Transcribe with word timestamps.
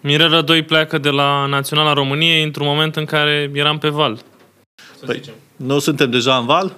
Mirela 0.00 0.40
2 0.40 0.62
pleacă 0.62 0.98
de 0.98 1.10
la 1.10 1.46
Naționala 1.46 1.92
României 1.92 2.42
într-un 2.42 2.66
moment 2.66 2.96
în 2.96 3.04
care 3.04 3.50
eram 3.54 3.78
pe 3.78 3.88
val. 3.88 4.18
Să 4.98 5.04
păi, 5.04 5.16
zicem. 5.16 5.34
nu 5.56 5.78
suntem 5.78 6.10
deja 6.10 6.36
în 6.36 6.46
val? 6.46 6.76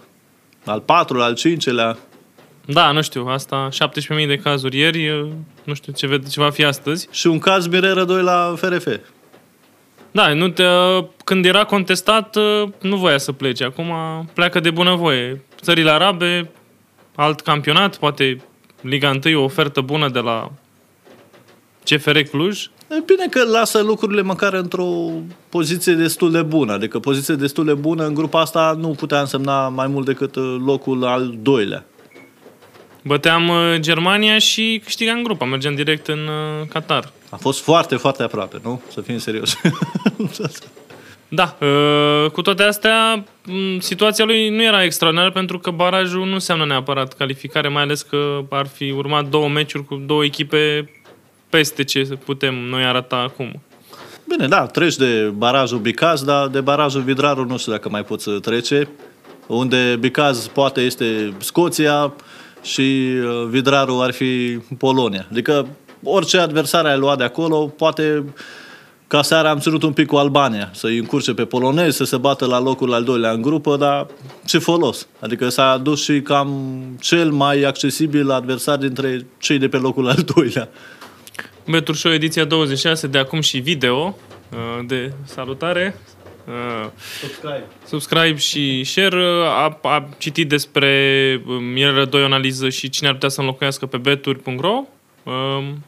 Al 0.64 0.80
patrulea, 0.80 1.26
al 1.26 1.34
cincelea? 1.34 1.98
Da, 2.64 2.90
nu 2.90 3.02
știu, 3.02 3.26
asta 3.26 3.68
17.000 4.18 4.26
de 4.26 4.36
cazuri 4.36 4.78
ieri, 4.78 5.26
nu 5.64 5.74
știu 5.74 5.92
ce, 5.92 6.20
ce 6.30 6.40
va 6.40 6.50
fi 6.50 6.64
astăzi. 6.64 7.08
Și 7.10 7.26
un 7.26 7.38
caz 7.38 7.66
Mirela 7.66 8.04
2 8.04 8.22
la 8.22 8.54
FRF. 8.56 8.86
Da, 10.10 10.32
nu 10.32 10.48
te, 10.48 10.64
când 11.24 11.44
era 11.44 11.64
contestat, 11.64 12.36
nu 12.80 12.96
voia 12.96 13.18
să 13.18 13.32
plece. 13.32 13.64
Acum 13.64 13.92
pleacă 14.34 14.60
de 14.60 14.70
bunăvoie. 14.70 15.44
Țările 15.60 15.90
arabe, 15.90 16.50
alt 17.14 17.40
campionat, 17.40 17.96
poate 17.96 18.42
Liga 18.80 19.18
1, 19.24 19.40
o 19.40 19.44
ofertă 19.44 19.80
bună 19.80 20.08
de 20.08 20.18
la 20.18 20.52
CFR 21.84 22.18
Cluj. 22.18 22.66
E 22.98 23.02
bine 23.06 23.26
că 23.30 23.44
lasă 23.44 23.80
lucrurile 23.80 24.22
măcar 24.22 24.52
într-o 24.52 25.10
poziție 25.48 25.92
destul 25.92 26.30
de 26.30 26.42
bună. 26.42 26.72
Adică 26.72 26.98
poziție 26.98 27.34
destul 27.34 27.64
de 27.64 27.74
bună 27.74 28.06
în 28.06 28.14
grupa 28.14 28.40
asta 28.40 28.76
nu 28.78 28.88
putea 28.88 29.20
însemna 29.20 29.68
mai 29.68 29.86
mult 29.86 30.06
decât 30.06 30.34
uh, 30.34 30.56
locul 30.64 31.04
al 31.04 31.34
doilea. 31.42 31.84
Băteam 33.02 33.48
uh, 33.48 33.76
Germania 33.78 34.38
și 34.38 34.80
câștigam 34.84 35.22
grupa. 35.22 35.44
Mergeam 35.44 35.74
direct 35.74 36.06
în 36.06 36.18
uh, 36.18 36.68
Qatar. 36.68 37.12
A 37.30 37.36
fost 37.36 37.60
foarte, 37.62 37.96
foarte 37.96 38.22
aproape, 38.22 38.60
nu? 38.62 38.82
Să 38.88 39.00
fim 39.00 39.18
serios. 39.18 39.56
da, 41.28 41.56
cu 42.32 42.42
toate 42.42 42.62
astea, 42.62 43.24
situația 43.78 44.24
lui 44.24 44.48
nu 44.48 44.62
era 44.62 44.84
extraordinară 44.84 45.30
pentru 45.30 45.58
că 45.58 45.70
barajul 45.70 46.26
nu 46.26 46.32
înseamnă 46.32 46.64
neapărat 46.64 47.12
calificare, 47.12 47.68
mai 47.68 47.82
ales 47.82 48.02
că 48.02 48.40
ar 48.50 48.66
fi 48.66 48.90
urmat 48.90 49.28
două 49.28 49.48
meciuri 49.48 49.84
cu 49.84 50.02
două 50.06 50.24
echipe 50.24 50.90
peste 51.52 51.84
ce 51.84 52.00
putem 52.24 52.54
noi 52.54 52.84
arăta 52.84 53.16
acum. 53.16 53.62
Bine, 54.28 54.48
da, 54.48 54.66
treci 54.66 54.96
de 54.96 55.32
barajul 55.36 55.78
Bicaz, 55.78 56.24
dar 56.24 56.48
de 56.48 56.60
barajul 56.60 57.02
Vidraru 57.02 57.44
nu 57.44 57.58
știu 57.58 57.72
dacă 57.72 57.88
mai 57.88 58.04
poți 58.04 58.30
trece. 58.30 58.88
Unde 59.46 59.96
Bicaz 60.00 60.46
poate 60.46 60.80
este 60.80 61.32
Scoția 61.38 62.12
și 62.62 62.80
uh, 62.80 63.46
Vidraru 63.48 64.00
ar 64.00 64.12
fi 64.12 64.58
Polonia. 64.78 65.26
Adică 65.30 65.66
orice 66.02 66.38
adversar 66.38 66.84
ai 66.84 66.98
luat 66.98 67.18
de 67.18 67.24
acolo, 67.24 67.56
poate 67.56 68.24
ca 69.06 69.22
seara 69.22 69.50
am 69.50 69.58
ținut 69.58 69.82
un 69.82 69.92
pic 69.92 70.06
cu 70.06 70.16
Albania, 70.16 70.70
să-i 70.74 70.98
încurce 70.98 71.34
pe 71.34 71.44
polonezi, 71.44 71.96
să 71.96 72.04
se 72.04 72.16
bată 72.16 72.46
la 72.46 72.60
locul 72.60 72.92
al 72.92 73.04
doilea 73.04 73.30
în 73.30 73.42
grupă, 73.42 73.76
dar 73.76 74.06
ce 74.44 74.58
folos? 74.58 75.06
Adică 75.20 75.48
s-a 75.48 75.70
adus 75.70 76.02
și 76.02 76.20
cam 76.20 76.72
cel 77.00 77.30
mai 77.30 77.62
accesibil 77.62 78.30
adversar 78.30 78.76
dintre 78.76 79.26
cei 79.38 79.58
de 79.58 79.68
pe 79.68 79.76
locul 79.76 80.08
al 80.08 80.24
doilea. 80.34 80.68
Betur 81.66 81.96
Show 81.96 82.12
ediția 82.12 82.44
26 82.44 83.06
de 83.06 83.18
acum 83.18 83.40
și 83.40 83.58
video 83.58 84.18
uh, 84.50 84.84
de 84.86 85.12
salutare. 85.24 85.96
Uh, 86.46 86.90
subscribe. 87.20 87.64
Subscribe 87.86 88.36
și 88.36 88.84
share. 88.84 89.24
A, 89.46 89.78
a 89.82 90.08
citit 90.18 90.48
despre 90.48 91.42
um, 91.46 91.64
Mirele 91.64 92.04
2 92.04 92.24
analiză 92.24 92.68
și 92.68 92.88
cine 92.88 93.08
ar 93.08 93.14
putea 93.14 93.28
să 93.28 93.40
înlocuiască 93.40 93.86
pe 93.86 93.96
beturi.ro. 93.96 94.84
Um, 95.22 95.84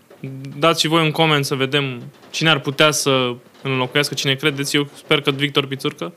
dați 0.58 0.80
și 0.80 0.88
voi 0.88 1.04
un 1.04 1.10
coment 1.10 1.44
să 1.44 1.54
vedem 1.54 2.02
cine 2.30 2.50
ar 2.50 2.58
putea 2.58 2.90
să 2.90 3.34
înlocuiască, 3.62 4.14
cine 4.14 4.34
credeți. 4.34 4.76
Eu 4.76 4.88
sper 4.94 5.20
că 5.20 5.30
Victor 5.30 5.66
Pițurcă. 5.66 6.12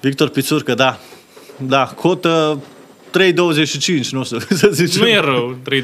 Victor 0.00 0.28
Pițurcă, 0.28 0.74
da. 0.74 0.98
Da, 1.56 1.84
cotă 1.84 2.62
3,25, 3.18 4.08
nu 4.10 4.24
știu 4.24 4.38
să 4.62 4.68
zicem. 4.72 5.02
Nu 5.02 5.08
e 5.08 5.20
rău, 5.20 5.56
3,25 5.70 5.82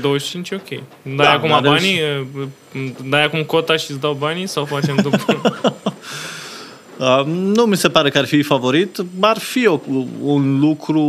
ok. 0.52 0.68
Dai 1.02 1.16
da, 1.16 1.30
acum 1.30 1.48
da, 1.48 1.60
banii, 1.60 2.00
deci... 2.72 2.92
dai 3.08 3.24
acum 3.24 3.42
cota 3.42 3.76
și 3.76 3.90
îți 3.90 4.00
dau 4.00 4.12
banii 4.12 4.46
sau 4.46 4.64
facem 4.64 4.98
după? 5.02 5.40
Uh, 6.98 7.22
nu 7.26 7.62
mi 7.62 7.76
se 7.76 7.88
pare 7.88 8.10
că 8.10 8.18
ar 8.18 8.26
fi 8.26 8.42
favorit. 8.42 8.98
Ar 9.20 9.38
fi 9.38 9.66
o, 9.66 9.80
un 10.22 10.58
lucru 10.60 11.00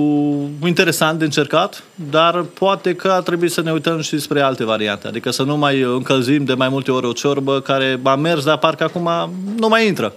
interesant 0.66 1.20
de 1.20 1.26
încercat, 1.26 1.84
dar 1.96 2.42
poate 2.42 2.96
că 2.96 3.08
ar 3.08 3.22
trebui 3.22 3.50
să 3.50 3.62
ne 3.62 3.72
uităm 3.72 4.02
și 4.02 4.20
spre 4.20 4.42
alte 4.42 4.64
variante. 4.64 5.08
Adică 5.08 5.30
să 5.30 5.44
nu 5.44 5.58
mai 5.58 5.82
încălzim 5.82 6.46
de 6.46 6.54
mai 6.54 6.70
multe 6.70 6.92
ori 6.92 7.06
o 7.06 7.12
ciorbă 7.12 7.62
care 7.62 8.00
a 8.04 8.16
mers, 8.16 8.44
dar 8.44 8.58
parcă 8.58 8.84
acum 8.84 9.10
nu 9.58 9.68
mai 9.68 9.88
intră. 9.88 10.14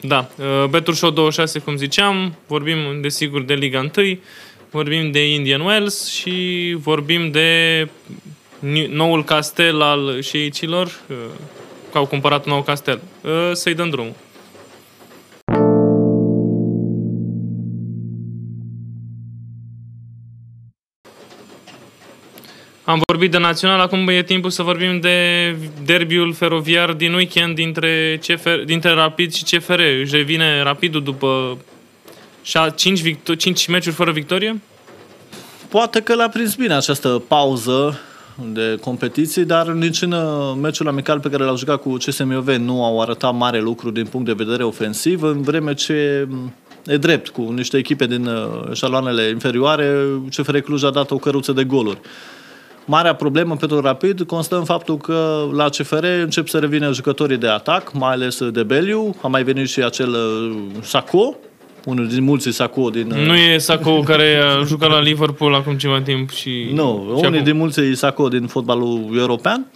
Da. 0.00 0.28
Uh, 0.38 0.68
Betul 0.68 0.94
Show 0.94 1.10
26, 1.10 1.58
cum 1.58 1.76
ziceam, 1.76 2.34
vorbim 2.46 2.76
desigur 3.00 3.42
de 3.42 3.54
Liga 3.54 3.78
1 3.96 4.18
vorbim 4.76 5.10
de 5.10 5.32
Indian 5.32 5.60
Wells 5.60 6.08
și 6.08 6.76
vorbim 6.78 7.30
de 7.30 7.88
noul 8.88 9.24
castel 9.24 9.80
al 9.80 10.20
șeicilor, 10.20 10.86
uh, 10.86 11.16
că 11.92 11.98
au 11.98 12.06
cumpărat 12.06 12.46
un 12.46 12.52
nou 12.52 12.62
castel. 12.62 13.00
Uh, 13.20 13.50
să-i 13.52 13.74
dăm 13.74 13.90
drumul. 13.90 14.14
Am 22.84 23.02
vorbit 23.06 23.30
de 23.30 23.38
național, 23.38 23.80
acum 23.80 24.08
e 24.08 24.22
timpul 24.22 24.50
să 24.50 24.62
vorbim 24.62 25.00
de 25.00 25.56
derbiul 25.84 26.32
feroviar 26.32 26.92
din 26.92 27.14
weekend 27.14 27.54
dintre, 27.54 28.20
CFR, 28.26 28.54
dintre 28.64 28.90
Rapid 28.90 29.32
și 29.32 29.44
CFR. 29.44 29.80
Își 30.00 30.16
revine 30.16 30.62
Rapidul 30.62 31.02
după 31.02 31.58
5, 32.74 33.00
victo- 33.00 33.36
5 33.36 33.66
meciuri 33.66 33.94
fără 33.94 34.10
victorie? 34.10 34.60
Poate 35.68 36.00
că 36.00 36.14
l-a 36.14 36.28
prins 36.28 36.54
bine 36.54 36.74
această 36.74 37.22
pauză 37.28 37.98
de 38.52 38.78
competiții, 38.80 39.44
dar 39.44 39.66
nici 39.66 40.02
în 40.02 40.12
uh, 40.12 40.56
meciul 40.60 40.88
amical 40.88 41.20
pe 41.20 41.28
care 41.28 41.44
l-au 41.44 41.56
jucat 41.56 41.80
cu 41.80 41.92
CSMOV 41.92 42.48
nu 42.48 42.84
au 42.84 43.00
arătat 43.00 43.34
mare 43.34 43.60
lucru 43.60 43.90
din 43.90 44.06
punct 44.06 44.26
de 44.26 44.44
vedere 44.44 44.62
ofensiv, 44.62 45.22
în 45.22 45.42
vreme 45.42 45.74
ce 45.74 46.26
mm, 46.28 46.54
e 46.86 46.96
drept, 46.96 47.28
cu 47.28 47.40
niște 47.42 47.76
echipe 47.76 48.06
din 48.06 48.26
uh, 48.26 48.72
șaloanele 48.72 49.28
inferioare, 49.28 50.04
CFR 50.36 50.58
Cluj 50.58 50.84
a 50.84 50.90
dat 50.90 51.10
o 51.10 51.16
căruță 51.16 51.52
de 51.52 51.64
goluri. 51.64 51.98
Marea 52.84 53.14
problemă 53.14 53.56
pentru 53.56 53.80
Rapid 53.80 54.22
constă 54.22 54.56
în 54.56 54.64
faptul 54.64 54.96
că 54.96 55.48
la 55.52 55.68
CFR 55.68 56.04
încep 56.04 56.48
să 56.48 56.58
revină 56.58 56.92
jucătorii 56.92 57.36
de 57.36 57.48
atac, 57.48 57.92
mai 57.92 58.12
ales 58.12 58.50
de 58.50 58.62
Beliu, 58.62 59.16
a 59.22 59.28
mai 59.28 59.42
venit 59.42 59.68
și 59.68 59.82
acel 59.82 60.08
uh, 60.08 60.56
Saco, 60.82 61.36
unul 61.86 62.08
din 62.08 62.22
mulți 62.22 62.50
Sacco 62.50 62.90
din... 62.90 63.06
Nu 63.06 63.34
e 63.34 63.58
Sacco 63.58 64.00
care 64.00 64.36
a 64.60 64.64
jucat 64.64 64.90
la 64.90 65.00
Liverpool 65.00 65.54
acum 65.54 65.76
ceva 65.76 66.00
timp 66.00 66.30
și... 66.30 66.70
Nu, 66.72 67.04
unul 67.08 67.24
acum... 67.24 67.44
din 67.44 67.56
mulți 67.56 67.80
Sacco 67.92 68.28
din 68.28 68.46
fotbalul 68.46 69.08
european. 69.16 69.66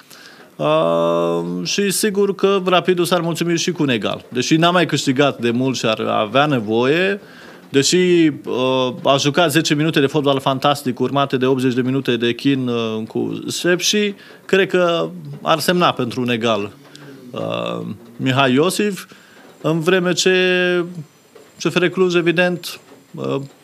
Uh, 0.56 1.66
și 1.66 1.91
sigur 1.91 2.34
că 2.34 2.62
Rapidul 2.65 3.04
s-ar 3.04 3.21
mulțumi 3.21 3.59
și 3.59 3.72
cu 3.72 3.82
un 3.82 3.88
egal. 3.88 4.25
Deși 4.28 4.56
n-a 4.56 4.71
mai 4.71 4.87
câștigat 4.87 5.38
de 5.38 5.50
mult 5.50 5.76
și 5.76 5.87
ar 5.87 6.00
avea 6.00 6.47
nevoie, 6.47 7.21
deși 7.69 7.97
uh, 8.44 8.94
a 9.03 9.16
jucat 9.16 9.50
10 9.50 9.75
minute 9.75 10.00
de 10.00 10.06
fotbal 10.06 10.41
fantastic 10.41 11.00
urmate 11.00 11.37
de 11.37 11.47
80 11.47 11.75
de 11.75 11.81
minute 11.81 12.16
de 12.16 12.32
chin 12.32 12.69
uh, 12.69 13.03
cu 13.09 13.44
și 13.77 14.15
cred 14.44 14.69
că 14.69 15.09
ar 15.42 15.59
semna 15.59 15.92
pentru 15.92 16.21
un 16.21 16.31
egal 16.31 16.71
uh, 17.31 17.87
Mihai 18.16 18.53
Iosif, 18.53 19.06
în 19.60 19.81
vreme 19.81 20.12
ce 20.12 20.34
CFR 21.62 21.87
Cluj, 21.87 22.15
evident, 22.15 22.81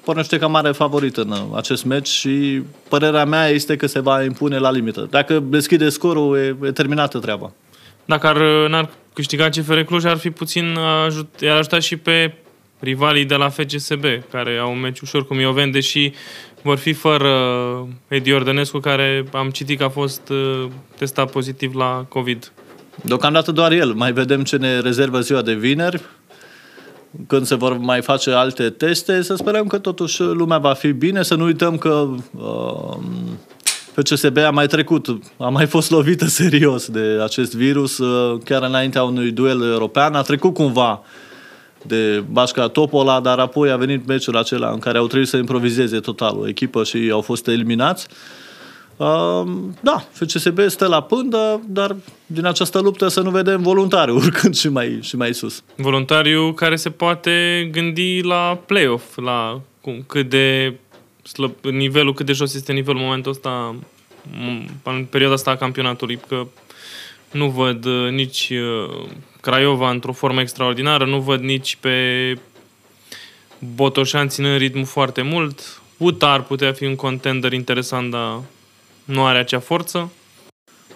pornește 0.04 0.38
ca 0.38 0.46
mare 0.46 0.72
favorit 0.72 1.16
în 1.16 1.34
acest 1.54 1.84
meci 1.84 2.08
și 2.08 2.62
părerea 2.88 3.24
mea 3.24 3.48
este 3.48 3.76
că 3.76 3.86
se 3.86 4.00
va 4.00 4.24
impune 4.24 4.58
la 4.58 4.70
limită. 4.70 5.06
Dacă 5.10 5.38
deschide 5.38 5.88
scorul, 5.88 6.36
e, 6.36 6.56
e 6.66 6.70
terminată 6.70 7.18
treaba. 7.18 7.52
Dacă 8.04 8.26
ar, 8.26 8.68
n-ar 8.68 8.90
câștiga 9.12 9.48
CFR 9.48 9.80
Cluj, 9.80 10.04
ar 10.04 10.16
fi 10.16 10.30
puțin 10.30 10.76
ajut, 11.04 11.40
i-ar 11.40 11.56
ajuta 11.56 11.78
și 11.78 11.96
pe 11.96 12.34
rivalii 12.78 13.24
de 13.24 13.34
la 13.34 13.48
FCSB, 13.48 14.04
care 14.30 14.56
au 14.56 14.72
un 14.72 14.80
meci 14.80 15.00
ușor 15.00 15.26
cu 15.26 15.34
Mioven, 15.34 15.70
deși 15.70 16.12
vor 16.62 16.76
fi 16.76 16.92
fără 16.92 17.30
Edi 18.08 18.32
Ordănescu, 18.32 18.78
care 18.78 19.24
am 19.32 19.50
citit 19.50 19.78
că 19.78 19.84
a 19.84 19.88
fost 19.88 20.32
testat 20.98 21.30
pozitiv 21.30 21.74
la 21.74 22.06
COVID. 22.08 22.52
Deocamdată 23.02 23.52
doar 23.52 23.72
el. 23.72 23.92
Mai 23.92 24.12
vedem 24.12 24.42
ce 24.42 24.56
ne 24.56 24.80
rezervă 24.80 25.20
ziua 25.20 25.42
de 25.42 25.54
vineri 25.54 26.02
când 27.26 27.46
se 27.46 27.54
vor 27.54 27.76
mai 27.78 28.02
face 28.02 28.30
alte 28.30 28.70
teste, 28.70 29.22
să 29.22 29.34
sperăm 29.34 29.66
că 29.66 29.78
totuși 29.78 30.22
lumea 30.22 30.58
va 30.58 30.72
fi 30.72 30.92
bine, 30.92 31.22
să 31.22 31.34
nu 31.34 31.44
uităm 31.44 31.76
că 31.76 32.08
uh, 32.38 32.96
FCSB 33.94 34.36
a 34.36 34.50
mai 34.50 34.66
trecut, 34.66 35.06
a 35.36 35.48
mai 35.48 35.66
fost 35.66 35.90
lovită 35.90 36.26
serios 36.26 36.88
de 36.88 37.20
acest 37.22 37.54
virus, 37.54 37.98
uh, 37.98 38.40
chiar 38.44 38.62
înaintea 38.62 39.02
unui 39.02 39.30
duel 39.30 39.62
european, 39.62 40.14
a 40.14 40.22
trecut 40.22 40.54
cumva 40.54 41.02
de 41.82 42.24
Bașca 42.30 42.68
Topola, 42.68 43.20
dar 43.20 43.38
apoi 43.38 43.70
a 43.70 43.76
venit 43.76 44.06
meciul 44.06 44.36
acela 44.36 44.70
în 44.70 44.78
care 44.78 44.98
au 44.98 45.06
trebuit 45.06 45.28
să 45.28 45.36
improvizeze 45.36 46.00
total 46.00 46.36
o 46.38 46.48
echipă 46.48 46.84
și 46.84 47.08
au 47.12 47.20
fost 47.20 47.48
eliminați. 47.48 48.06
Uh, 48.10 48.45
da, 49.80 50.04
FCSB 50.12 50.58
stă 50.66 50.86
la 50.86 51.02
pândă, 51.02 51.60
dar 51.66 51.96
din 52.26 52.44
această 52.44 52.78
luptă 52.80 53.08
să 53.08 53.20
nu 53.20 53.30
vedem 53.30 53.62
voluntariu 53.62 54.14
urcând 54.24 54.56
și 54.56 54.68
mai, 54.68 54.98
și 55.02 55.16
mai 55.16 55.34
sus. 55.34 55.62
Voluntariu 55.76 56.52
care 56.52 56.76
se 56.76 56.90
poate 56.90 57.68
gândi 57.72 58.20
la 58.20 58.58
play-off, 58.66 59.16
la 59.16 59.60
cum, 59.80 60.04
cât 60.06 60.28
de 60.28 60.74
slăb, 61.22 61.52
nivelul, 61.64 62.14
cât 62.14 62.26
de 62.26 62.32
jos 62.32 62.54
este 62.54 62.72
nivelul 62.72 63.00
în 63.00 63.04
momentul 63.04 63.30
ăsta, 63.30 63.74
în 64.82 65.06
perioada 65.10 65.34
asta 65.34 65.50
a 65.50 65.56
campionatului, 65.56 66.20
că 66.28 66.46
Nu 67.30 67.48
văd 67.48 67.84
uh, 67.84 68.10
nici 68.10 68.52
uh, 68.52 69.06
Craiova 69.40 69.90
într-o 69.90 70.12
formă 70.12 70.40
extraordinară, 70.40 71.04
nu 71.04 71.20
văd 71.20 71.40
nici 71.40 71.76
pe 71.80 72.38
Botoșan 73.74 74.28
ținând 74.28 74.58
ritmul 74.58 74.84
foarte 74.84 75.22
mult. 75.22 75.82
Uta 75.96 76.30
ar 76.30 76.42
putea 76.42 76.72
fi 76.72 76.84
un 76.84 76.96
contender 76.96 77.52
interesant, 77.52 78.10
dar 78.10 78.40
nu 79.06 79.24
are 79.24 79.38
acea 79.38 79.58
forță. 79.58 80.10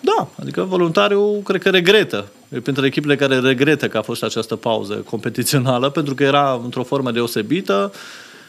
Da, 0.00 0.28
adică 0.40 0.62
voluntariul 0.62 1.40
cred 1.44 1.62
că 1.62 1.70
regretă. 1.70 2.26
E 2.48 2.60
printre 2.60 2.86
echipele 2.86 3.16
care 3.16 3.38
regretă 3.38 3.88
că 3.88 3.98
a 3.98 4.02
fost 4.02 4.22
această 4.22 4.56
pauză 4.56 4.94
competițională, 4.94 5.90
pentru 5.98 6.14
că 6.14 6.22
era 6.22 6.60
într-o 6.64 6.82
formă 6.82 7.10
deosebită 7.10 7.92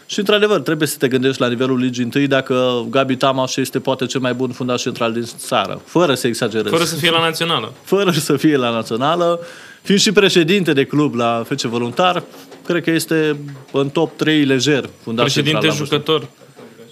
și, 0.05 0.19
într-adevăr, 0.19 0.59
trebuie 0.59 0.87
să 0.87 0.97
te 0.97 1.07
gândești 1.07 1.41
la 1.41 1.47
nivelul 1.47 1.79
ligii 1.79 2.03
întâi 2.03 2.27
dacă 2.27 2.85
Gabi 2.89 3.15
Tamaș 3.15 3.55
este 3.55 3.79
poate 3.79 4.05
cel 4.05 4.19
mai 4.19 4.33
bun 4.33 4.51
fundaș 4.51 4.81
central 4.81 5.13
din 5.13 5.23
țară, 5.37 5.81
fără 5.85 6.13
să 6.13 6.27
exagerez. 6.27 6.71
Fără 6.71 6.83
să 6.83 6.95
fie 6.95 7.09
la 7.09 7.19
națională. 7.19 7.73
Fără 7.83 8.11
să 8.11 8.37
fie 8.37 8.57
la 8.57 8.69
națională. 8.69 9.39
Fiind 9.81 10.01
și 10.01 10.11
președinte 10.11 10.73
de 10.73 10.83
club 10.83 11.13
la 11.15 11.43
FC 11.49 11.61
Voluntar, 11.61 12.23
cred 12.65 12.83
că 12.83 12.91
este 12.91 13.37
în 13.71 13.89
top 13.89 14.17
3 14.17 14.43
lejer 14.43 14.89
fundaș 15.03 15.23
Președinte 15.23 15.67
central 15.67 15.79
la 15.79 15.85
jucător. 15.85 16.27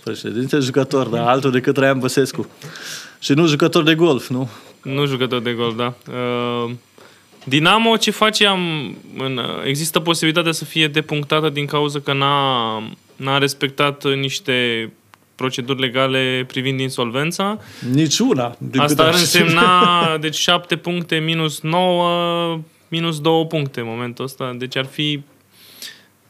Președinte 0.10 0.60
jucător, 0.60 1.08
dar 1.08 1.28
altul 1.28 1.52
decât 1.52 1.74
Traian 1.74 2.00
Băsescu. 2.00 2.48
Și 3.20 3.34
nu 3.34 3.48
jucător 3.48 3.84
de 3.84 3.96
golf, 3.96 4.28
nu? 4.28 4.50
Nu 4.84 5.06
jucător 5.06 5.42
de 5.42 5.52
gol, 5.52 5.74
da. 5.78 5.94
Uh, 6.12 6.72
Dinamo 7.44 7.98
ce 7.98 8.12
face? 8.12 8.46
Am, 8.46 8.96
în, 9.18 9.40
există 9.66 10.00
posibilitatea 10.00 10.52
să 10.52 10.66
fie 10.66 10.88
depunctată 10.88 11.50
din 11.50 11.66
cauza 11.66 12.00
că 12.00 12.14
n-a, 12.14 12.84
n-a 13.16 13.38
respectat 13.38 14.04
niște 14.16 14.90
proceduri 15.36 15.80
legale 15.80 16.44
privind 16.48 16.80
insolvența. 16.80 17.60
Niciuna. 17.92 18.56
din 18.58 18.80
Asta 18.80 19.04
câte 19.04 19.08
ar 19.08 19.14
am 19.14 19.26
știut. 19.26 19.44
însemna, 19.44 20.18
deci 20.26 20.36
7 20.36 20.76
puncte 20.76 21.16
minus 21.16 21.62
9, 21.62 22.60
minus 22.88 23.20
2 23.20 23.46
puncte 23.48 23.80
în 23.80 23.86
momentul 23.90 24.26
ăsta. 24.26 24.56
Deci 24.58 24.78
ar 24.78 24.86
fi 24.86 25.22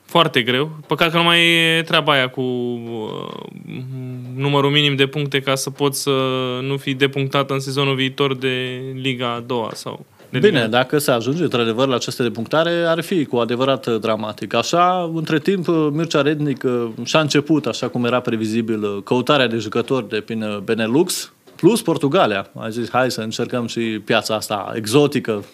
foarte 0.09 0.41
greu. 0.41 0.71
Păcat 0.87 1.11
că 1.11 1.17
nu 1.17 1.23
mai 1.23 1.39
e 1.77 1.81
treaba 1.81 2.11
aia 2.11 2.27
cu 2.27 2.41
uh, 2.41 3.83
numărul 4.35 4.71
minim 4.71 4.95
de 4.95 5.05
puncte 5.05 5.39
ca 5.39 5.55
să 5.55 5.69
poți 5.69 6.01
să 6.01 6.11
nu 6.61 6.77
fii 6.77 6.93
depunctat 6.93 7.49
în 7.49 7.59
sezonul 7.59 7.95
viitor 7.95 8.35
de 8.35 8.81
Liga 9.01 9.33
a 9.33 9.39
doua 9.39 9.71
sau 9.73 10.05
de 10.29 10.39
Bine, 10.39 10.57
Liga. 10.57 10.67
dacă 10.67 10.97
se 10.97 11.11
ajunge 11.11 11.43
într-adevăr 11.43 11.87
la 11.87 11.95
aceste 11.95 12.23
depunctare, 12.23 12.71
ar 12.87 13.01
fi 13.01 13.25
cu 13.25 13.37
adevărat 13.37 13.85
uh, 13.85 13.99
dramatic. 13.99 14.53
Așa, 14.53 15.11
între 15.13 15.39
timp, 15.39 15.67
uh, 15.67 15.87
Mircea 15.91 16.21
Rednic 16.21 16.63
uh, 16.63 16.87
și-a 17.03 17.19
început, 17.19 17.65
așa 17.65 17.87
cum 17.87 18.05
era 18.05 18.19
previzibil, 18.19 18.83
uh, 18.83 18.97
căutarea 19.03 19.47
de 19.47 19.57
jucători 19.57 20.09
de 20.09 20.21
prin 20.21 20.41
uh, 20.41 20.57
Benelux, 20.57 21.33
plus 21.55 21.81
Portugalia. 21.81 22.49
A 22.55 22.69
zis, 22.69 22.89
hai 22.89 23.11
să 23.11 23.21
încercăm 23.21 23.67
și 23.67 23.79
piața 23.79 24.35
asta 24.35 24.71
exotică. 24.75 25.43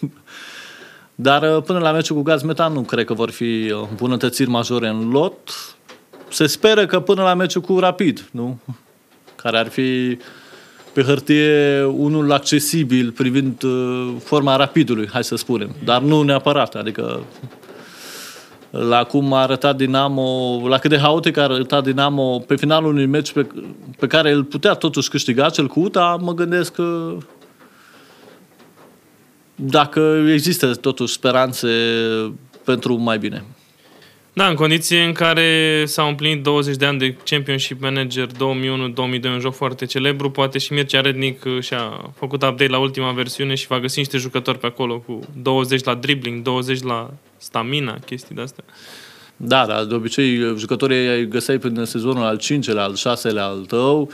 Dar 1.18 1.56
uh, 1.56 1.62
până 1.62 1.78
la 1.78 1.92
meciul 1.92 2.16
cu 2.16 2.22
gaz 2.22 2.42
metan 2.42 2.72
nu 2.72 2.80
cred 2.80 3.04
că 3.04 3.14
vor 3.14 3.30
fi 3.30 3.72
uh, 3.72 3.86
îmbunătățiri 3.90 4.50
majore 4.50 4.88
în 4.88 5.10
lot. 5.10 5.50
Se 6.28 6.46
speră 6.46 6.86
că 6.86 7.00
până 7.00 7.22
la 7.22 7.34
meciul 7.34 7.60
cu 7.60 7.78
Rapid, 7.78 8.28
nu? 8.30 8.58
Care 9.36 9.58
ar 9.58 9.68
fi 9.68 10.18
pe 10.92 11.02
hârtie 11.02 11.82
unul 11.84 12.32
accesibil 12.32 13.10
privind 13.10 13.62
uh, 13.62 14.12
forma 14.24 14.56
rapidului, 14.56 15.08
hai 15.12 15.24
să 15.24 15.36
spunem. 15.36 15.70
Dar 15.84 16.02
nu 16.02 16.22
neapărat, 16.22 16.74
adică 16.74 17.20
la 18.70 19.04
cum 19.04 19.32
a 19.32 19.40
arătat 19.40 19.76
Dinamo, 19.76 20.60
la 20.68 20.78
cât 20.78 20.90
de 20.90 20.98
haotic 20.98 21.36
a 21.36 21.42
arătat 21.42 21.84
Dinamo 21.84 22.38
pe 22.38 22.56
finalul 22.56 22.90
unui 22.90 23.06
meci 23.06 23.32
pe, 23.32 23.46
pe 23.98 24.06
care 24.06 24.32
îl 24.32 24.44
putea 24.44 24.74
totuși 24.74 25.10
câștiga, 25.10 25.48
cel 25.48 25.66
cu 25.66 25.80
UTA, 25.80 26.18
mă 26.20 26.34
gândesc 26.34 26.72
că 26.72 27.16
dacă 29.56 30.26
există 30.32 30.74
totuși 30.74 31.12
speranțe 31.12 31.68
pentru 32.64 32.96
mai 32.96 33.18
bine. 33.18 33.44
Da, 34.32 34.48
în 34.48 34.54
condiții 34.54 35.04
în 35.04 35.12
care 35.12 35.82
s-au 35.86 36.08
împlinit 36.08 36.42
20 36.42 36.76
de 36.76 36.84
ani 36.84 36.98
de 36.98 37.16
Championship 37.24 37.80
Manager 37.80 38.26
2001-2002, 38.26 38.34
un 39.24 39.40
joc 39.40 39.54
foarte 39.54 39.84
celebru, 39.84 40.30
poate 40.30 40.58
și 40.58 40.72
Mircea 40.72 41.00
Rednic 41.00 41.44
uh, 41.44 41.60
și-a 41.60 42.12
făcut 42.14 42.42
update 42.42 42.66
la 42.66 42.78
ultima 42.78 43.12
versiune 43.12 43.54
și 43.54 43.66
va 43.66 43.80
găsi 43.80 43.98
niște 43.98 44.18
jucători 44.18 44.58
pe 44.58 44.66
acolo 44.66 44.98
cu 44.98 45.20
20 45.42 45.84
la 45.84 45.94
dribbling, 45.94 46.42
20 46.42 46.82
la 46.82 47.10
stamina, 47.36 47.98
chestii 48.06 48.34
de-astea. 48.34 48.64
Da, 49.36 49.66
dar 49.66 49.84
de 49.84 49.94
obicei 49.94 50.36
jucătorii 50.56 51.08
ai 51.08 51.26
găseai 51.26 51.58
prin 51.58 51.84
sezonul 51.84 52.24
al 52.24 52.38
5-lea, 52.38 52.82
al 52.82 52.96
6-lea 52.96 53.42
al 53.42 53.64
tău, 53.64 54.10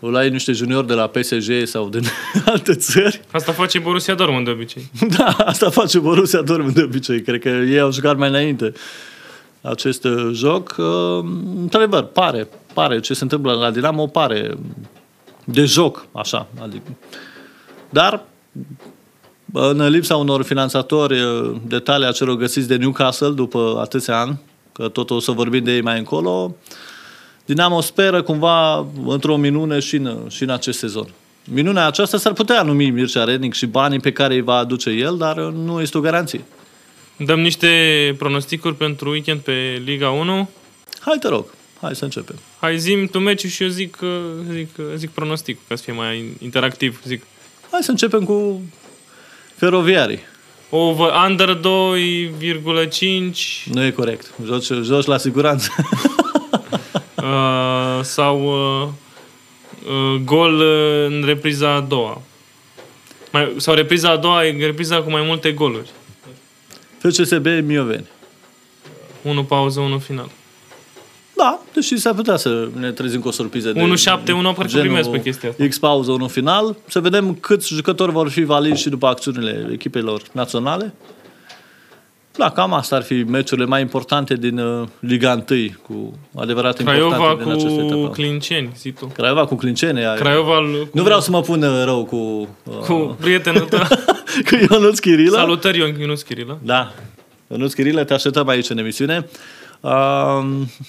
o 0.00 0.08
luai 0.08 0.30
niște 0.30 0.52
juniori 0.52 0.86
de 0.86 0.94
la 0.94 1.06
PSG 1.06 1.64
sau 1.64 1.88
din 1.88 2.02
alte 2.52 2.74
țări. 2.74 3.20
Asta 3.30 3.52
face 3.52 3.78
Borussia 3.78 4.14
Dortmund 4.14 4.44
de 4.44 4.50
obicei. 4.50 4.90
Da, 5.16 5.24
asta 5.24 5.70
face 5.70 5.98
Borussia 5.98 6.42
Dortmund 6.42 6.74
de 6.74 6.82
obicei. 6.82 7.22
Cred 7.22 7.40
că 7.40 7.48
ei 7.48 7.80
au 7.80 7.92
jucat 7.92 8.16
mai 8.16 8.28
înainte 8.28 8.72
acest 9.60 10.04
uh, 10.04 10.30
joc. 10.32 10.74
Uh, 10.78 11.24
Într-adevăr, 11.60 12.02
pare, 12.02 12.48
pare 12.74 13.00
ce 13.00 13.14
se 13.14 13.22
întâmplă 13.22 13.52
la 13.52 13.70
Dinamo, 13.70 14.06
pare 14.06 14.58
de 15.44 15.64
joc, 15.64 16.06
așa. 16.12 16.46
Adică. 16.62 16.96
Dar 17.90 18.24
în 19.52 19.88
lipsa 19.88 20.16
unor 20.16 20.42
finanțatori, 20.42 21.20
uh, 21.20 21.56
detalii 21.66 22.06
acelor 22.06 22.36
găsiți 22.36 22.68
de 22.68 22.76
Newcastle 22.76 23.30
după 23.30 23.78
atâția 23.80 24.20
ani, 24.20 24.40
că 24.72 24.88
tot 24.88 25.10
o 25.10 25.20
să 25.20 25.30
vorbim 25.30 25.64
de 25.64 25.74
ei 25.74 25.80
mai 25.80 25.98
încolo, 25.98 26.56
Dinamo 27.46 27.80
speră 27.80 28.22
cumva 28.22 28.86
într-o 29.06 29.36
minune 29.36 29.78
și 29.78 29.96
în, 29.96 30.28
și 30.28 30.42
în 30.42 30.50
acest 30.50 30.78
sezon. 30.78 31.06
Minunea 31.44 31.86
aceasta 31.86 32.18
s-ar 32.18 32.32
putea 32.32 32.62
numi 32.62 32.90
Mircea 32.90 33.24
Rednic 33.24 33.54
și 33.54 33.66
banii 33.66 34.00
pe 34.00 34.12
care 34.12 34.34
îi 34.34 34.40
va 34.40 34.54
aduce 34.54 34.90
el, 34.90 35.16
dar 35.16 35.36
nu 35.38 35.80
este 35.80 35.98
o 35.98 36.00
garanție. 36.00 36.44
Dăm 37.16 37.40
niște 37.40 37.68
pronosticuri 38.18 38.74
pentru 38.74 39.10
weekend 39.10 39.40
pe 39.40 39.82
Liga 39.84 40.10
1. 40.10 40.48
Hai, 41.00 41.16
te 41.20 41.28
rog, 41.28 41.44
hai 41.80 41.96
să 41.96 42.04
începem. 42.04 42.36
Hai, 42.60 42.78
zim 42.78 43.06
tu 43.06 43.18
meciul 43.18 43.50
și 43.50 43.62
eu 43.62 43.68
zic, 43.68 43.98
uh, 44.02 44.08
zic, 44.52 44.68
uh, 44.78 44.84
zic 44.96 45.10
pronosticul, 45.10 45.62
ca 45.68 45.76
să 45.76 45.82
fie 45.82 45.92
mai 45.92 46.36
interactiv. 46.42 47.00
Zic 47.04 47.22
Hai 47.70 47.80
să 47.82 47.90
începem 47.90 48.24
cu 48.24 48.62
feroviarii. 49.54 50.20
over, 50.70 51.10
under 51.28 51.54
2,5 51.54 53.66
Nu 53.72 53.84
e 53.84 53.90
corect. 53.90 54.32
Joci, 54.44 54.70
joci 54.82 55.06
la 55.06 55.18
siguranță. 55.18 55.70
uh, 57.32 58.04
sau 58.04 58.44
uh, 58.44 58.88
uh, 59.86 60.20
gol 60.24 60.54
uh, 60.54 61.06
în 61.06 61.22
repriza 61.26 61.74
a 61.74 61.80
doua. 61.80 62.22
Mai, 63.32 63.54
sau 63.56 63.74
repriza 63.74 64.10
a 64.10 64.16
doua 64.16 64.46
e 64.46 64.64
repriza 64.64 65.02
cu 65.02 65.10
mai 65.10 65.22
multe 65.26 65.52
goluri. 65.52 65.90
FCSB 66.98 67.46
Mioveni. 67.46 68.06
1 69.22 69.44
pauză, 69.44 69.80
1 69.80 69.98
final. 69.98 70.30
Da, 71.36 71.60
deși 71.74 71.96
s-ar 71.96 72.14
putea 72.14 72.36
să 72.36 72.68
ne 72.78 72.92
trezim 72.92 73.20
cu 73.20 73.28
o 73.28 73.30
surpriză. 73.30 73.72
de 73.72 73.80
1-7-1, 73.80 73.84
cred 73.84 74.24
că 74.24 74.64
genul 74.66 74.84
primesc 74.84 75.10
pe 75.10 75.20
chestia 75.20 75.48
asta. 75.48 75.66
X 75.66 75.78
pauză, 75.78 76.12
1 76.12 76.28
final. 76.28 76.76
Să 76.88 77.00
vedem 77.00 77.34
câți 77.34 77.74
jucători 77.74 78.12
vor 78.12 78.28
fi 78.28 78.44
valizi 78.44 78.80
și 78.80 78.88
după 78.88 79.06
acțiunile 79.06 79.68
echipelor 79.72 80.22
naționale. 80.32 80.94
Da, 82.38 82.50
cam 82.50 82.72
asta 82.72 82.96
ar 82.96 83.02
fi 83.02 83.14
meciurile 83.14 83.66
mai 83.66 83.80
importante 83.80 84.34
din 84.34 84.58
uh, 84.58 84.88
Liga 85.00 85.44
1, 85.50 85.60
cu 85.88 86.12
adevărat 86.40 86.76
Craiova 86.76 87.16
importante 87.16 87.42
din 87.42 87.52
această 87.52 87.80
cu 87.80 87.86
etapă. 87.86 88.08
Clinceni, 88.08 88.70
zi 88.76 88.90
tu. 88.92 89.06
Craiova 89.06 89.46
cu 89.46 89.54
Clincene. 89.54 90.06
ai- 90.06 90.16
Craiova 90.16 90.54
cu, 90.56 90.88
Nu 90.92 91.02
vreau 91.02 91.20
să 91.20 91.30
mă 91.30 91.40
pun 91.40 91.62
uh, 91.62 91.82
rău 91.84 92.04
cu, 92.04 92.16
uh, 92.64 92.76
cu 92.86 93.16
prietenul 93.20 93.60
tău. 93.60 93.80
cu 94.48 94.54
Ionuț 94.70 94.98
Chirilă. 94.98 95.36
Salutări, 95.36 95.78
Ion 95.78 95.94
Ionuț 96.00 96.22
Chirilă. 96.22 96.58
Da. 96.62 96.92
Ionuț 97.50 97.72
Chirilă, 97.72 98.04
te 98.04 98.14
așteptăm 98.14 98.48
aici 98.48 98.68
în 98.70 98.78
emisiune. 98.78 99.26
Uh, 99.80 99.92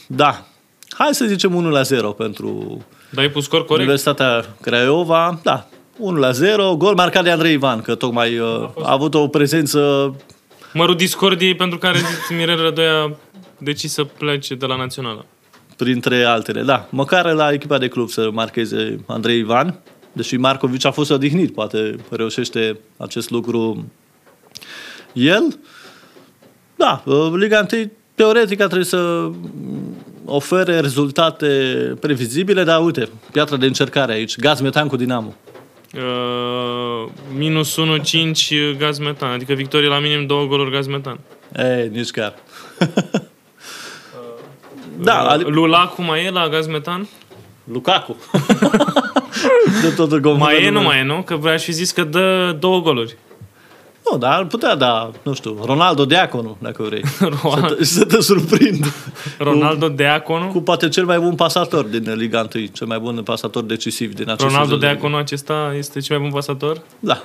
da. 0.07 0.45
Hai 0.89 1.09
să 1.11 1.25
zicem 1.25 1.55
1 1.55 1.69
la 1.69 1.81
0 1.81 2.11
pentru 2.11 2.77
Dar 3.09 3.23
ai 3.23 3.29
pus 3.29 3.43
scor 3.43 3.65
corect? 3.65 3.79
Universitatea 3.79 4.45
Craiova. 4.61 5.39
Da. 5.43 5.67
1 5.97 6.17
la 6.19 6.31
0, 6.31 6.75
gol 6.77 6.93
marcat 6.95 7.23
de 7.23 7.29
Andrei 7.29 7.53
Ivan, 7.53 7.81
că 7.81 7.95
tocmai 7.95 8.37
uh, 8.37 8.69
a 8.83 8.91
avut 8.91 9.13
o 9.13 9.27
prezență 9.27 10.13
Mărul 10.73 10.95
discordiei 10.95 11.55
pentru 11.55 11.77
care 11.77 11.99
Mirel 12.37 12.61
Rădoi 12.61 12.87
a 12.87 13.15
decis 13.57 13.93
să 13.93 14.03
plece 14.03 14.55
de 14.55 14.65
la 14.65 14.75
Națională. 14.75 15.25
printre 15.77 16.23
altele. 16.23 16.61
Da, 16.61 16.87
măcar 16.89 17.31
la 17.31 17.51
echipa 17.51 17.77
de 17.77 17.87
club 17.87 18.09
să 18.09 18.29
marcheze 18.31 18.99
Andrei 19.05 19.39
Ivan, 19.39 19.79
deși 20.11 20.37
Marcovici 20.37 20.85
a 20.85 20.91
fost 20.91 21.11
odihnit, 21.11 21.53
poate 21.53 21.95
reușește 22.09 22.79
acest 22.97 23.29
lucru 23.29 23.91
el. 25.13 25.59
Da, 26.75 27.03
uh, 27.05 27.31
Liga 27.33 27.67
1 27.71 27.91
teoretic 28.15 28.61
ar 28.61 28.67
trebui 28.67 28.85
să 28.85 28.97
mm, 28.97 29.95
ofere 30.25 30.79
rezultate 30.79 31.47
previzibile, 31.99 32.63
dar 32.63 32.83
uite, 32.83 33.09
piatra 33.31 33.57
de 33.57 33.65
încercare 33.65 34.13
aici, 34.13 34.37
gaz 34.37 34.59
metan 34.61 34.87
cu 34.87 34.95
Dinamo. 34.95 35.35
Uh, 35.95 36.01
minus 37.37 37.77
1-5 38.73 38.77
gaz 38.77 38.97
metan, 38.99 39.31
adică 39.31 39.53
victorie 39.53 39.87
la 39.89 39.99
minim 39.99 40.25
două 40.25 40.45
goluri 40.45 40.71
gaz 40.71 40.87
metan. 40.87 41.19
Ei, 41.57 41.89
nici 41.91 42.09
chiar. 42.09 42.33
da, 44.99 45.21
Uh, 45.23 45.29
ali- 45.29 45.43
Lula 45.43 45.87
cum 45.87 46.05
mai 46.05 46.25
e 46.25 46.29
la 46.29 46.47
gaz 46.49 46.67
metan? 46.67 47.07
Lukaku. 47.71 48.15
de 49.81 49.89
totul 49.95 50.35
Mai 50.37 50.63
e, 50.63 50.69
nu 50.69 50.81
mai 50.81 50.99
e, 50.99 51.03
nu? 51.03 51.21
Că 51.21 51.35
vreau 51.35 51.57
și 51.57 51.71
zis 51.71 51.91
că 51.91 52.03
dă 52.03 52.55
două 52.59 52.81
goluri. 52.81 53.17
Nu, 54.11 54.17
dar 54.17 54.33
ar 54.33 54.45
putea 54.45 54.75
da, 54.75 55.11
nu 55.23 55.33
știu, 55.33 55.57
Ronaldo 55.65 56.05
Deaconu, 56.05 56.57
dacă 56.61 56.83
vrei. 56.83 57.03
Ronaldo. 57.41 57.67
să, 57.67 57.75
te, 57.75 57.83
să 57.83 58.05
te 58.05 58.21
surprind. 58.21 58.93
Ronaldo 59.37 59.87
Deaconu? 59.87 60.47
Cu 60.47 60.61
poate 60.61 60.89
cel 60.89 61.05
mai 61.05 61.19
bun 61.19 61.35
pasator 61.35 61.85
din 61.85 62.13
Liga 62.15 62.47
1, 62.55 62.65
cel 62.65 62.87
mai 62.87 62.99
bun 62.99 63.23
pasator 63.23 63.63
decisiv 63.63 64.13
din 64.13 64.29
acest 64.29 64.41
Ronaldo 64.41 64.63
sezon 64.63 64.79
de 64.79 64.85
Deaconu 64.85 65.15
acesta 65.15 65.73
este 65.77 65.99
cel 65.99 66.17
mai 66.17 66.25
bun 66.25 66.35
pasator? 66.35 66.81
Da. 66.99 67.23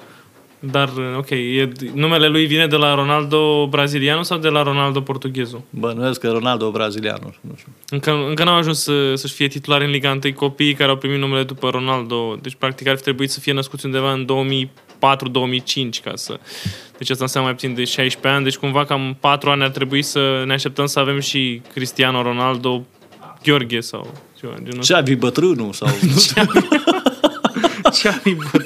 Dar, 0.65 0.91
ok, 1.17 1.31
e, 1.31 1.73
numele 1.95 2.29
lui 2.29 2.47
vine 2.47 2.67
de 2.67 2.77
la 2.77 2.95
Ronaldo 2.95 3.67
brazilianul 3.71 4.25
sau 4.25 4.39
de 4.39 4.49
la 4.49 4.63
Ronaldo 4.63 5.01
portughezul? 5.01 5.63
Bănuiesc 5.71 6.21
că 6.21 6.29
Ronaldo 6.31 6.71
brazilianul. 6.71 7.35
Nu 7.41 7.55
știu. 7.57 7.73
Încă, 7.89 8.11
încă 8.29 8.45
n-au 8.45 8.57
ajuns 8.57 8.83
să, 8.83 9.15
să-și 9.15 9.35
fie 9.35 9.47
titular 9.47 9.81
în 9.81 9.91
Liga 9.91 10.19
1 10.25 10.35
copiii 10.35 10.75
care 10.75 10.91
au 10.91 10.97
primit 10.97 11.19
numele 11.19 11.43
după 11.43 11.69
Ronaldo. 11.69 12.39
Deci, 12.43 12.55
practic, 12.55 12.87
ar 12.87 12.97
fi 12.97 13.03
trebuit 13.03 13.31
să 13.31 13.41
fie 13.41 13.53
născuți 13.53 13.87
undeva 13.87 14.13
în 14.13 14.27
2004-2005 14.27 14.69
ca 16.01 16.13
să... 16.15 16.39
Deci 16.99 17.11
asta 17.11 17.23
înseamnă 17.23 17.49
mai 17.49 17.59
puțin 17.59 17.75
de 17.75 17.85
16 17.85 18.33
ani. 18.33 18.45
Deci, 18.45 18.57
cumva, 18.57 18.85
cam 18.85 19.17
4 19.21 19.51
ani 19.51 19.63
ar 19.63 19.69
trebui 19.69 20.03
să 20.03 20.43
ne 20.47 20.53
așteptăm 20.53 20.87
să 20.87 20.99
avem 20.99 21.21
și 21.21 21.63
Cristiano 21.73 22.23
Ronaldo 22.23 22.87
Gheorghe 23.43 23.81
sau 23.81 24.15
ceva 24.41 24.55
genul 24.57 24.79
ăsta. 24.79 24.95
Xavi 24.95 25.15
bătrânul 25.15 25.73
sau... 25.73 25.89
Xavi, 27.91 28.35
bă. 28.35 28.65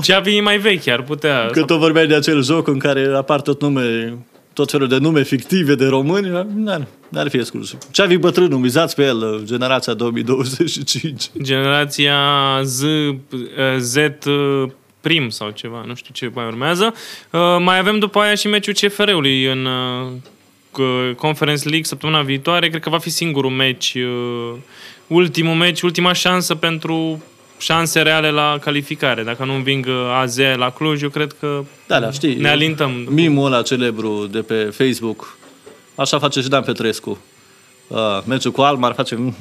Xavi 0.00 0.36
e 0.36 0.40
mai 0.40 0.58
vechi, 0.58 0.86
ar 0.86 1.02
putea. 1.02 1.46
Că 1.46 1.62
tot 1.62 1.78
vorbeai 1.78 2.06
de 2.06 2.14
acel 2.14 2.42
joc 2.42 2.66
în 2.66 2.78
care 2.78 3.12
apar 3.16 3.40
tot 3.40 3.60
nume, 3.60 4.18
tot 4.52 4.70
felul 4.70 4.88
de 4.88 4.96
nume 4.96 5.22
fictive 5.22 5.74
de 5.74 5.86
români, 5.86 6.46
n-ar, 6.54 6.86
n-ar 7.08 7.28
fi 7.28 7.36
exclus. 7.36 7.76
Xavi 7.92 8.16
bătrânul, 8.16 8.58
mizați 8.58 8.94
pe 8.94 9.02
el, 9.02 9.40
generația 9.44 9.94
2025. 9.94 11.30
Generația 11.42 12.18
Z, 12.62 12.82
Z 13.78 13.96
prim 15.00 15.28
sau 15.28 15.50
ceva, 15.50 15.84
nu 15.86 15.94
știu 15.94 16.10
ce 16.12 16.30
mai 16.34 16.46
urmează. 16.46 16.94
Uh, 17.30 17.56
mai 17.58 17.78
avem 17.78 17.98
după 17.98 18.18
aia 18.20 18.34
și 18.34 18.48
meciul 18.48 18.72
CFR-ului 18.74 19.44
în 19.44 19.66
uh, 19.66 21.14
Conference 21.16 21.62
League 21.68 21.84
săptămâna 21.84 22.22
viitoare. 22.22 22.68
Cred 22.68 22.82
că 22.82 22.90
va 22.90 22.98
fi 22.98 23.10
singurul 23.10 23.50
meci, 23.50 23.94
uh, 23.94 24.52
ultimul 25.06 25.54
meci, 25.54 25.80
ultima 25.80 26.12
șansă 26.12 26.54
pentru 26.54 27.22
șanse 27.58 28.00
reale 28.02 28.30
la 28.30 28.58
calificare. 28.60 29.22
Dacă 29.22 29.44
nu 29.44 29.54
înving 29.54 29.86
AZ 30.20 30.38
la 30.56 30.70
Cluj, 30.70 31.02
eu 31.02 31.08
cred 31.08 31.34
că 31.40 31.64
Da, 31.86 32.00
da, 32.00 32.10
știi. 32.10 32.34
ne 32.34 32.48
alintăm. 32.48 33.06
Mimul 33.08 33.46
ăla 33.46 33.62
celebru 33.62 34.26
de 34.30 34.40
pe 34.40 34.54
Facebook, 34.54 35.38
așa 35.94 36.18
face 36.18 36.40
și 36.40 36.48
Dan 36.48 36.62
Petrescu. 36.62 37.18
Uh, 37.88 37.98
meciul 38.26 38.52
cu 38.52 38.60
Almar 38.60 38.92
face... 38.94 39.34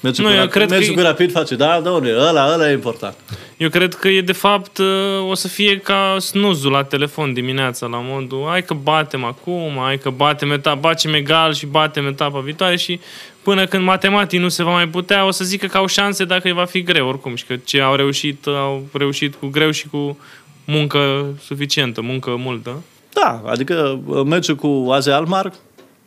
mm, 0.00 0.08
Meciul, 0.08 0.24
Nu, 0.24 0.30
cu, 0.30 0.36
eu 0.36 0.40
rapid, 0.40 0.52
cred 0.52 0.68
că 0.68 0.74
meciul 0.74 0.92
e- 0.92 0.96
cu 0.96 1.02
Rapid 1.02 1.32
face, 1.32 1.54
da, 1.54 1.80
domnule, 1.80 2.14
ăla, 2.18 2.52
ăla 2.52 2.70
e 2.70 2.72
important. 2.72 3.14
Eu 3.56 3.68
cred 3.68 3.94
că 3.94 4.08
e 4.08 4.20
de 4.20 4.32
fapt 4.32 4.78
uh, 4.78 4.86
o 5.30 5.34
să 5.34 5.48
fie 5.48 5.78
ca 5.78 6.16
snuzul 6.20 6.70
la 6.70 6.82
telefon 6.82 7.32
dimineața 7.32 7.86
la 7.86 8.00
modul 8.02 8.44
hai 8.48 8.62
că 8.62 8.74
batem 8.74 9.24
acum, 9.24 9.76
hai 9.78 9.98
că 9.98 10.10
batem 10.10 10.50
etapa, 10.50 10.74
bacem 10.80 11.14
egal 11.14 11.54
și 11.54 11.66
batem 11.66 12.06
etapa 12.06 12.38
viitoare 12.38 12.76
și 12.76 13.00
până 13.42 13.66
când 13.66 13.84
matematic 13.84 14.40
nu 14.40 14.48
se 14.48 14.62
va 14.62 14.72
mai 14.72 14.88
putea, 14.88 15.26
o 15.26 15.30
să 15.30 15.44
zică 15.44 15.66
că 15.66 15.76
au 15.76 15.86
șanse 15.86 16.24
dacă 16.24 16.52
va 16.52 16.64
fi 16.64 16.82
greu 16.82 17.08
oricum 17.08 17.34
și 17.34 17.44
că 17.44 17.56
ce 17.64 17.80
au 17.80 17.94
reușit, 17.94 18.46
au 18.46 18.86
reușit 18.92 19.34
cu 19.34 19.46
greu 19.46 19.70
și 19.70 19.88
cu 19.88 20.18
muncă 20.64 21.26
suficientă, 21.44 22.00
muncă 22.00 22.36
multă. 22.38 22.82
Da, 23.12 23.42
adică 23.46 24.00
uh, 24.06 24.22
meciul 24.24 24.54
cu 24.54 24.88
AZ 24.92 25.06
Almar, 25.06 25.52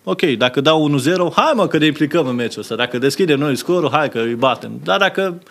ok, 0.10 0.22
dacă 0.22 0.62
dau 0.62 1.00
1-0, 1.00 1.34
hai 1.36 1.52
mă 1.56 1.68
că 1.68 1.78
ne 1.78 1.86
implicăm 1.86 2.28
în 2.28 2.36
meciul 2.36 2.62
ăsta. 2.62 2.76
Dacă 2.76 2.98
deschidem 2.98 3.40
noi 3.40 3.56
scorul, 3.56 3.90
hai 3.92 4.10
că 4.10 4.20
îi 4.20 4.36
batem. 4.36 4.72
Dar 4.84 5.00
dacă 5.00 5.42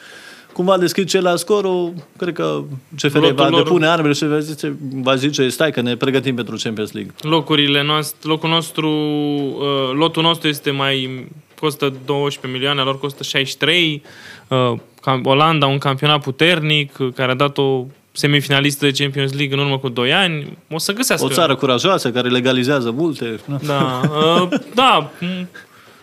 cumva 0.53 0.79
deschid 0.79 1.09
celălalt 1.09 1.39
scorul, 1.39 1.93
cred 2.17 2.35
că 2.35 2.63
CFR 2.97 3.19
Lotul 3.19 3.35
va 3.35 3.49
lor- 3.49 3.63
depune 3.63 3.87
armele 3.87 4.13
și 4.13 4.27
va 4.27 4.39
zice, 4.39 4.77
va 4.93 5.15
zice, 5.15 5.49
stai 5.49 5.71
că 5.71 5.81
ne 5.81 5.97
pregătim 5.97 6.35
pentru 6.35 6.57
Champions 6.63 6.93
League. 6.93 7.13
Locurile 7.21 7.83
noastre, 7.83 8.29
locul 8.29 8.49
nostru, 8.49 8.91
uh, 8.91 9.91
lotul 9.95 10.23
nostru 10.23 10.49
este 10.49 10.71
mai 10.71 11.29
costă 11.61 11.93
12 12.05 12.53
milioane, 12.53 12.81
lor 12.83 12.99
costă 12.99 13.23
63. 13.23 14.03
Uh, 14.49 14.73
cam- 15.01 15.23
Olanda, 15.23 15.67
un 15.67 15.79
campionat 15.79 16.23
puternic, 16.23 16.99
uh, 16.99 17.09
care 17.15 17.31
a 17.31 17.35
dat 17.35 17.59
o 17.59 17.85
semifinalistă 18.19 18.85
de 18.87 18.93
Champions 19.03 19.33
League 19.33 19.55
în 19.57 19.63
urmă 19.65 19.79
cu 19.79 19.89
2 19.89 20.13
ani. 20.13 20.59
O 20.71 20.79
să 20.79 20.93
găsească. 20.93 21.27
O 21.27 21.29
țară 21.29 21.55
curajoasă 21.55 22.11
care 22.11 22.29
legalizează 22.29 22.91
multe. 22.91 23.41
Da, 23.67 24.01
uh, 24.43 24.59
da. 24.75 25.11
m- 25.23 25.47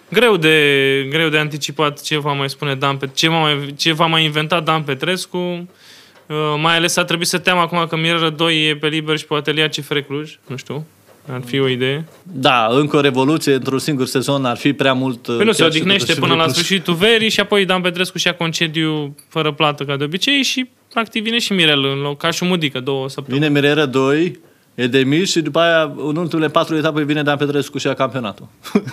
Greu 0.10 0.38
de, 0.38 1.08
greu 1.10 1.30
de 1.30 1.38
anticipat 1.38 2.02
ce 2.02 2.18
va 2.20 2.32
mai 2.34 2.50
spune 2.50 2.76
Dan 2.76 2.98
Pet- 2.98 3.14
ce 3.14 3.30
va 3.30 3.40
mai, 3.40 3.74
ce 3.78 3.94
va 3.94 4.06
mai 4.06 4.24
inventa 4.24 4.60
Dan 4.60 4.82
Petrescu. 4.82 5.38
Uh, 5.38 6.36
mai 6.62 6.76
ales 6.76 6.96
a 6.98 7.04
trebuit 7.04 7.28
să 7.28 7.38
teamă 7.38 7.60
acum 7.62 7.86
că 7.90 7.96
Mirel 7.96 8.20
Rădoi 8.20 8.68
e 8.68 8.76
pe 8.76 8.88
liber 8.88 9.18
și 9.18 9.26
poate 9.26 9.52
lia 9.52 9.68
CFR 9.68 9.98
Cluj. 9.98 10.38
Nu 10.48 10.56
știu. 10.56 10.86
Ar 11.32 11.42
fi 11.46 11.60
o 11.60 11.68
idee. 11.68 12.06
Da, 12.24 12.68
încă 12.72 12.98
o 12.98 13.00
revoluție 13.02 13.54
într-un 13.54 13.80
singur 13.80 14.06
sezon 14.06 14.46
ar 14.46 14.58
fi 14.58 14.74
prea 14.74 14.94
mult. 14.94 15.22
Păi 15.22 15.46
nu, 15.46 15.52
se 15.52 15.64
odihnește 15.64 16.14
până 16.14 16.34
la 16.34 16.48
sfârșitul 16.48 16.94
verii 16.94 17.30
și 17.30 17.40
apoi 17.40 17.66
Dan 17.66 17.82
Petrescu 17.82 18.18
și-a 18.18 18.34
concediu 18.34 19.16
fără 19.30 19.52
plată 19.52 19.84
ca 19.84 19.96
de 19.98 20.04
obicei 20.04 20.44
și 20.44 20.68
practic 20.96 21.24
vine 21.24 21.40
și 21.40 21.54
Mirel 21.54 21.84
în 21.86 22.00
loc, 22.00 22.18
ca 22.18 22.32
și 22.32 22.44
o 22.44 22.46
mudică, 22.46 22.80
două 22.80 23.10
săptămâni. 23.10 23.44
Vine 23.44 23.60
Mirera 23.60 23.86
2, 23.86 24.40
e 24.76 24.88
demis 24.88 25.32
și 25.32 25.42
după 25.42 25.60
aia, 25.60 25.94
în 25.98 26.16
ultimele 26.16 26.50
patru 26.50 26.76
etape, 26.78 27.04
vine 27.04 27.24
Dan 27.24 27.38
Petrescu 27.38 27.78
și 27.78 27.88
ia 27.88 27.94
campionatul. 27.94 28.48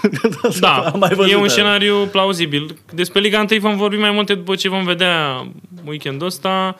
Da, 0.60 0.74
Am 0.92 0.98
mai 0.98 1.14
văzut 1.14 1.32
e 1.32 1.34
un 1.34 1.40
aia. 1.40 1.48
scenariu 1.50 1.96
plauzibil. 2.10 2.76
Despre 2.94 3.20
Liga 3.20 3.44
1 3.50 3.60
vom 3.60 3.76
vorbi 3.76 3.96
mai 3.96 4.10
multe 4.10 4.34
după 4.34 4.54
ce 4.54 4.68
vom 4.68 4.84
vedea 4.84 5.46
weekendul 5.86 6.26
ăsta. 6.26 6.76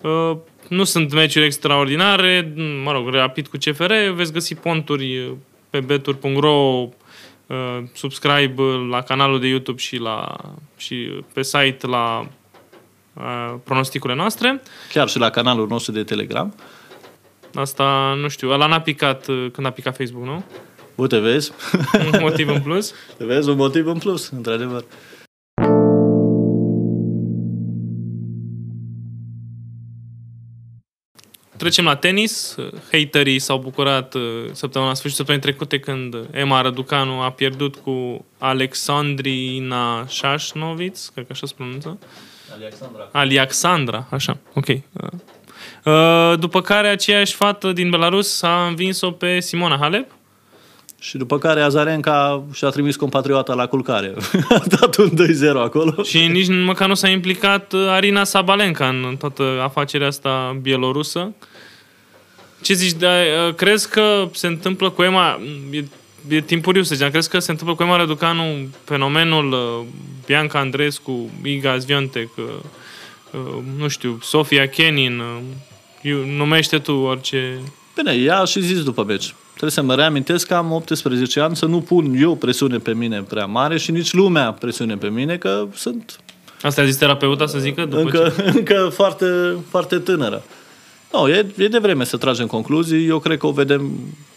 Uh, 0.00 0.36
Nu 0.68 0.84
sunt 0.84 1.12
meciuri 1.12 1.44
extraordinare, 1.44 2.52
mă 2.84 2.92
rog, 2.92 3.08
rapid 3.08 3.46
cu 3.46 3.56
CFR, 3.56 3.92
veți 4.14 4.32
găsi 4.32 4.54
ponturi 4.54 5.34
pe 5.70 5.80
beturi.ro, 5.80 6.88
uh, 7.46 7.56
subscribe 7.92 8.62
la 8.90 9.00
canalul 9.02 9.40
de 9.40 9.46
YouTube 9.46 9.78
și, 9.80 9.96
la, 9.96 10.36
și 10.76 10.94
pe 11.32 11.42
site 11.42 11.86
la 11.86 12.18
uh, 12.20 12.26
pronosticurile 13.64 14.18
noastre. 14.18 14.62
Chiar 14.92 15.08
și 15.08 15.18
la 15.18 15.30
canalul 15.30 15.66
nostru 15.68 15.92
de 15.92 16.02
Telegram. 16.02 16.54
Asta, 17.54 18.14
nu 18.20 18.28
știu, 18.28 18.50
ăla 18.50 18.66
n-a 18.66 18.80
picat 18.80 19.26
uh, 19.26 19.46
când 19.52 19.66
a 19.66 19.70
picat 19.70 19.96
Facebook, 19.96 20.24
nu? 20.24 20.44
Uite, 20.94 21.18
vezi? 21.18 21.52
Un 22.12 22.18
motiv 22.20 22.48
în 22.48 22.60
plus. 22.60 22.92
vezi 23.18 23.48
un 23.48 23.56
motiv 23.56 23.86
în 23.86 23.98
plus, 23.98 24.30
într-adevăr. 24.30 24.84
Trecem 31.56 31.84
la 31.84 31.96
tenis. 31.96 32.56
Haterii 32.92 33.38
s-au 33.38 33.58
bucurat 33.58 34.14
uh, 34.14 34.22
săptămâna 34.52 34.94
sfârșit 34.94 35.16
săptămânii 35.16 35.46
trecute 35.46 35.78
când 35.78 36.16
Emma 36.30 36.60
Răducanu 36.60 37.20
a 37.20 37.30
pierdut 37.30 37.76
cu 37.76 38.24
Alexandrina 38.38 40.06
Șașnoviț, 40.06 41.06
cred 41.06 41.26
că 41.26 41.32
așa 41.32 41.46
se 41.46 41.52
pronunță. 41.56 41.98
Alexandra. 42.60 43.08
Aliaxandra, 43.12 44.06
așa, 44.10 44.36
ok. 44.54 44.66
Uh, 45.84 46.38
După 46.38 46.60
care 46.60 46.88
aceeași 46.88 47.34
fată 47.34 47.72
din 47.72 47.90
Belarus 47.90 48.42
a 48.42 48.66
învins-o 48.66 49.10
pe 49.10 49.40
Simona 49.40 49.76
Halep. 49.80 50.10
Și 50.98 51.16
după 51.16 51.38
care 51.38 51.60
Azarenca 51.60 52.44
și-a 52.52 52.68
trimis 52.68 52.96
compatriota 52.96 53.54
la 53.54 53.66
culcare. 53.66 54.14
a 54.48 54.62
dat 54.68 54.96
un 54.96 55.10
2-0 55.10 55.16
acolo. 55.54 56.02
Și 56.02 56.26
nici 56.26 56.48
măcar 56.48 56.88
nu 56.88 56.94
s-a 56.94 57.08
implicat 57.08 57.72
uh, 57.72 57.86
Arina 57.88 58.24
Sabalenka 58.24 58.88
în 58.88 59.16
toată 59.18 59.42
afacerea 59.62 60.06
asta 60.06 60.58
bielorusă. 60.62 61.32
Ce 62.62 62.72
zici, 62.72 62.92
da, 62.92 63.08
uh, 63.08 63.54
crezi 63.54 63.88
că 63.90 64.28
se 64.32 64.46
întâmplă 64.46 64.90
cu 64.90 65.02
Emma, 65.02 65.40
e, 65.70 65.84
e 66.28 66.40
timpuriu 66.40 66.82
să 66.82 66.94
zicem, 66.94 67.10
crezi 67.10 67.28
că 67.28 67.38
se 67.38 67.50
întâmplă 67.50 67.74
cu 67.76 67.82
Emma 67.82 67.96
Răducanu 67.96 68.44
fenomenul 68.84 69.52
uh, 69.52 69.86
Bianca 70.26 70.58
Andrescu, 70.58 71.30
Iga 71.42 71.78
Zviontek, 71.78 72.28
uh, 72.36 72.44
uh, 73.30 73.62
nu 73.78 73.88
știu, 73.88 74.18
Sofia 74.22 74.68
Kenin, 74.68 75.18
uh, 75.18 75.38
eu- 76.02 76.24
numește 76.36 76.78
tu 76.78 76.92
orice... 76.92 77.58
Bine, 77.96 78.12
ea 78.12 78.40
a 78.40 78.44
și 78.44 78.60
zis 78.60 78.82
după 78.82 79.04
meci. 79.04 79.34
Trebuie 79.48 79.70
să 79.70 79.82
mă 79.82 79.94
reamintesc 79.94 80.46
că 80.46 80.54
am 80.54 80.72
18 80.72 81.40
ani, 81.40 81.56
să 81.56 81.66
nu 81.66 81.80
pun 81.80 82.14
eu 82.18 82.36
presiune 82.36 82.78
pe 82.78 82.94
mine 82.94 83.22
prea 83.22 83.46
mare 83.46 83.78
și 83.78 83.90
nici 83.90 84.12
lumea 84.12 84.52
presiune 84.52 84.96
pe 84.96 85.08
mine, 85.08 85.36
că 85.36 85.66
sunt 85.74 86.18
Asta 86.62 86.82
a 86.82 86.84
zis 86.84 86.96
terapeuta 86.96 87.46
să 87.46 87.58
zică? 87.58 87.84
După 87.84 88.00
încă, 88.00 88.32
ce... 88.36 88.42
încă 88.58 88.90
foarte, 88.92 89.26
foarte 89.68 89.98
tânără. 89.98 90.42
Nu, 91.14 91.28
e, 91.28 91.46
e 91.56 91.68
de 91.68 91.78
vreme 91.78 92.04
să 92.04 92.16
tragem 92.16 92.46
concluzii. 92.46 93.06
Eu 93.06 93.18
cred 93.18 93.38
că 93.38 93.46
o 93.46 93.50
vedem 93.50 93.90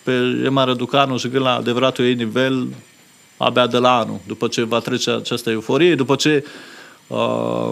pe 0.04 0.42
Emma 0.46 0.64
Răducanu 0.64 1.18
și 1.18 1.30
la 1.34 1.56
adevăratul 1.56 2.06
ei 2.06 2.14
nivel 2.14 2.68
abia 3.38 3.68
de 3.68 3.78
la 3.78 3.98
anul, 3.98 4.20
după 4.28 4.48
ce 4.48 4.64
va 4.64 4.80
trece 4.80 5.12
această 5.12 5.50
euforie, 5.50 5.96
după 5.96 6.16
ce 6.16 6.46
uh, 7.08 7.72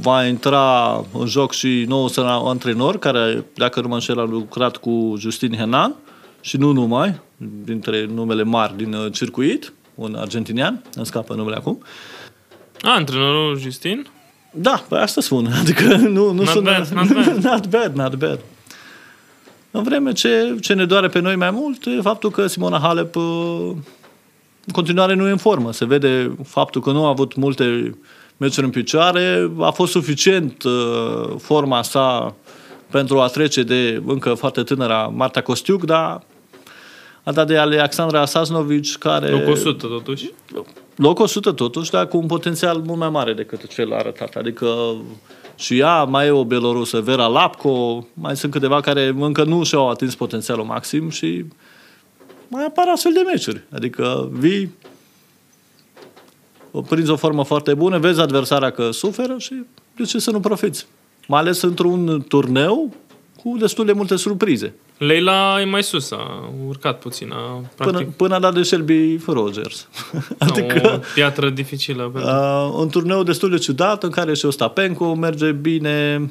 va 0.00 0.26
intra 0.26 1.04
în 1.12 1.26
joc 1.26 1.52
și 1.52 1.84
nou 1.88 2.10
antrenor, 2.48 2.98
care, 2.98 3.44
dacă 3.54 3.80
nu 3.80 3.88
mă 3.88 3.94
înșel, 3.94 4.18
a 4.18 4.24
lucrat 4.24 4.76
cu 4.76 5.14
Justin 5.18 5.54
Henan 5.56 5.94
și 6.40 6.56
nu 6.56 6.72
numai, 6.72 7.20
dintre 7.64 8.04
numele 8.04 8.42
mari 8.42 8.76
din 8.76 8.92
uh, 8.92 9.12
circuit, 9.12 9.72
un 9.94 10.14
argentinian, 10.14 10.82
îmi 10.94 11.06
scapă 11.06 11.34
numele 11.34 11.56
acum. 11.56 11.82
A, 12.82 12.94
antrenorul 12.94 13.58
Justin? 13.58 14.06
Da, 14.50 14.84
pe 14.88 14.94
asta 14.94 15.20
spun. 15.20 15.46
Adică 15.60 15.96
nu, 15.96 16.08
nu 16.08 16.32
Not 16.32 16.46
sunt... 16.46 16.64
bad, 16.64 16.88
not 16.88 17.12
bad. 17.12 17.36
not 17.52 17.66
bad, 17.66 17.96
not 17.96 18.14
bad. 18.14 18.40
În 19.70 19.82
vreme 19.82 20.12
ce, 20.12 20.56
ce 20.60 20.74
ne 20.74 20.84
doare 20.84 21.08
pe 21.08 21.18
noi 21.18 21.36
mai 21.36 21.50
mult 21.50 21.86
e 21.86 22.00
faptul 22.00 22.30
că 22.30 22.46
Simona 22.46 22.78
Halep 22.78 23.16
uh, 23.16 23.70
în 24.64 24.72
continuare 24.72 25.14
nu 25.14 25.28
e 25.28 25.30
în 25.30 25.36
formă. 25.36 25.72
Se 25.72 25.84
vede 25.84 26.36
faptul 26.44 26.80
că 26.80 26.90
nu 26.90 27.04
a 27.04 27.08
avut 27.08 27.36
multe 27.36 27.94
meciuri 28.36 28.66
în 28.66 28.72
picioare, 28.72 29.50
a 29.60 29.70
fost 29.70 29.92
suficient 29.92 30.62
uh, 30.62 31.34
forma 31.38 31.82
sa 31.82 32.34
pentru 32.90 33.20
a 33.20 33.26
trece 33.26 33.62
de 33.62 34.02
încă 34.06 34.34
foarte 34.34 34.62
tânăra 34.62 35.12
Marta 35.14 35.40
Costiuc, 35.42 35.84
dar 35.84 36.22
a 37.28 37.32
dat 37.32 37.46
de 37.46 37.56
Alexandra 37.56 38.24
Sasnovic, 38.24 38.96
care... 38.98 39.30
Loc 39.30 39.48
100, 39.48 39.86
totuși. 39.86 40.30
Loc 40.96 41.18
100 41.18 41.52
totuși, 41.52 41.90
dar 41.90 42.08
cu 42.08 42.16
un 42.16 42.26
potențial 42.26 42.82
mult 42.86 42.98
mai 42.98 43.10
mare 43.10 43.32
decât 43.32 43.66
cel 43.66 43.92
arătat. 43.92 44.34
Adică 44.34 44.96
și 45.54 45.78
ea, 45.78 46.04
mai 46.04 46.26
e 46.26 46.30
o 46.30 46.44
belorusă, 46.44 47.00
Vera 47.00 47.26
Lapco, 47.26 48.06
mai 48.14 48.36
sunt 48.36 48.52
câteva 48.52 48.80
care 48.80 49.14
încă 49.18 49.44
nu 49.44 49.62
și-au 49.62 49.88
atins 49.90 50.14
potențialul 50.14 50.64
maxim 50.64 51.10
și 51.10 51.44
mai 52.48 52.64
apar 52.64 52.88
astfel 52.88 53.12
de 53.12 53.20
meciuri. 53.20 53.62
Adică 53.74 54.28
vii, 54.32 54.74
prinzi 56.88 57.10
o 57.10 57.16
formă 57.16 57.44
foarte 57.44 57.74
bună, 57.74 57.98
vezi 57.98 58.20
adversarea 58.20 58.70
că 58.70 58.90
suferă 58.90 59.34
și 59.38 59.54
de 59.96 60.02
ce 60.02 60.18
să 60.18 60.30
nu 60.30 60.40
profiți? 60.40 60.86
Mai 61.26 61.40
ales 61.40 61.62
într-un 61.62 62.24
turneu 62.28 62.94
cu 63.42 63.56
destul 63.58 63.84
de 63.84 63.92
multe 63.92 64.16
surprize. 64.16 64.74
Leila 64.98 65.60
e 65.60 65.64
mai 65.64 65.82
sus, 65.82 66.10
a 66.10 66.52
urcat 66.66 66.98
puțin. 66.98 67.32
A, 67.32 67.62
Până, 67.76 68.04
până 68.16 68.34
a 68.34 68.38
dat 68.38 68.54
de 68.54 68.62
Shelby 68.62 69.18
Rogers. 69.26 69.88
adică, 70.38 70.92
o 70.94 71.00
piatră 71.14 71.50
dificilă. 71.50 72.02
Pentru... 72.02 72.30
Uh, 72.30 72.72
un 72.74 72.88
turneu 72.88 73.22
destul 73.22 73.50
de 73.50 73.58
ciudat 73.58 74.02
în 74.02 74.10
care 74.10 74.34
și 74.34 74.46
Ostapenko 74.46 75.14
merge 75.14 75.52
bine. 75.52 76.30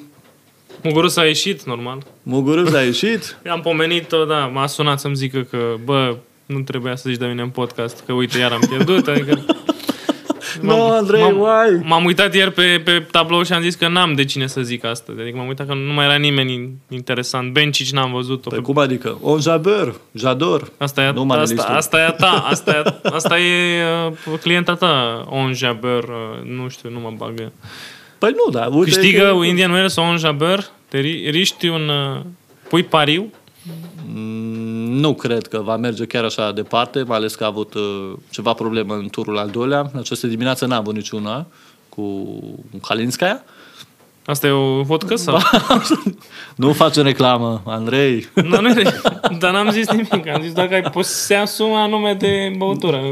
Mugurus 0.83 1.17
a 1.17 1.25
ieșit, 1.25 1.63
normal. 1.63 2.03
Mugurus 2.23 2.73
a 2.73 2.81
ieșit. 2.81 3.37
I-am 3.45 3.61
pomenit-o, 3.61 4.25
da, 4.25 4.45
m-a 4.45 4.67
sunat 4.67 4.99
să-mi 4.99 5.15
zică 5.15 5.47
că, 5.49 5.57
bă, 5.83 6.15
nu 6.45 6.59
trebuia 6.59 6.95
să 6.95 7.09
zici 7.09 7.19
de 7.19 7.25
mine 7.25 7.41
în 7.41 7.49
podcast, 7.49 8.03
că 8.05 8.13
uite, 8.13 8.37
iar 8.37 8.51
am 8.51 8.63
pierdut, 8.69 9.07
adică 9.07 9.45
nu, 10.61 10.77
no, 10.77 10.91
Andrei, 10.91 11.21
m-am, 11.21 11.37
why? 11.37 11.81
M-am 11.83 12.05
uitat 12.05 12.33
ieri 12.33 12.51
pe, 12.51 12.81
pe 12.83 13.05
tablou 13.11 13.43
și 13.43 13.53
am 13.53 13.61
zis 13.61 13.75
că 13.75 13.87
n-am 13.87 14.13
de 14.13 14.25
cine 14.25 14.47
să 14.47 14.61
zic 14.61 14.85
asta. 14.85 15.13
Adică 15.19 15.37
m-am 15.37 15.47
uitat 15.47 15.67
că 15.67 15.73
nu 15.73 15.93
mai 15.93 16.05
era 16.05 16.15
nimeni 16.15 16.71
interesant. 16.89 17.51
Bencic 17.53 17.89
n-am 17.89 18.11
văzut-o. 18.11 18.49
Păi 18.49 18.57
pe... 18.57 18.63
cum 18.63 18.77
adică? 18.77 19.17
On 19.21 19.39
Jabeur, 19.39 19.95
Jador. 20.11 20.71
Asta 20.77 21.03
e, 21.03 21.11
nu 21.11 21.29
asta, 21.29 21.63
asta 21.63 21.97
e 21.97 22.05
a 22.05 22.11
ta. 22.11 22.45
Asta 22.51 22.71
e, 22.71 23.09
asta 23.09 23.39
e 23.39 23.83
uh, 24.25 24.39
clienta 24.41 24.75
ta, 24.75 25.25
On 25.29 25.53
Jabeur. 25.53 26.03
Uh, 26.03 26.49
nu 26.49 26.69
știu, 26.69 26.89
nu 26.89 26.99
mă 26.99 27.13
bagă. 27.17 27.51
Păi 28.17 28.35
nu, 28.35 28.51
da. 28.51 28.65
Uite 28.71 28.91
Câștigă 28.91 29.35
că... 29.39 29.45
Indian 29.45 29.71
Wells 29.71 29.93
sau 29.93 30.09
On 30.09 30.17
Jabeur? 30.17 30.71
Te 30.87 30.97
riști 31.29 31.67
un... 31.67 31.89
Uh, 31.89 32.21
pui 32.69 32.83
pariu? 32.83 33.31
Mm, 34.13 34.56
nu 34.87 35.13
cred 35.13 35.47
că 35.47 35.59
va 35.59 35.77
merge 35.77 36.05
chiar 36.05 36.23
așa 36.23 36.51
departe, 36.51 37.03
mai 37.03 37.17
ales 37.17 37.35
că 37.35 37.43
a 37.43 37.47
avut 37.47 37.73
uh, 37.73 38.13
ceva 38.29 38.53
probleme 38.53 38.93
în 38.93 39.09
turul 39.09 39.37
al 39.37 39.49
doilea. 39.49 39.89
În 39.93 39.99
această 39.99 40.27
dimineață 40.27 40.65
n-a 40.65 40.75
avut 40.75 40.93
niciuna 40.93 41.45
cu 41.89 42.27
Kalinskaya. 42.87 43.43
Asta 44.25 44.47
e 44.47 44.51
o 44.51 44.81
vodcă 44.81 45.15
sau? 45.15 45.37
nu 46.55 46.73
face 46.73 47.01
reclamă, 47.01 47.61
Andrei. 47.65 48.27
nu, 48.33 48.61
nu, 48.61 48.73
dar 49.39 49.51
n-am 49.51 49.69
zis 49.71 49.89
nimic. 49.89 50.27
Am 50.27 50.41
zis 50.41 50.53
dacă 50.53 50.73
ai 50.73 50.81
poți 50.81 51.25
să 51.25 51.33
asuma 51.33 51.87
nume 51.87 52.13
de 52.13 52.53
băutură 52.57 53.11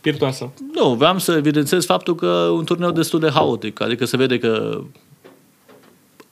spiritoasă. 0.00 0.52
Nu, 0.72 0.94
vreau 0.94 1.18
să 1.18 1.32
evidențiez 1.32 1.84
faptul 1.84 2.14
că 2.14 2.26
un 2.26 2.64
turneu 2.64 2.90
destul 2.90 3.20
de 3.20 3.30
haotic. 3.30 3.80
Adică 3.80 4.04
se 4.04 4.16
vede 4.16 4.38
că 4.38 4.80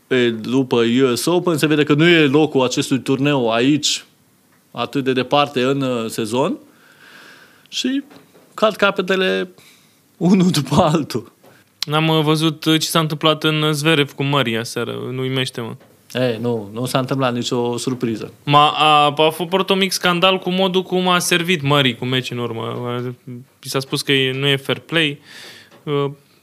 pe, 0.06 0.30
după 0.30 0.82
US 1.02 1.24
Open, 1.24 1.56
se 1.56 1.66
vede 1.66 1.84
că 1.84 1.94
nu 1.94 2.08
e 2.08 2.26
locul 2.26 2.62
acestui 2.62 3.00
turneu 3.00 3.50
aici, 3.50 4.04
atât 4.70 5.04
de 5.04 5.12
departe 5.12 5.62
în 5.62 5.80
uh, 5.80 6.10
sezon 6.10 6.58
și 7.68 8.02
cad 8.54 8.76
capetele 8.76 9.48
unul 10.16 10.50
după 10.60 10.74
altul. 10.74 11.32
N-am 11.86 12.08
uh, 12.08 12.22
văzut 12.22 12.64
uh, 12.64 12.80
ce 12.80 12.86
s-a 12.86 12.98
întâmplat 12.98 13.44
în 13.44 13.72
Zverev 13.72 14.12
cu 14.12 14.22
Maria 14.22 14.64
seară, 14.64 14.92
nu 15.10 15.20
uimește 15.20 15.60
mă. 15.60 15.76
Ei, 16.12 16.38
nu, 16.40 16.70
nu 16.72 16.86
s-a 16.86 16.98
întâmplat 16.98 17.34
nicio 17.34 17.76
surpriză. 17.76 18.32
M-a, 18.44 18.70
a, 18.70 19.14
a 19.16 19.30
fost 19.30 19.70
un 19.70 19.78
mic 19.78 19.92
scandal 19.92 20.38
cu 20.38 20.50
modul 20.50 20.82
cum 20.82 21.08
a 21.08 21.18
servit 21.18 21.62
Mării 21.62 21.96
cu 21.96 22.04
meci 22.04 22.30
în 22.30 22.38
urmă. 22.38 23.00
Mi 23.24 23.42
s-a 23.60 23.80
spus 23.80 24.02
că 24.02 24.12
nu 24.12 24.46
e 24.46 24.56
fair 24.56 24.78
play. 24.78 25.20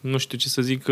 Nu 0.01 0.17
știu 0.17 0.37
ce 0.37 0.47
să 0.47 0.61
zic. 0.61 0.85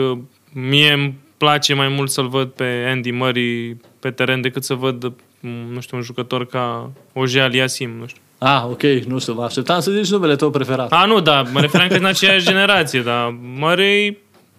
Mie 0.51 0.91
îmi 0.91 1.15
place 1.37 1.73
mai 1.73 1.87
mult 1.87 2.09
să-l 2.09 2.27
văd 2.27 2.49
pe 2.49 2.87
Andy 2.91 3.11
Murray 3.11 3.77
pe 3.99 4.11
teren 4.11 4.41
decât 4.41 4.63
să 4.63 4.73
văd, 4.73 5.13
nu 5.49 5.79
știu, 5.79 5.97
un 5.97 6.03
jucător 6.03 6.45
ca 6.45 6.91
Oje 7.13 7.39
Aliasim, 7.39 7.89
nu 7.89 8.07
știu. 8.07 8.21
Ah, 8.37 8.63
ok, 8.65 8.81
nu 8.81 9.19
știu, 9.19 9.33
mă 9.33 9.43
așteptam 9.43 9.79
să 9.79 9.91
zici 9.91 10.11
numele 10.11 10.35
tău 10.35 10.49
preferat. 10.49 10.91
Ah, 10.91 11.03
nu, 11.07 11.19
da, 11.19 11.41
mă 11.41 11.59
referam 11.59 11.87
că 11.87 11.95
în 11.95 12.05
aceeași 12.05 12.45
generație, 12.45 13.01
dar 13.01 13.37
Murray 13.41 14.17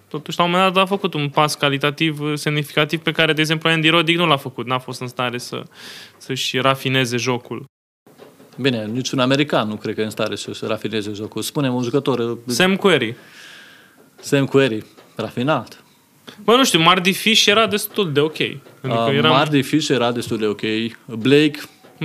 totuși 0.09 0.38
la 0.38 0.44
un 0.44 0.51
moment 0.51 0.73
dat 0.73 0.83
a 0.83 0.87
făcut 0.87 1.14
un 1.14 1.29
pas 1.29 1.55
calitativ 1.55 2.37
semnificativ 2.37 3.01
pe 3.01 3.12
care, 3.12 3.33
de 3.33 3.40
exemplu, 3.40 3.68
Andy 3.68 3.88
Roddick 3.88 4.18
nu 4.18 4.27
l-a 4.27 4.37
făcut, 4.37 4.66
n-a 4.66 4.79
fost 4.79 5.01
în 5.01 5.07
stare 5.07 5.38
să, 5.38 5.62
să-și 6.16 6.59
rafineze 6.59 7.16
jocul. 7.16 7.64
Bine, 8.57 8.85
niciun 8.85 9.18
american 9.18 9.68
nu 9.68 9.77
cred 9.77 9.94
că 9.94 10.01
e 10.01 10.05
în 10.05 10.11
stare 10.11 10.37
să-și 10.37 10.64
rafineze 10.64 11.12
jocul. 11.12 11.42
Spune 11.42 11.70
un 11.70 11.83
jucător... 11.83 12.38
Sam 12.47 12.77
Query. 12.77 13.16
Sam 14.20 14.47
Query, 14.47 14.85
rafinat. 15.16 15.84
Bă, 16.44 16.54
nu 16.56 16.64
știu, 16.64 16.80
Mardy 16.80 17.12
Fish 17.12 17.46
era 17.46 17.66
destul 17.66 18.12
de 18.12 18.20
ok. 18.20 18.40
Adică 18.40 19.06
uh, 19.08 19.16
eram... 19.16 19.30
Mardy 19.30 19.62
Fish 19.62 19.88
era 19.88 20.12
destul 20.12 20.38
de 20.38 20.46
ok. 20.46 20.60
Blake... 21.18 21.58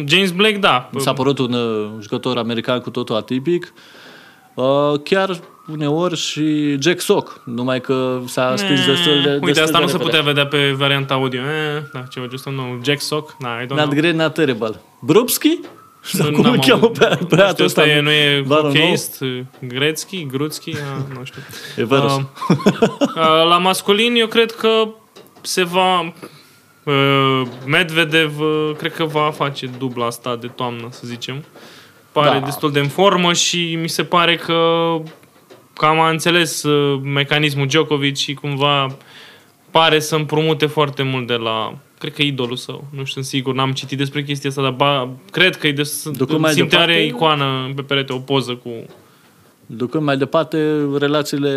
James 0.06 0.32
Blake, 0.32 0.58
da. 0.58 0.90
S-a 0.98 1.14
părut 1.14 1.38
un 1.40 1.54
uh, 1.54 1.90
jucător 2.02 2.38
american 2.38 2.80
cu 2.80 2.90
totul 2.90 3.16
atipic. 3.16 3.74
Uh, 4.54 5.00
chiar 5.04 5.40
uneori 5.72 6.16
și 6.18 6.76
Jack 6.82 7.00
Sock, 7.00 7.42
numai 7.46 7.82
că 7.82 8.22
s-a 8.26 8.54
stins 8.56 8.86
destul 8.86 9.22
de 9.22 9.30
Uite, 9.30 9.46
destul 9.46 9.64
asta 9.64 9.78
de 9.78 9.84
nu 9.84 9.92
repede. 9.92 9.92
se 9.92 9.98
putea 9.98 10.22
vedea 10.22 10.48
pe 10.48 10.72
varianta 10.78 11.14
audio. 11.14 11.40
Eh, 11.40 11.84
da, 11.94 12.00
ceva 12.00 12.26
just 12.30 12.46
nou. 12.46 12.80
Jack 12.84 13.02
Sock? 13.02 13.36
Da, 13.40 13.62
I 13.62 13.66
don't 13.66 13.68
not 13.68 13.78
know. 13.78 14.00
great, 14.00 14.16
not 14.16 14.34
terrible. 14.34 14.82
Brubski? 15.00 15.60
Nu, 16.12 16.32
cum 16.32 16.46
îl 16.46 16.60
cheamă 16.60 16.88
pe, 16.88 17.06
pe 17.06 17.36
nu 17.36 17.48
știu, 17.48 17.48
ăsta? 17.48 17.64
ăsta 17.64 17.88
e, 17.88 18.00
nu 18.00 18.12
e 18.12 18.44
Varul 18.46 18.64
nou? 18.64 18.72
hocheist, 18.72 19.24
Gretzky, 19.60 20.26
Grutzky, 20.26 20.72
a, 20.76 21.16
nu 21.18 21.24
știu. 21.24 21.42
E 21.78 21.84
vărus. 21.84 22.12
Uh, 22.12 22.26
uh, 23.00 23.48
la 23.50 23.58
masculin, 23.58 24.16
eu 24.16 24.28
cred 24.28 24.52
că 24.52 24.88
se 25.42 25.64
va... 25.64 26.14
Uh, 26.84 27.42
Medvedev, 27.66 28.40
uh, 28.40 28.72
cred 28.78 28.94
că 28.94 29.04
va 29.04 29.32
face 29.36 29.70
dubla 29.78 30.06
asta 30.06 30.36
de 30.36 30.48
toamnă, 30.48 30.88
să 30.90 31.02
zicem. 31.04 31.44
Pare 32.12 32.40
Da. 32.40 32.46
destul 32.46 32.72
de 32.72 32.80
în 32.80 32.88
formă 32.88 33.34
și 33.34 33.78
mi 33.82 33.90
se 33.90 34.04
pare 34.04 34.36
că 34.36 34.56
cam 35.74 36.00
a 36.00 36.10
înțeles 36.10 36.64
uh, 36.64 37.00
mecanismul 37.04 37.68
Djokovic 37.68 38.16
și 38.16 38.34
cumva 38.34 38.98
pare 39.80 40.00
să 40.00 40.16
împrumute 40.16 40.66
foarte 40.66 41.04
mult 41.04 41.28
de 41.28 41.34
la 41.34 41.78
cred 42.00 42.14
că 42.14 42.22
idolul 42.22 42.56
său. 42.56 42.88
Nu 42.90 43.04
știu, 43.04 43.06
sunt 43.06 43.26
sigur, 43.26 43.54
n-am 43.54 43.72
citit 43.72 43.98
despre 43.98 44.24
chestia 44.24 44.50
asta, 44.50 44.62
dar 44.62 44.72
ba, 44.72 45.10
cred 45.32 45.56
că 45.56 45.68
e 45.68 45.72
de, 45.72 45.92
Ducând 46.18 46.40
mai 46.40 46.52
simte 46.52 46.76
are 46.76 46.86
departe- 46.86 47.08
icoană 47.08 47.72
pe 47.76 47.82
perete, 47.82 48.14
o 48.14 48.18
poză 48.18 48.56
cu... 48.56 48.70
Ducând 49.66 50.04
mai 50.04 50.18
departe 50.18 50.88
relațiile 50.98 51.52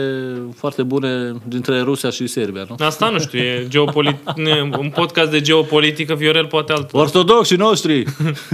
foarte 0.55 0.83
bune 0.83 1.33
dintre 1.45 1.81
Rusia 1.81 2.11
și 2.11 2.27
Serbia, 2.27 2.67
nu? 2.69 2.85
Asta 2.85 3.09
nu 3.09 3.19
știu, 3.19 3.39
e 3.39 3.67
geopolit- 3.69 4.35
ne- 4.45 4.61
un 4.79 4.91
podcast 4.95 5.31
de 5.31 5.41
geopolitică, 5.41 6.15
Viorel 6.15 6.47
poate 6.47 6.73
alt. 6.73 6.93
Ortodoxii 6.93 7.57
noștri! 7.57 8.03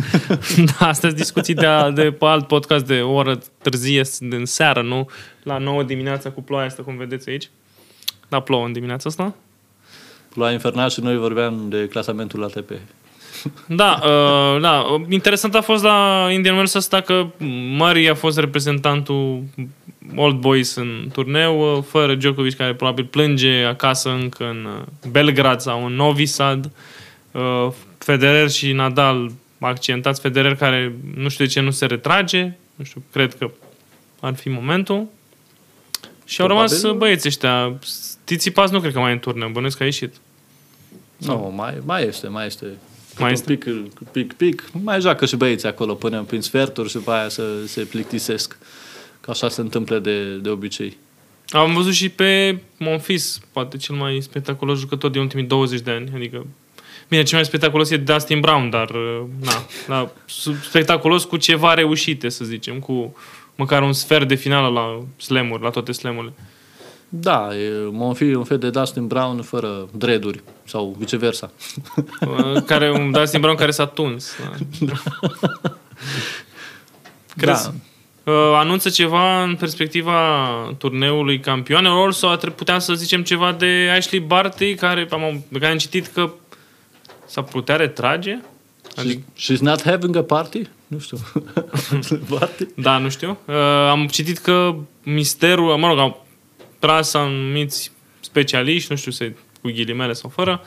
da, 0.79 0.87
astea 0.87 1.09
sunt 1.09 1.15
discuții 1.15 1.55
de, 1.55 1.67
de 1.95 2.03
pe 2.03 2.25
alt 2.25 2.47
podcast 2.47 2.87
de 2.87 3.01
o 3.01 3.13
oră 3.13 3.39
târzie, 3.63 4.03
în 4.31 4.45
seară, 4.45 4.83
nu? 4.83 5.09
La 5.43 5.59
9 5.59 5.83
dimineața 5.83 6.31
cu 6.31 6.43
ploaia 6.43 6.67
asta, 6.67 6.83
cum 6.83 6.97
vedeți 6.97 7.29
aici. 7.29 7.51
Da, 8.29 8.41
plouă 8.41 8.65
în 8.65 8.73
dimineața 8.73 9.09
asta. 9.09 9.35
La 10.39 10.53
Infernal 10.53 10.91
și 10.91 11.01
noi 11.01 11.17
vorbeam 11.17 11.67
de 11.69 11.89
clasamentul 11.91 12.45
ATP. 12.45 12.71
Da, 13.67 14.01
uh, 14.03 14.61
da. 14.61 15.03
Interesant 15.09 15.55
a 15.55 15.61
fost 15.61 15.83
la 15.83 16.29
Indian 16.33 16.55
Wells 16.55 16.75
asta 16.75 17.01
că 17.01 17.27
Murray 17.77 18.07
a 18.07 18.15
fost 18.15 18.39
reprezentantul 18.39 19.43
Old 20.17 20.41
Boys 20.41 20.75
în 20.75 21.09
turneu, 21.13 21.77
uh, 21.77 21.83
fără 21.89 22.15
Djokovic 22.15 22.57
care 22.57 22.75
probabil 22.75 23.05
plânge 23.05 23.65
acasă 23.65 24.11
încă 24.11 24.45
în 24.45 24.65
uh, 24.65 25.11
Belgrad 25.11 25.61
sau 25.61 25.87
în 25.87 25.93
Novi 25.93 26.27
Sad. 26.27 26.71
Uh, 27.33 27.69
Federer 27.99 28.51
și 28.51 28.73
Nadal 28.73 29.31
accentați 29.59 30.21
Federer 30.21 30.55
care 30.55 30.95
nu 31.15 31.29
știu 31.29 31.45
de 31.45 31.51
ce 31.51 31.61
nu 31.61 31.71
se 31.71 31.87
retrage, 31.87 32.53
nu 32.75 32.85
știu, 32.85 33.03
cred 33.13 33.35
că 33.35 33.51
ar 34.21 34.35
fi 34.35 34.49
momentul. 34.49 35.07
Și 36.25 36.41
au 36.41 36.47
Probabil. 36.47 36.73
rămas 36.73 36.93
uh, 36.93 36.99
băieții 36.99 37.29
ăștia. 37.29 37.73
Tsitsipas 38.25 38.71
nu 38.71 38.81
cred 38.81 38.93
că 38.93 38.99
mai 38.99 39.11
e 39.11 39.13
în 39.13 39.19
turneu, 39.19 39.49
bănuiesc 39.49 39.77
că 39.77 39.83
a 39.83 39.87
ieșit. 39.87 40.15
Nu, 41.19 41.53
mai, 41.57 41.79
mai 41.85 42.07
este, 42.07 42.29
mai 42.29 42.47
este. 42.47 42.65
Mai 42.65 42.77
Mai 43.19 43.33
este. 43.33 43.53
este. 43.53 43.71
Pic, 43.71 44.11
pic, 44.11 44.33
pic. 44.33 44.71
Mai 44.83 45.01
joacă 45.01 45.27
și 45.27 45.37
băieții 45.37 45.69
acolo 45.69 45.95
până 45.95 46.23
prin 46.23 46.41
sferturi 46.41 46.89
și 46.89 46.95
după 46.95 47.11
aia 47.11 47.29
să 47.29 47.67
se 47.67 47.83
plictisesc. 47.83 48.59
Că 49.21 49.31
așa 49.31 49.49
se 49.49 49.61
întâmplă 49.61 49.99
de, 49.99 50.37
de 50.37 50.49
obicei. 50.49 50.97
Am 51.49 51.75
văzut 51.75 51.93
și 51.93 52.09
pe 52.09 52.59
Monfils, 52.77 53.41
poate 53.53 53.77
cel 53.77 53.95
mai 53.95 54.19
spectaculos 54.21 54.79
jucător 54.79 55.11
de 55.11 55.19
ultimii 55.19 55.45
20 55.45 55.81
de 55.81 55.91
ani. 55.91 56.11
Adică 56.15 56.47
Bine, 57.09 57.23
cel 57.23 57.37
mai 57.37 57.47
spectaculos 57.47 57.91
e 57.91 57.97
Dustin 57.97 58.41
Brown, 58.41 58.71
dar 58.71 58.91
uh, 58.91 59.23
na, 59.41 59.67
da, 59.89 60.13
spectaculos 60.63 61.25
cu 61.25 61.37
ceva 61.37 61.75
reușite, 61.75 62.29
să 62.29 62.45
zicem, 62.45 62.79
cu 62.79 63.17
măcar 63.55 63.83
un 63.83 63.93
sfert 63.93 64.29
de 64.29 64.35
finală 64.35 64.69
la 64.69 65.05
slamuri, 65.17 65.63
la 65.63 65.71
toate 65.71 65.93
slamurile. 65.93 66.33
Da, 67.09 67.49
e, 67.57 67.89
mă 67.91 68.15
fi 68.15 68.25
un 68.25 68.45
fel 68.45 68.59
de 68.59 68.71
Dustin 68.71 69.07
Brown 69.07 69.43
fără 69.43 69.89
dreduri 69.93 70.43
sau 70.65 70.97
viceversa. 70.99 71.51
Uh, 72.21 72.63
care, 72.67 72.91
un 72.91 73.11
Dustin 73.11 73.41
Brown 73.41 73.57
care 73.57 73.71
s-a 73.71 73.87
tuns. 73.87 74.33
Da. 74.81 74.93
Crezi, 77.37 77.71
da. 78.25 78.33
Uh, 78.33 78.55
anunță 78.55 78.89
ceva 78.89 79.43
în 79.43 79.57
perspectiva 79.57 80.15
turneului 80.79 81.41
campioanelor 81.41 82.07
ori 82.07 82.15
sau 82.15 82.37
puteam 82.37 82.79
să 82.79 82.95
zicem 82.95 83.23
ceva 83.23 83.53
de 83.53 83.93
Ashley 83.97 84.21
Barty 84.21 84.75
care 84.75 85.09
am, 85.11 85.45
care 85.53 85.73
am 85.73 85.79
citit 85.79 86.07
că 86.07 86.31
s-a 87.27 87.43
putea 87.43 87.77
retrage? 87.77 88.39
Adică... 88.97 89.23
She's 89.39 89.59
not 89.59 89.83
having 89.83 90.17
a 90.17 90.23
party? 90.23 90.63
Nu 90.87 90.99
știu. 90.99 91.19
party? 92.39 92.67
Da, 92.77 92.99
nu 92.99 93.09
știu. 93.09 93.39
Uh, 93.45 93.55
am 93.91 94.07
citit 94.07 94.39
că 94.39 94.75
misterul, 95.03 95.77
mă 95.77 95.87
rog, 95.87 95.99
au 95.99 96.27
tras 96.79 97.15
anumiți 97.15 97.93
specialiști, 98.21 98.91
nu 98.91 98.97
știu 98.97 99.11
să 99.11 99.31
cu 99.61 99.71
ghilimele 99.71 100.13
sau 100.13 100.31
fără, 100.31 100.63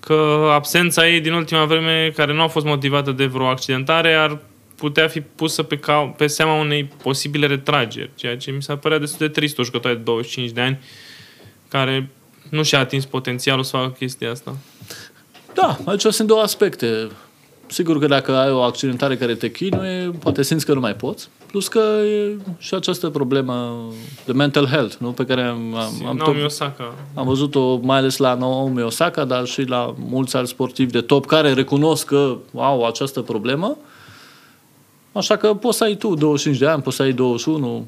că 0.00 0.48
absența 0.52 1.08
ei 1.08 1.20
din 1.20 1.32
ultima 1.32 1.64
vreme, 1.64 2.12
care 2.16 2.32
nu 2.32 2.42
a 2.42 2.46
fost 2.46 2.66
motivată 2.66 3.12
de 3.12 3.26
vreo 3.26 3.46
accidentare, 3.46 4.14
ar 4.14 4.38
putea 4.76 5.08
fi 5.08 5.20
pusă 5.20 5.62
pe, 5.62 5.78
ca, 5.78 6.14
pe 6.16 6.26
seama 6.26 6.54
unei 6.54 6.84
posibile 7.02 7.46
retrageri, 7.46 8.10
ceea 8.14 8.36
ce 8.36 8.50
mi 8.50 8.62
s-a 8.62 8.76
părea 8.76 8.98
destul 8.98 9.26
de 9.26 9.32
trist 9.32 9.58
o 9.58 9.62
jucătoare 9.62 9.96
de 9.96 10.02
25 10.02 10.50
de 10.50 10.60
ani 10.60 10.80
care 11.68 12.08
nu 12.50 12.62
și-a 12.62 12.78
atins 12.78 13.04
potențialul 13.04 13.64
să 13.64 13.76
facă 13.76 13.94
chestia 13.98 14.30
asta. 14.30 14.56
Da, 15.54 15.78
aici 15.86 16.00
sunt 16.00 16.28
două 16.28 16.40
aspecte. 16.40 17.08
Sigur 17.70 17.98
că 17.98 18.06
dacă 18.06 18.36
ai 18.36 18.50
o 18.50 18.60
accidentare 18.60 19.16
care 19.16 19.34
te 19.34 19.50
chinuie, 19.50 20.10
poate 20.18 20.42
simți 20.42 20.64
că 20.64 20.74
nu 20.74 20.80
mai 20.80 20.94
poți. 20.94 21.28
Plus 21.46 21.68
că 21.68 21.78
e 22.04 22.36
și 22.58 22.74
această 22.74 23.08
problemă 23.08 23.84
de 24.24 24.32
mental 24.32 24.66
health, 24.66 24.94
nu? 24.98 25.10
Pe 25.10 25.24
care 25.24 25.42
am, 25.42 25.74
am, 25.74 26.06
am, 26.06 26.16
tot, 26.16 26.44
Osaka. 26.44 26.94
am 27.14 27.26
văzut-o 27.26 27.76
mai 27.82 27.98
ales 27.98 28.16
la 28.16 28.34
Naomi 28.34 28.82
Osaka, 28.82 29.24
dar 29.24 29.46
și 29.46 29.62
la 29.62 29.94
mulți 29.98 30.36
alți 30.36 30.50
sportivi 30.50 30.90
de 30.90 31.00
top 31.00 31.26
care 31.26 31.52
recunosc 31.52 32.06
că 32.06 32.36
au 32.54 32.86
această 32.86 33.20
problemă. 33.20 33.76
Așa 35.12 35.36
că 35.36 35.54
poți 35.54 35.76
să 35.76 35.84
ai 35.84 35.94
tu 35.96 36.14
25 36.14 36.60
de 36.60 36.66
ani, 36.66 36.82
poți 36.82 36.96
să 36.96 37.02
ai 37.02 37.12
21, 37.12 37.86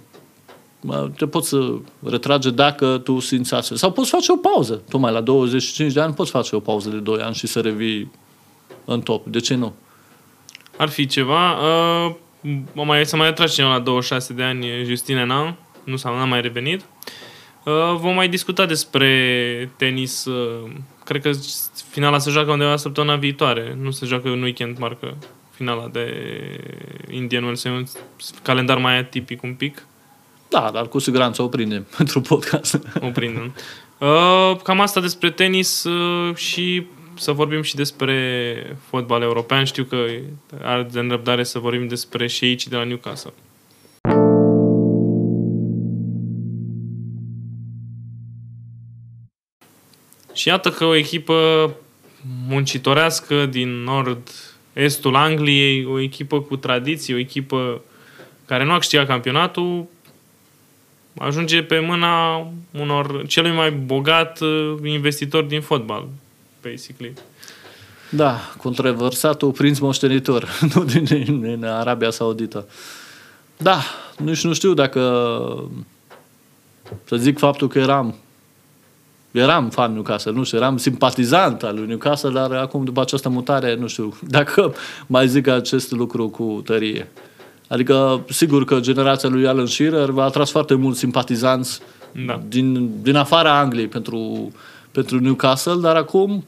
te 1.16 1.26
poți 1.26 1.48
să 1.48 1.72
retrage 2.02 2.50
dacă 2.50 3.00
tu 3.04 3.18
simți 3.18 3.54
astfel. 3.54 3.76
Sau 3.76 3.92
poți 3.92 4.10
face 4.10 4.32
o 4.32 4.36
pauză. 4.36 4.82
Tocmai 4.88 5.12
la 5.12 5.20
25 5.20 5.92
de 5.92 6.00
ani 6.00 6.14
poți 6.14 6.30
face 6.30 6.56
o 6.56 6.60
pauză 6.60 6.88
de 6.88 6.96
2 6.96 7.20
ani 7.20 7.34
și 7.34 7.46
să 7.46 7.60
revii 7.60 8.10
în 8.84 9.00
top. 9.00 9.26
De 9.26 9.40
ce 9.40 9.54
nu? 9.54 9.74
Ar 10.76 10.88
fi 10.88 11.06
ceva. 11.06 11.52
Uh, 11.52 12.14
mai, 12.72 13.06
să 13.06 13.16
mai 13.16 13.28
atrage 13.28 13.52
cineva 13.52 13.72
la 13.72 13.78
26 13.78 14.32
de 14.32 14.42
ani, 14.42 14.84
Justine 14.84 15.24
Nan. 15.24 15.56
Nu 15.84 15.96
s-a 15.96 16.10
n-a 16.10 16.24
mai 16.24 16.40
revenit. 16.40 16.84
Uh, 17.64 17.96
vom 17.96 18.14
mai 18.14 18.28
discuta 18.28 18.66
despre 18.66 19.70
tenis. 19.76 20.24
Uh, 20.24 20.70
cred 21.04 21.22
că 21.22 21.30
finala 21.90 22.18
se 22.18 22.30
joacă 22.30 22.50
undeva 22.50 22.76
săptămâna 22.76 23.16
viitoare. 23.16 23.76
Nu 23.80 23.90
se 23.90 24.06
joacă 24.06 24.28
în 24.28 24.42
weekend, 24.42 24.78
marcă 24.78 25.16
finala 25.50 25.88
de 25.92 26.06
Indian 27.10 27.44
Wells. 27.44 27.64
un 27.64 27.84
calendar 28.42 28.78
mai 28.78 28.98
atipic 28.98 29.42
un 29.42 29.54
pic. 29.54 29.86
Da, 30.48 30.70
dar 30.72 30.88
cu 30.88 30.98
siguranță 30.98 31.42
o 31.42 31.48
prindem 31.48 31.86
pentru 31.96 32.20
podcast. 32.20 32.80
O 33.00 33.08
prindem. 33.08 33.54
Uh, 33.98 34.56
cam 34.62 34.80
asta 34.80 35.00
despre 35.00 35.30
tenis 35.30 35.84
uh, 35.84 36.34
și 36.34 36.86
să 37.14 37.32
vorbim 37.32 37.62
și 37.62 37.74
despre 37.74 38.76
fotbal 38.88 39.22
european. 39.22 39.64
Știu 39.64 39.84
că 39.84 40.06
are 40.62 40.82
de 40.82 40.98
înrăbdare 40.98 41.44
să 41.44 41.58
vorbim 41.58 41.88
despre 41.88 42.26
șeicii 42.26 42.70
de 42.70 42.76
la 42.76 42.84
Newcastle. 42.84 43.32
Și 50.32 50.48
iată 50.48 50.70
că 50.70 50.84
o 50.84 50.94
echipă 50.94 51.70
muncitorească 52.48 53.46
din 53.46 53.68
nord-estul 53.68 55.16
Angliei, 55.16 55.84
o 55.84 56.00
echipă 56.00 56.40
cu 56.40 56.56
tradiție, 56.56 57.14
o 57.14 57.18
echipă 57.18 57.82
care 58.44 58.64
nu 58.64 58.72
a 58.72 58.76
câștigat 58.76 59.06
campionatul, 59.06 59.86
ajunge 61.18 61.62
pe 61.62 61.78
mâna 61.78 62.46
unor 62.70 63.26
celui 63.26 63.52
mai 63.52 63.70
bogat 63.70 64.40
uh, 64.40 64.74
investitor 64.84 65.44
din 65.44 65.60
fotbal, 65.60 66.08
basically. 66.62 67.12
Da, 68.10 68.40
controversatul 68.56 69.50
prinț 69.50 69.78
moștenitor, 69.78 70.48
nu 70.74 70.84
din, 70.84 71.40
din 71.40 71.64
Arabia 71.64 72.10
Saudită. 72.10 72.68
Da, 73.56 73.78
nici 74.16 74.44
nu 74.44 74.52
știu 74.52 74.74
dacă 74.74 75.00
să 77.04 77.16
zic 77.16 77.38
faptul 77.38 77.68
că 77.68 77.78
eram 77.78 78.14
eram 79.32 79.70
fan 79.70 79.92
Newcastle, 79.92 80.32
nu 80.32 80.44
știu, 80.44 80.58
eram 80.58 80.76
simpatizant 80.76 81.62
al 81.62 81.74
lui 81.74 81.86
Newcastle, 81.86 82.30
dar 82.30 82.52
acum 82.52 82.84
după 82.84 83.00
această 83.00 83.28
mutare, 83.28 83.74
nu 83.74 83.86
știu 83.86 84.16
dacă 84.36 84.74
mai 85.06 85.28
zic 85.28 85.46
acest 85.46 85.90
lucru 85.90 86.28
cu 86.28 86.62
tărie. 86.64 87.08
Adică, 87.68 88.24
sigur 88.28 88.64
că 88.64 88.80
generația 88.80 89.28
lui 89.28 89.46
Alan 89.46 89.66
Shearer 89.66 90.10
a 90.16 90.22
atras 90.22 90.50
foarte 90.50 90.74
mulți 90.74 90.98
simpatizanți 90.98 91.80
da. 92.26 92.40
din, 92.48 92.90
din 93.02 93.16
afara 93.16 93.58
Angliei 93.58 93.88
pentru, 93.88 94.52
pentru 94.92 95.18
Newcastle, 95.18 95.76
dar 95.80 95.96
acum, 95.96 96.44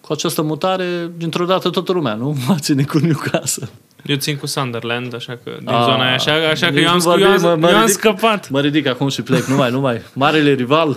cu 0.00 0.12
această 0.12 0.42
mutare, 0.42 1.10
dintr-o 1.16 1.44
dată 1.44 1.70
toată 1.70 1.92
lumea, 1.92 2.14
nu? 2.14 2.36
Mă 2.46 2.56
ține 2.58 2.82
cu 2.84 2.98
Newcastle. 2.98 3.68
Eu 4.04 4.16
țin 4.16 4.36
cu 4.36 4.46
Sunderland, 4.46 5.14
așa 5.14 5.38
că 5.44 5.56
din 5.58 5.68
A, 5.68 5.82
zona 5.84 6.04
aia, 6.04 6.14
așa, 6.14 6.32
așa 6.50 6.70
că 6.70 6.78
eu 6.78 6.88
am, 6.88 7.00
eu 7.20 7.30
am, 7.30 7.40
mă, 7.40 7.56
mă 7.60 7.68
eu 7.68 7.74
am 7.74 7.80
ridic, 7.80 7.98
scăpat. 7.98 8.50
Mă 8.50 8.60
ridic 8.60 8.86
acum 8.86 9.08
și 9.08 9.22
plec, 9.22 9.44
nu 9.44 9.56
mai, 9.56 9.70
nu 9.70 9.80
mai. 9.80 10.00
Marele 10.12 10.52
rival. 10.52 10.96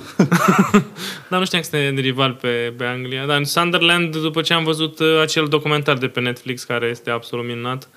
Dar 1.29 1.39
nu 1.39 1.45
știam 1.45 1.61
că 1.61 1.77
este 1.77 1.93
rival 2.01 2.31
pe, 2.41 2.73
pe 2.77 2.85
Anglia. 2.85 3.25
Dar 3.25 3.43
Sunderland, 3.43 4.17
după 4.17 4.41
ce 4.41 4.53
am 4.53 4.63
văzut 4.63 4.99
uh, 4.99 5.07
acel 5.21 5.45
documentar 5.45 5.97
de 5.97 6.07
pe 6.07 6.19
Netflix, 6.19 6.63
care 6.63 6.87
este 6.87 7.09
absolut 7.09 7.45
minunat, 7.45 7.89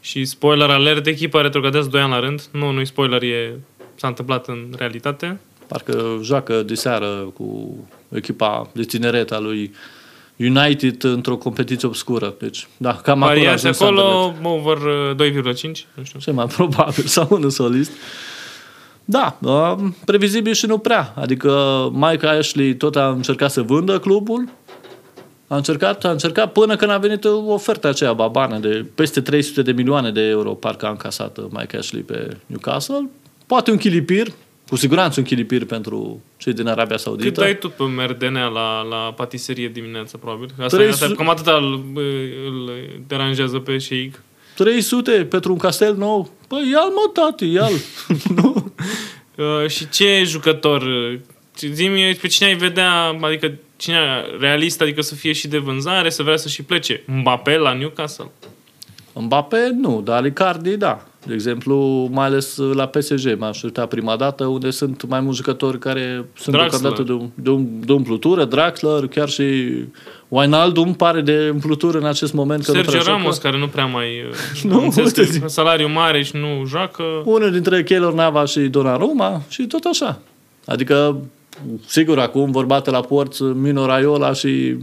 și 0.00 0.24
spoiler 0.24 0.70
alert, 0.70 1.06
echipa 1.06 1.40
retrogradează 1.40 1.88
2 1.88 2.00
ani 2.00 2.10
la 2.10 2.20
rând. 2.20 2.42
Nu, 2.52 2.70
nu-i 2.70 2.86
spoiler, 2.86 3.22
e, 3.22 3.52
s-a 3.94 4.06
întâmplat 4.06 4.48
în 4.48 4.66
realitate. 4.76 5.40
Parcă 5.70 6.18
joacă 6.22 6.62
de 6.62 6.74
seară 6.74 7.32
cu 7.34 7.76
echipa 8.08 8.70
de 8.72 8.82
tineret 8.82 9.32
a 9.32 9.38
lui 9.38 9.74
United 10.36 11.04
într-o 11.04 11.36
competiție 11.36 11.88
obscură. 11.88 12.34
Deci, 12.38 12.68
da, 12.76 12.94
cam 12.94 13.18
Variați 13.18 13.66
acolo, 13.66 14.34
over 14.42 14.76
2,5, 14.76 14.82
uh, 14.82 15.72
nu 15.94 16.04
știu. 16.04 16.18
Ce 16.18 16.30
mai 16.30 16.46
probabil, 16.56 17.04
sau 17.04 17.28
un 17.30 17.50
solist. 17.50 17.90
Da, 19.04 19.38
uh, 19.42 19.76
previzibil 20.04 20.52
și 20.52 20.66
nu 20.66 20.78
prea. 20.78 21.12
Adică 21.16 21.52
Mike 21.92 22.26
Ashley 22.26 22.74
tot 22.74 22.96
a 22.96 23.08
încercat 23.08 23.50
să 23.50 23.62
vândă 23.62 23.98
clubul, 23.98 24.48
a 25.46 25.56
încercat, 25.56 26.04
a 26.04 26.10
încercat 26.10 26.52
până 26.52 26.76
când 26.76 26.90
a 26.90 26.98
venit 26.98 27.24
oferta 27.46 27.88
aceea 27.88 28.12
babană 28.12 28.58
de 28.58 28.86
peste 28.94 29.20
300 29.20 29.62
de 29.62 29.72
milioane 29.72 30.10
de 30.10 30.20
euro, 30.20 30.50
parcă 30.50 30.86
a 30.86 30.90
încasat 30.90 31.38
Mike 31.50 31.76
Ashley 31.76 32.02
pe 32.02 32.36
Newcastle. 32.46 33.10
Poate 33.46 33.70
un 33.70 33.76
chilipir, 33.76 34.26
cu 34.70 34.76
siguranță 34.76 35.20
un 35.20 35.26
chilipir 35.26 35.64
pentru 35.64 36.22
cei 36.36 36.52
din 36.52 36.66
Arabia 36.66 36.96
Saudită. 36.96 37.28
Cât 37.28 37.38
dai 37.38 37.58
tu 37.58 37.68
pe 37.68 37.82
merdenea 37.82 38.46
la, 38.46 38.82
la 38.82 39.12
patiserie 39.16 39.68
dimineața, 39.68 40.18
probabil? 40.18 40.48
Asta, 40.60 40.76
300... 40.76 41.04
asta 41.04 41.16
cam 41.16 41.28
atâta 41.28 41.52
îl, 41.52 41.82
îl 42.46 42.70
deranjează 43.06 43.58
pe 43.58 43.78
șeic. 43.78 44.22
300 44.54 45.10
pentru 45.10 45.52
un 45.52 45.58
castel 45.58 45.94
nou? 45.94 46.30
Păi 46.48 46.70
ia-l 46.72 46.88
mă, 46.88 47.10
tati, 47.12 47.52
ia-l. 47.52 47.72
nu? 48.36 48.72
Uh, 49.36 49.68
și 49.68 49.88
ce 49.88 50.22
jucător? 50.24 50.84
Zi-mi 51.72 52.18
pe 52.20 52.26
cine 52.26 52.48
ai 52.48 52.54
vedea, 52.54 53.18
adică 53.20 53.52
cine 53.76 53.98
realist, 54.40 54.80
adică 54.80 55.00
să 55.00 55.14
fie 55.14 55.32
și 55.32 55.48
de 55.48 55.58
vânzare, 55.58 56.10
să 56.10 56.22
vrea 56.22 56.36
să 56.36 56.48
și 56.48 56.62
plece. 56.62 57.02
Mbappé 57.06 57.56
la 57.56 57.72
Newcastle? 57.72 58.30
Mbappé 59.14 59.68
nu, 59.74 60.00
dar 60.04 60.24
Icardi 60.24 60.76
da. 60.76 61.09
De 61.26 61.34
exemplu, 61.34 62.08
mai 62.12 62.26
ales 62.26 62.56
la 62.56 62.86
PSG 62.86 63.36
m-am 63.38 63.52
uitat 63.62 63.88
prima 63.88 64.16
dată, 64.16 64.44
unde 64.46 64.70
sunt 64.70 65.04
mai 65.08 65.20
mulți 65.20 65.36
jucători 65.36 65.78
care 65.78 66.24
sunt 66.34 66.56
deocamdată 66.56 67.02
de, 67.02 67.18
de, 67.34 67.50
de 67.84 67.92
umplutură, 67.92 68.44
Draxler, 68.44 69.06
chiar 69.06 69.28
și 69.28 69.44
Wijnaldum 70.28 70.94
pare 70.94 71.20
de 71.20 71.50
umplutură 71.52 71.98
în 71.98 72.04
acest 72.04 72.32
moment. 72.32 72.64
Că 72.64 72.72
Sergio 72.72 73.02
Ramos, 73.04 73.38
care 73.38 73.58
nu 73.58 73.68
prea 73.68 73.86
mai... 73.86 74.06
nu, 74.62 74.92
uite, 74.96 75.42
salariu 75.46 75.88
mare 75.88 76.22
și 76.22 76.36
nu 76.36 76.64
joacă. 76.66 77.02
Unul 77.24 77.50
dintre 77.50 77.82
Keylor 77.82 78.14
Nava 78.14 78.44
și 78.44 78.60
Donnarumma 78.60 79.42
și 79.48 79.66
tot 79.66 79.84
așa. 79.84 80.20
Adică 80.66 81.20
sigur, 81.86 82.18
acum 82.18 82.50
vorbate 82.50 82.90
la 82.90 83.00
porți 83.00 83.42
Mino 83.42 83.86
Raiola 83.86 84.32
și 84.32 84.76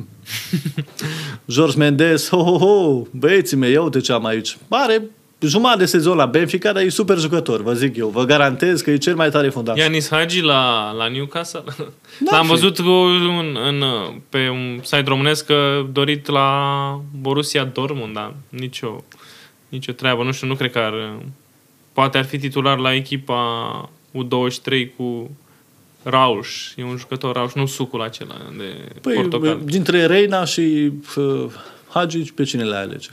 George 1.53 1.77
Mendes, 1.77 2.29
ho, 2.29 2.37
ho, 2.37 2.57
ho, 2.57 3.01
băieții 3.11 3.57
mei, 3.57 3.73
eu 3.73 3.89
te 3.89 3.99
ce 3.99 4.11
am 4.11 4.25
aici. 4.25 4.57
Pare 4.67 5.09
jumătate 5.39 5.79
de 5.79 5.85
sezon 5.85 6.17
la 6.17 6.25
Benfica, 6.25 6.71
dar 6.71 6.83
e 6.83 6.89
super 6.89 7.17
jucător, 7.17 7.61
vă 7.61 7.73
zic 7.73 7.95
eu. 7.95 8.07
Vă 8.07 8.23
garantez 8.23 8.81
că 8.81 8.91
e 8.91 8.97
cel 8.97 9.15
mai 9.15 9.29
tare 9.29 9.49
fundaș. 9.49 9.77
Ianis 9.77 10.09
Hagi 10.09 10.41
la, 10.41 10.91
la 10.91 11.07
Newcastle. 11.07 11.63
Da, 12.19 12.31
L-am 12.35 12.43
fi. 12.43 12.49
văzut 12.49 12.79
cu, 12.79 12.89
în, 12.89 13.57
în, 13.67 13.83
pe 14.29 14.49
un 14.49 14.79
site 14.83 15.03
românesc 15.07 15.45
că 15.45 15.85
dorit 15.91 16.27
la 16.27 17.01
Borussia 17.19 17.63
Dortmund, 17.63 18.13
dar 18.13 18.33
nicio, 18.49 19.03
nicio 19.69 19.91
treabă. 19.91 20.23
Nu 20.23 20.31
știu, 20.31 20.47
nu 20.47 20.55
cred 20.55 20.71
că 20.71 20.79
ar... 20.79 20.93
Poate 21.93 22.17
ar 22.17 22.25
fi 22.25 22.37
titular 22.37 22.77
la 22.77 22.93
echipa 22.93 23.89
U23 24.11 24.95
cu 24.97 25.31
Rauș. 26.03 26.71
E 26.75 26.83
un 26.83 26.97
jucător 26.97 27.35
Rauș, 27.35 27.53
nu 27.53 27.65
sucul 27.65 28.01
acela 28.01 28.35
de 28.57 28.91
Păi, 29.01 29.13
portocal. 29.13 29.59
dintre 29.63 30.05
Reina 30.05 30.45
și 30.45 30.91
uh, 31.15 31.45
Hagi, 31.89 32.33
pe 32.33 32.43
cine 32.43 32.63
le 32.63 32.75
alege? 32.75 33.09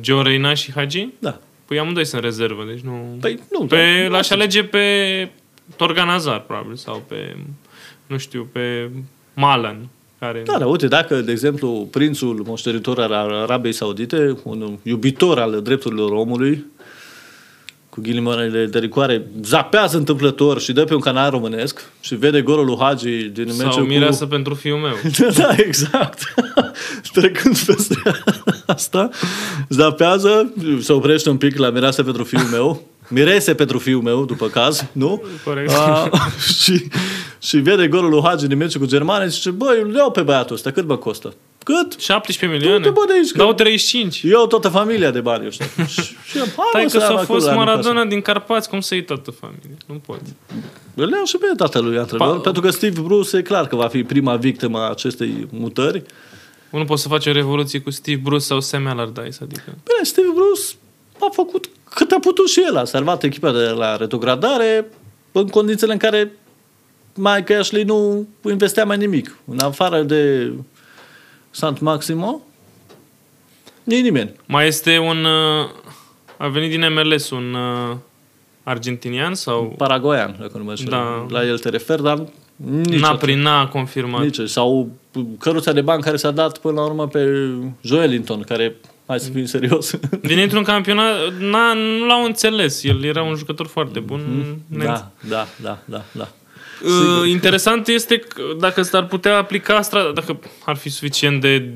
Joe 0.00 0.22
Reina 0.22 0.54
și 0.54 0.72
Hagi? 0.72 1.08
Da. 1.18 1.40
Păi 1.68 1.78
amândoi 1.78 2.04
sunt 2.04 2.22
rezervă, 2.22 2.64
deci 2.64 2.80
nu... 2.80 3.16
Păi, 3.20 3.38
nu. 3.50 3.66
Pe, 3.66 3.76
dar- 4.02 4.10
l-aș 4.10 4.30
alege 4.30 4.64
pe 4.64 4.84
Torgan 5.76 6.06
Hazard, 6.06 6.42
probabil, 6.42 6.76
sau 6.76 7.02
pe, 7.08 7.36
nu 8.06 8.18
știu, 8.18 8.48
pe 8.52 8.90
Malan, 9.34 9.88
care... 10.18 10.42
Da, 10.44 10.58
da, 10.58 10.66
uite, 10.66 10.86
dacă, 10.86 11.20
de 11.20 11.30
exemplu, 11.30 11.88
prințul 11.90 12.42
moștenitor 12.46 12.98
al 13.00 13.12
Arabiei 13.12 13.72
Saudite, 13.72 14.36
un 14.42 14.78
iubitor 14.82 15.38
al 15.38 15.60
drepturilor 15.62 16.10
omului, 16.10 16.64
cu 17.98 18.04
ghilimele 18.04 18.66
de 18.66 18.78
ricoare, 18.78 19.26
zapează 19.42 19.96
întâmplător 19.96 20.60
și 20.60 20.72
dă 20.72 20.84
pe 20.84 20.94
un 20.94 21.00
canal 21.00 21.30
românesc 21.30 21.90
și 22.00 22.14
vede 22.14 22.42
golul 22.42 22.64
lui 22.64 22.76
Hagi 22.80 23.08
din 23.08 23.48
sau 23.48 23.66
meciul 23.66 23.84
mireasă 23.84 24.24
cu... 24.24 24.30
pentru 24.30 24.54
fiul 24.54 24.78
meu. 24.78 24.94
da, 25.38 25.48
exact. 25.56 26.34
Trecând 27.12 27.58
peste 27.58 27.94
asta, 28.66 29.08
zapează, 29.68 30.52
se 30.80 30.92
oprește 30.92 31.30
un 31.30 31.36
pic 31.36 31.56
la 31.56 31.70
mireasă 31.70 32.02
pentru 32.02 32.24
fiul 32.24 32.48
meu, 32.50 32.82
mirese 33.08 33.54
pentru 33.54 33.78
fiul 33.78 34.02
meu, 34.02 34.24
după 34.24 34.46
caz, 34.46 34.86
nu? 34.92 35.22
Corect. 35.44 35.72
A, 35.72 36.10
și, 36.62 36.88
și 37.38 37.56
vede 37.56 37.88
golul 37.88 38.10
lui 38.10 38.22
Hagi 38.24 38.46
din 38.46 38.56
meciul 38.56 38.80
cu 38.80 38.86
Germania 38.86 39.26
și 39.26 39.32
zice, 39.32 39.50
băi, 39.50 39.80
îl 39.82 39.94
iau 39.94 40.10
pe 40.10 40.22
băiatul 40.22 40.54
ăsta, 40.54 40.70
cât 40.70 40.86
mă 40.86 40.96
costă? 40.96 41.34
Cât? 41.68 42.00
17 42.00 42.46
milioane? 42.58 42.78
Du-te, 42.84 42.90
bă, 42.90 43.04
de 43.06 43.12
aici, 43.12 43.30
că- 43.30 43.38
Dau 43.38 43.52
35. 43.52 44.22
Eu 44.24 44.46
toată 44.46 44.68
familia 44.68 45.10
de 45.10 45.20
bani 45.20 45.46
ăștia. 45.46 45.66
și, 45.94 46.00
și 46.00 46.38
am, 46.38 46.46
hai, 46.56 46.68
Tai 46.72 46.82
mă, 46.84 46.90
că 46.90 46.98
să 46.98 47.04
am 47.04 47.16
s-a 47.16 47.20
acolo 47.20 47.24
fost 47.24 47.46
la 47.46 47.52
Maradona 47.54 47.80
Newcastle. 47.82 48.08
din 48.10 48.20
Carpați, 48.20 48.68
cum 48.68 48.80
să 48.80 48.94
iei 48.94 49.04
toată 49.04 49.30
familia? 49.30 49.76
Nu 49.86 49.94
poți. 50.06 50.32
Îl 50.94 51.10
iau 51.10 51.24
și 51.24 51.36
pe 51.36 51.46
tatălui 51.56 51.98
antrenor, 51.98 52.38
Pa- 52.38 52.42
pentru 52.42 52.62
că 52.62 52.70
Steve 52.70 53.00
Bruce 53.00 53.36
e 53.36 53.42
clar 53.42 53.66
că 53.66 53.76
va 53.76 53.88
fi 53.88 54.02
prima 54.02 54.36
victimă 54.36 54.78
a 54.78 54.90
acestei 54.90 55.46
mutări. 55.50 56.02
Nu 56.70 56.84
poți 56.84 57.02
să 57.02 57.08
faci 57.08 57.26
o 57.26 57.32
revoluție 57.32 57.78
cu 57.80 57.90
Steve 57.90 58.20
Bruce 58.22 58.44
sau 58.44 58.60
Sam 58.60 58.86
Allardyce, 58.86 59.38
adică... 59.42 59.62
Bine, 59.66 60.02
Steve 60.02 60.28
Bruce 60.34 60.62
a 61.20 61.28
făcut 61.32 61.68
cât 61.94 62.10
a 62.10 62.18
putut 62.20 62.48
și 62.48 62.62
el. 62.66 62.76
A 62.76 62.84
salvat 62.84 63.22
echipa 63.22 63.52
de 63.52 63.58
la 63.66 63.96
retrogradare 63.96 64.90
în 65.32 65.48
condițiile 65.48 65.92
în 65.92 65.98
care 65.98 66.32
Mike 67.14 67.54
Ashley 67.54 67.82
nu 67.84 68.26
investea 68.50 68.84
mai 68.84 68.96
nimic. 68.96 69.36
În 69.44 69.58
afară 69.58 70.02
de 70.02 70.52
Sant 71.50 71.78
Maximo, 71.80 72.40
nici 73.84 74.02
nimeni. 74.02 74.30
Mai 74.46 74.66
este 74.66 74.98
un... 74.98 75.24
uh, 75.24 75.68
A 76.36 76.48
venit 76.48 76.70
din 76.70 76.92
MLS 76.92 77.30
un 77.30 77.54
uh, 77.54 77.96
argentinian 78.62 79.34
sau... 79.34 79.74
Paragoian, 79.76 80.36
dacă 80.40 80.58
nu 80.58 80.64
mă 80.64 80.70
înșel. 80.70 80.86
Da. 80.88 81.26
La 81.28 81.44
el 81.46 81.58
te 81.58 81.68
refer, 81.68 82.00
dar 82.00 82.18
nici 82.56 83.00
N-a, 83.00 83.06
atunci. 83.06 83.20
prin, 83.22 83.40
n-a 83.40 83.68
confirmat. 83.68 84.22
Nici. 84.22 84.40
Sau 84.48 84.90
căruța 85.38 85.72
de 85.72 85.80
bani 85.80 86.02
care 86.02 86.16
s-a 86.16 86.30
dat 86.30 86.58
până 86.58 86.74
la 86.80 86.84
urmă 86.86 87.06
pe 87.08 87.48
Joelinton, 87.80 88.40
care, 88.42 88.76
hai 89.06 89.20
să 89.20 89.30
fim 89.30 89.44
serios, 89.44 89.90
Din 90.28 90.36
dintr-un 90.36 90.62
campionat, 90.62 91.14
n-a, 91.38 91.72
nu 91.72 92.06
l-au 92.06 92.24
înțeles. 92.24 92.84
El 92.84 93.04
era 93.04 93.22
un 93.22 93.34
jucător 93.34 93.66
foarte 93.66 94.00
bun. 94.00 94.20
Ne- 94.66 94.84
da, 94.84 95.10
da, 95.28 95.46
da, 95.62 95.78
da, 95.84 96.02
da. 96.12 96.28
Uh, 96.84 97.28
interesant 97.28 97.88
este 97.88 98.18
că 98.18 98.42
dacă 98.58 98.82
s-ar 98.82 99.06
putea 99.06 99.36
aplica, 99.36 99.80
stra- 99.80 100.14
dacă 100.14 100.40
ar 100.64 100.76
fi 100.76 100.88
suficient 100.88 101.40
de 101.40 101.70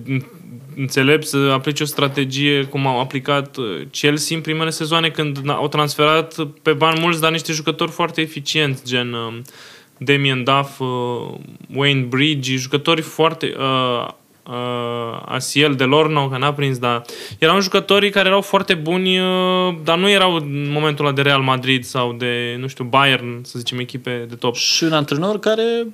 înțelept 0.77 1.27
să 1.27 1.37
aplice 1.53 1.83
o 1.83 1.87
strategie 1.87 2.65
cum 2.65 2.87
au 2.87 3.01
aplicat 3.01 3.57
uh, 3.57 3.65
Chelsea 3.91 4.37
în 4.37 4.43
primele 4.43 4.71
sezoane 4.71 5.09
când 5.09 5.39
n- 5.39 5.47
au 5.47 5.69
transferat 5.69 6.35
pe 6.63 6.73
bani 6.73 7.01
mulți, 7.01 7.21
dar 7.21 7.31
niște 7.31 7.53
jucători 7.53 7.91
foarte 7.91 8.21
eficienți, 8.21 8.85
gen 8.85 9.13
uh, 9.13 9.39
Damien 9.99 10.45
Duff, 10.45 10.81
uh, 10.81 10.89
Wayne 11.75 12.01
Bridge, 12.01 12.57
jucători 12.57 13.01
foarte... 13.01 13.55
Uh, 13.59 14.09
uh, 14.47 15.23
Asiel 15.25 15.75
de 15.75 15.85
Lorno, 15.85 16.29
că 16.29 16.39
n-a 16.39 16.53
prins, 16.53 16.79
dar 16.79 17.03
erau 17.39 17.61
jucătorii 17.61 18.11
care 18.11 18.29
erau 18.29 18.41
foarte 18.41 18.75
buni, 18.75 19.19
uh, 19.19 19.75
dar 19.85 19.99
nu 19.99 20.11
erau 20.11 20.35
în 20.35 20.71
momentul 20.71 21.05
ăla 21.05 21.15
de 21.15 21.23
Real 21.23 21.41
Madrid 21.41 21.85
sau 21.85 22.13
de, 22.13 22.57
nu 22.59 22.67
știu, 22.67 22.85
Bayern, 22.85 23.45
să 23.45 23.59
zicem, 23.59 23.79
echipe 23.79 24.27
de 24.29 24.35
top. 24.35 24.55
Și 24.55 24.85
un 24.85 24.93
antrenor 24.93 25.39
care 25.39 25.87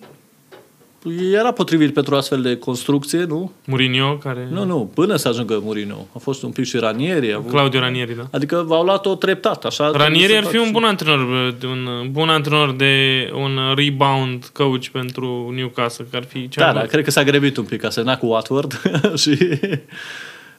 era 1.32 1.52
potrivit 1.52 1.92
pentru 1.92 2.14
astfel 2.14 2.42
de 2.42 2.56
construcție, 2.56 3.24
nu? 3.24 3.52
Mourinho, 3.64 4.16
care... 4.16 4.48
Nu, 4.50 4.64
nu, 4.64 4.90
până 4.94 5.16
să 5.16 5.28
ajungă 5.28 5.60
Mourinho. 5.62 6.06
A 6.14 6.18
fost 6.18 6.42
un 6.42 6.50
pic 6.50 6.64
și 6.64 6.76
Ranieri. 6.76 7.32
A 7.32 7.36
avut... 7.36 7.50
Claudio 7.50 7.80
Ranieri, 7.80 8.16
da. 8.16 8.26
Adică 8.30 8.64
v-au 8.66 8.84
luat-o 8.84 9.14
treptat, 9.14 9.64
așa. 9.64 9.90
Ranieri 9.90 10.16
trebuie 10.16 10.36
ar 10.36 10.44
să 10.44 10.50
fi 10.50 10.56
faci. 10.56 10.66
un 10.66 10.72
bun 10.72 10.84
antrenor, 10.84 11.54
de 11.58 11.66
un 11.66 12.08
bun 12.10 12.28
antrenor 12.28 12.72
de 12.72 12.92
un 13.34 13.58
rebound 13.76 14.50
coach 14.52 14.86
pentru 14.86 15.52
Newcastle, 15.54 16.06
că 16.10 16.16
ar 16.16 16.24
fi 16.24 16.48
cea 16.48 16.60
Da, 16.60 16.72
mai... 16.72 16.82
da, 16.82 16.88
cred 16.88 17.04
că 17.04 17.10
s-a 17.10 17.22
grăbit 17.22 17.56
un 17.56 17.64
pic, 17.64 17.84
a 17.84 17.90
semnat 17.90 18.18
cu 18.18 18.26
Watford 18.26 18.80
și 19.22 19.38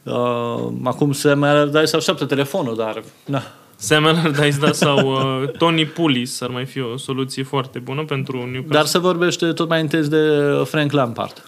uh, 0.04 0.68
acum 0.84 1.12
se 1.12 1.34
mai 1.34 1.68
dai 1.68 1.88
să 1.88 1.96
așteaptă 1.96 2.26
telefonul, 2.26 2.76
dar 2.76 3.04
na. 3.26 3.44
Sam 3.80 4.06
Allardyce, 4.06 4.58
da, 4.60 4.72
sau 4.72 5.12
uh, 5.12 5.50
Tony 5.58 5.86
Pulis 5.86 6.42
ar 6.42 6.50
mai 6.50 6.66
fi 6.66 6.80
o 6.80 6.98
soluție 6.98 7.44
foarte 7.44 7.80
bună 7.80 8.04
pentru 8.04 8.38
Newcastle. 8.38 8.76
Dar 8.76 8.86
se 8.86 8.98
vorbește 8.98 9.54
tot 9.54 9.70
mai 9.70 9.80
intens 9.80 10.08
de 10.08 10.28
Frank 10.66 10.92
Lampard 10.92 11.48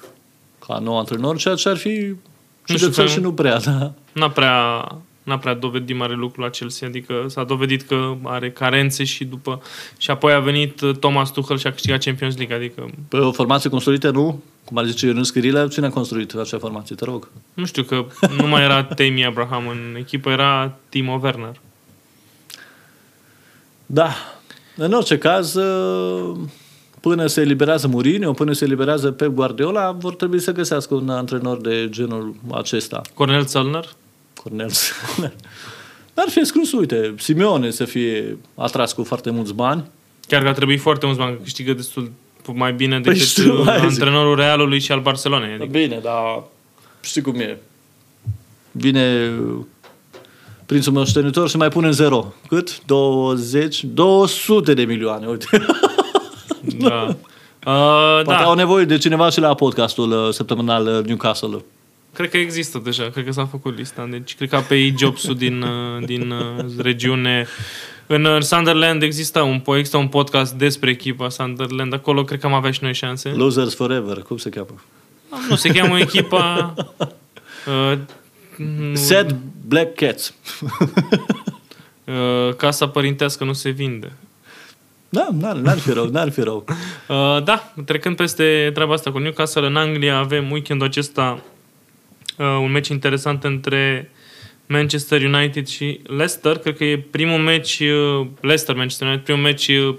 ca 0.68 0.80
nou 0.80 0.98
antrenor, 0.98 1.38
ceea 1.38 1.56
ce 1.56 1.70
ar 1.70 1.78
fi 1.78 1.90
știu, 1.94 2.18
ciudățel 2.64 3.06
Frank- 3.06 3.14
și 3.14 3.20
nu 3.20 3.34
prea, 3.34 3.60
da. 3.60 3.92
N-a 4.12 4.30
prea, 4.30 4.88
n-a 5.24 5.38
prea 5.38 5.54
dovedit 5.54 5.98
mare 5.98 6.14
lucru 6.14 6.42
la 6.42 6.50
Chelsea, 6.50 6.88
adică 6.88 7.26
s-a 7.28 7.44
dovedit 7.44 7.82
că 7.82 8.14
are 8.24 8.52
carențe 8.52 9.04
și 9.04 9.26
după... 9.26 9.62
Și 9.98 10.12
apoi 10.12 10.34
a 10.34 10.40
venit 10.40 10.82
uh, 10.82 10.96
Thomas 10.96 11.32
Tuchel 11.32 11.58
și 11.58 11.68
a 11.68 11.72
câștigat 11.72 12.04
Champions 12.04 12.38
League, 12.38 12.56
adică 12.56 12.90
Pe 13.08 13.18
o 13.18 13.32
formație 13.32 13.70
construită, 13.70 14.12
nu? 14.12 14.44
Cum 14.64 14.78
ar 14.78 14.86
zice 14.86 15.06
Ionuț 15.06 15.30
Chirilă, 15.30 15.68
cine 15.68 15.86
a 15.86 15.90
construit 15.90 16.34
acea 16.34 16.58
formație, 16.58 16.96
te 16.96 17.06
rog? 17.06 17.28
nu 17.54 17.66
știu 17.66 17.84
că 17.84 18.06
nu 18.38 18.48
mai 18.48 18.64
era 18.64 18.84
Tammy 18.84 19.26
Abraham 19.26 19.68
în 19.68 19.96
echipă, 19.98 20.30
era 20.30 20.78
Timo 20.90 21.20
Werner. 21.24 21.56
Da. 23.94 24.16
În 24.76 24.94
orice 24.94 25.18
caz, 25.18 25.56
uh, 25.56 26.38
până 27.00 27.28
se 27.28 27.42
eliberează 27.42 27.88
Mourinho, 27.88 28.32
până 28.32 28.52
se 28.54 28.66
eliberează 28.66 29.12
Pep 29.12 29.30
Guardiola, 29.30 29.92
vor 29.92 30.16
trebui 30.16 30.40
să 30.40 30.52
găsească 30.52 30.94
un 30.94 31.10
antrenor 31.10 31.62
de 31.62 31.88
genul 31.90 32.36
acesta. 32.52 33.02
Cornel 33.14 33.46
Zellner? 33.46 33.90
Cornel. 34.44 34.70
Dar 36.14 36.26
fi 36.30 36.40
exclus, 36.40 36.72
uite, 36.72 37.14
Simeone 37.18 37.70
să 37.70 37.86
fie 37.86 38.38
atras 38.56 38.94
cu 38.94 39.04
foarte 39.04 39.30
mulți 39.30 39.54
bani. 39.54 39.84
Chiar 40.28 40.42
că 40.42 40.48
a 40.48 40.54
trebuit 40.54 40.80
foarte 40.80 41.06
mulți 41.06 41.22
bani, 41.22 41.36
că 41.36 41.42
câștigă 41.44 41.74
destul 41.74 42.12
mai 42.54 42.74
bine 42.74 43.00
Păi 43.00 43.14
decât 43.14 43.28
știu, 43.28 43.60
uh, 43.60 43.66
hai 43.66 43.78
zic. 43.78 43.86
antrenorul 43.86 44.36
Realului 44.36 44.80
și 44.80 44.92
al 44.92 45.00
Barcelonei. 45.00 45.54
Adică. 45.54 45.66
Bine, 45.72 46.00
dar 46.04 46.44
știi 47.02 47.22
cum 47.22 47.36
e. 47.36 47.58
Vine 48.72 49.32
prințul 50.72 50.94
meu 50.94 51.06
ștenitor 51.06 51.50
și 51.50 51.58
mai 51.58 51.68
pune 51.70 51.88
în 51.88 51.94
zero. 51.94 52.34
Cât? 52.48 52.86
20? 52.86 53.84
200 53.84 54.74
de 54.74 54.84
milioane, 54.84 55.28
uite. 55.28 55.66
Da. 56.62 57.08
Uh, 57.66 58.22
Poate 58.24 58.44
da, 58.44 58.44
au 58.44 58.54
nevoie 58.54 58.86
de 58.86 58.98
cineva 58.98 59.30
și 59.30 59.40
la 59.40 59.54
podcastul 59.54 60.12
uh, 60.12 60.34
săptămânal 60.34 60.86
uh, 60.88 61.06
Newcastle. 61.06 61.64
cred 62.14 62.30
că 62.30 62.38
există 62.38 62.82
deja, 62.84 63.10
cred 63.10 63.26
că 63.26 63.32
s-a 63.32 63.46
făcut 63.46 63.78
lista. 63.78 64.08
Deci 64.12 64.36
cred 64.36 64.50
că 64.50 64.60
pe 64.68 64.76
ei 64.76 64.94
Jobsul 64.98 65.36
din, 65.36 65.62
uh, 65.62 66.06
din 66.06 66.32
uh, 66.32 66.66
regiune. 66.78 67.48
În 68.08 68.26
uh, 68.26 68.42
Sunderland 68.42 69.02
există 69.04 69.42
un, 69.42 69.60
po- 69.60 69.78
există 69.78 69.98
un 69.98 70.08
podcast 70.08 70.54
despre 70.54 70.90
echipa 70.90 71.30
Sunderland. 71.30 71.94
Acolo 71.94 72.24
cred 72.24 72.40
că 72.40 72.46
am 72.46 72.54
avea 72.54 72.72
și 72.72 72.80
noi 72.84 72.94
șanse. 72.94 73.30
Losers 73.30 73.76
Forever, 73.76 74.18
cum 74.18 74.38
se 74.38 74.50
cheamă? 74.50 74.76
Nu, 75.50 75.56
se 75.56 75.70
cheamă 75.70 76.00
echipa... 76.00 76.74
Uh, 77.68 77.98
nu- 78.78 78.96
Sad 78.96 79.36
Black 79.68 79.96
Cats. 79.96 80.34
uh, 82.06 82.54
casa 82.56 82.88
părintească 82.90 83.44
nu 83.44 83.54
se 83.54 83.70
vinde. 83.70 84.12
Da, 85.10 85.28
n-ar, 85.40 85.56
n-ar 85.56 85.78
fi 85.78 85.92
rău, 85.92 86.06
n-ar 86.10 86.32
fi 86.32 86.42
rău. 86.42 86.66
Uh, 87.08 87.44
da, 87.44 87.74
trecând 87.86 88.16
peste 88.16 88.72
treaba 88.74 88.94
asta 88.94 89.12
cu 89.12 89.18
Newcastle, 89.18 89.66
în 89.66 89.76
Anglia 89.76 90.18
avem 90.18 90.52
weekendul 90.52 90.88
acesta 90.88 91.44
uh, 92.38 92.46
un 92.46 92.72
meci 92.72 92.88
interesant 92.88 93.44
între 93.44 94.12
Manchester 94.66 95.22
United 95.24 95.68
și 95.68 96.00
Leicester. 96.04 96.58
Cred 96.58 96.78
că 96.78 96.84
e 96.84 96.98
primul 97.12 97.40
meci, 97.40 97.80
uh, 97.80 98.28
Leicester-Manchester 98.42 99.08
United, 99.08 99.26
primul 99.26 99.42
meci 99.44 99.68
uh, 99.68 99.96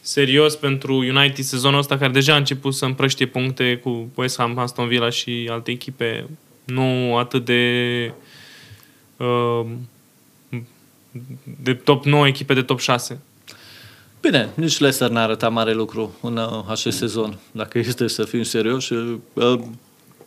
serios 0.00 0.56
pentru 0.56 0.94
United 0.94 1.44
sezonul 1.44 1.78
ăsta, 1.78 1.98
care 1.98 2.12
deja 2.12 2.32
a 2.34 2.36
început 2.36 2.74
să 2.74 2.84
împrăștie 2.84 3.26
puncte 3.26 3.76
cu 3.82 4.10
West 4.14 4.36
Ham, 4.38 4.58
Aston 4.58 4.88
Villa 4.88 5.10
și 5.10 5.48
alte 5.50 5.70
echipe 5.70 6.26
nu 6.70 7.16
atât 7.16 7.44
de 7.44 8.12
uh, 9.16 9.66
de 11.62 11.74
top 11.74 12.04
9 12.04 12.26
echipe 12.26 12.54
de 12.54 12.62
top 12.62 12.78
6. 12.78 13.20
Bine, 14.20 14.48
nici 14.54 14.78
Leicester 14.78 15.10
n-a 15.10 15.22
arătat 15.22 15.52
mare 15.52 15.72
lucru 15.72 16.14
în 16.22 16.36
uh, 16.36 16.64
acest 16.68 16.96
sezon. 16.96 17.38
Dacă 17.52 17.78
este 17.78 18.08
să 18.08 18.24
fim 18.24 18.42
serioși, 18.42 18.92
uh, 18.92 19.14
uh, 19.32 19.60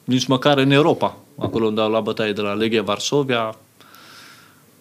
nici 0.04 0.26
măcar 0.26 0.58
în 0.58 0.72
Europa, 0.72 1.18
acolo 1.38 1.66
unde 1.66 1.82
au 1.82 1.90
luat 1.90 2.04
bătaie 2.04 2.34
de 2.34 2.42
la 2.42 2.54
Legia 2.54 2.82
Varsovia. 2.82 3.58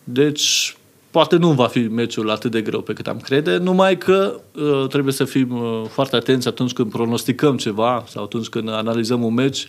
Deci, 0.04 0.76
poate 1.10 1.36
nu 1.36 1.52
va 1.52 1.66
fi 1.66 1.78
meciul 1.78 2.30
atât 2.30 2.50
de 2.50 2.62
greu 2.62 2.80
pe 2.80 2.92
cât 2.92 3.06
am 3.06 3.18
crede, 3.18 3.56
numai 3.56 3.98
că 3.98 4.40
uh, 4.54 4.88
trebuie 4.88 5.12
să 5.12 5.24
fim 5.24 5.62
uh, 5.62 5.82
foarte 5.88 6.16
atenți 6.16 6.48
atunci 6.48 6.72
când 6.72 6.90
pronosticăm 6.90 7.56
ceva 7.56 8.04
sau 8.08 8.22
atunci 8.22 8.46
când 8.46 8.68
analizăm 8.68 9.22
un 9.22 9.34
meci 9.34 9.68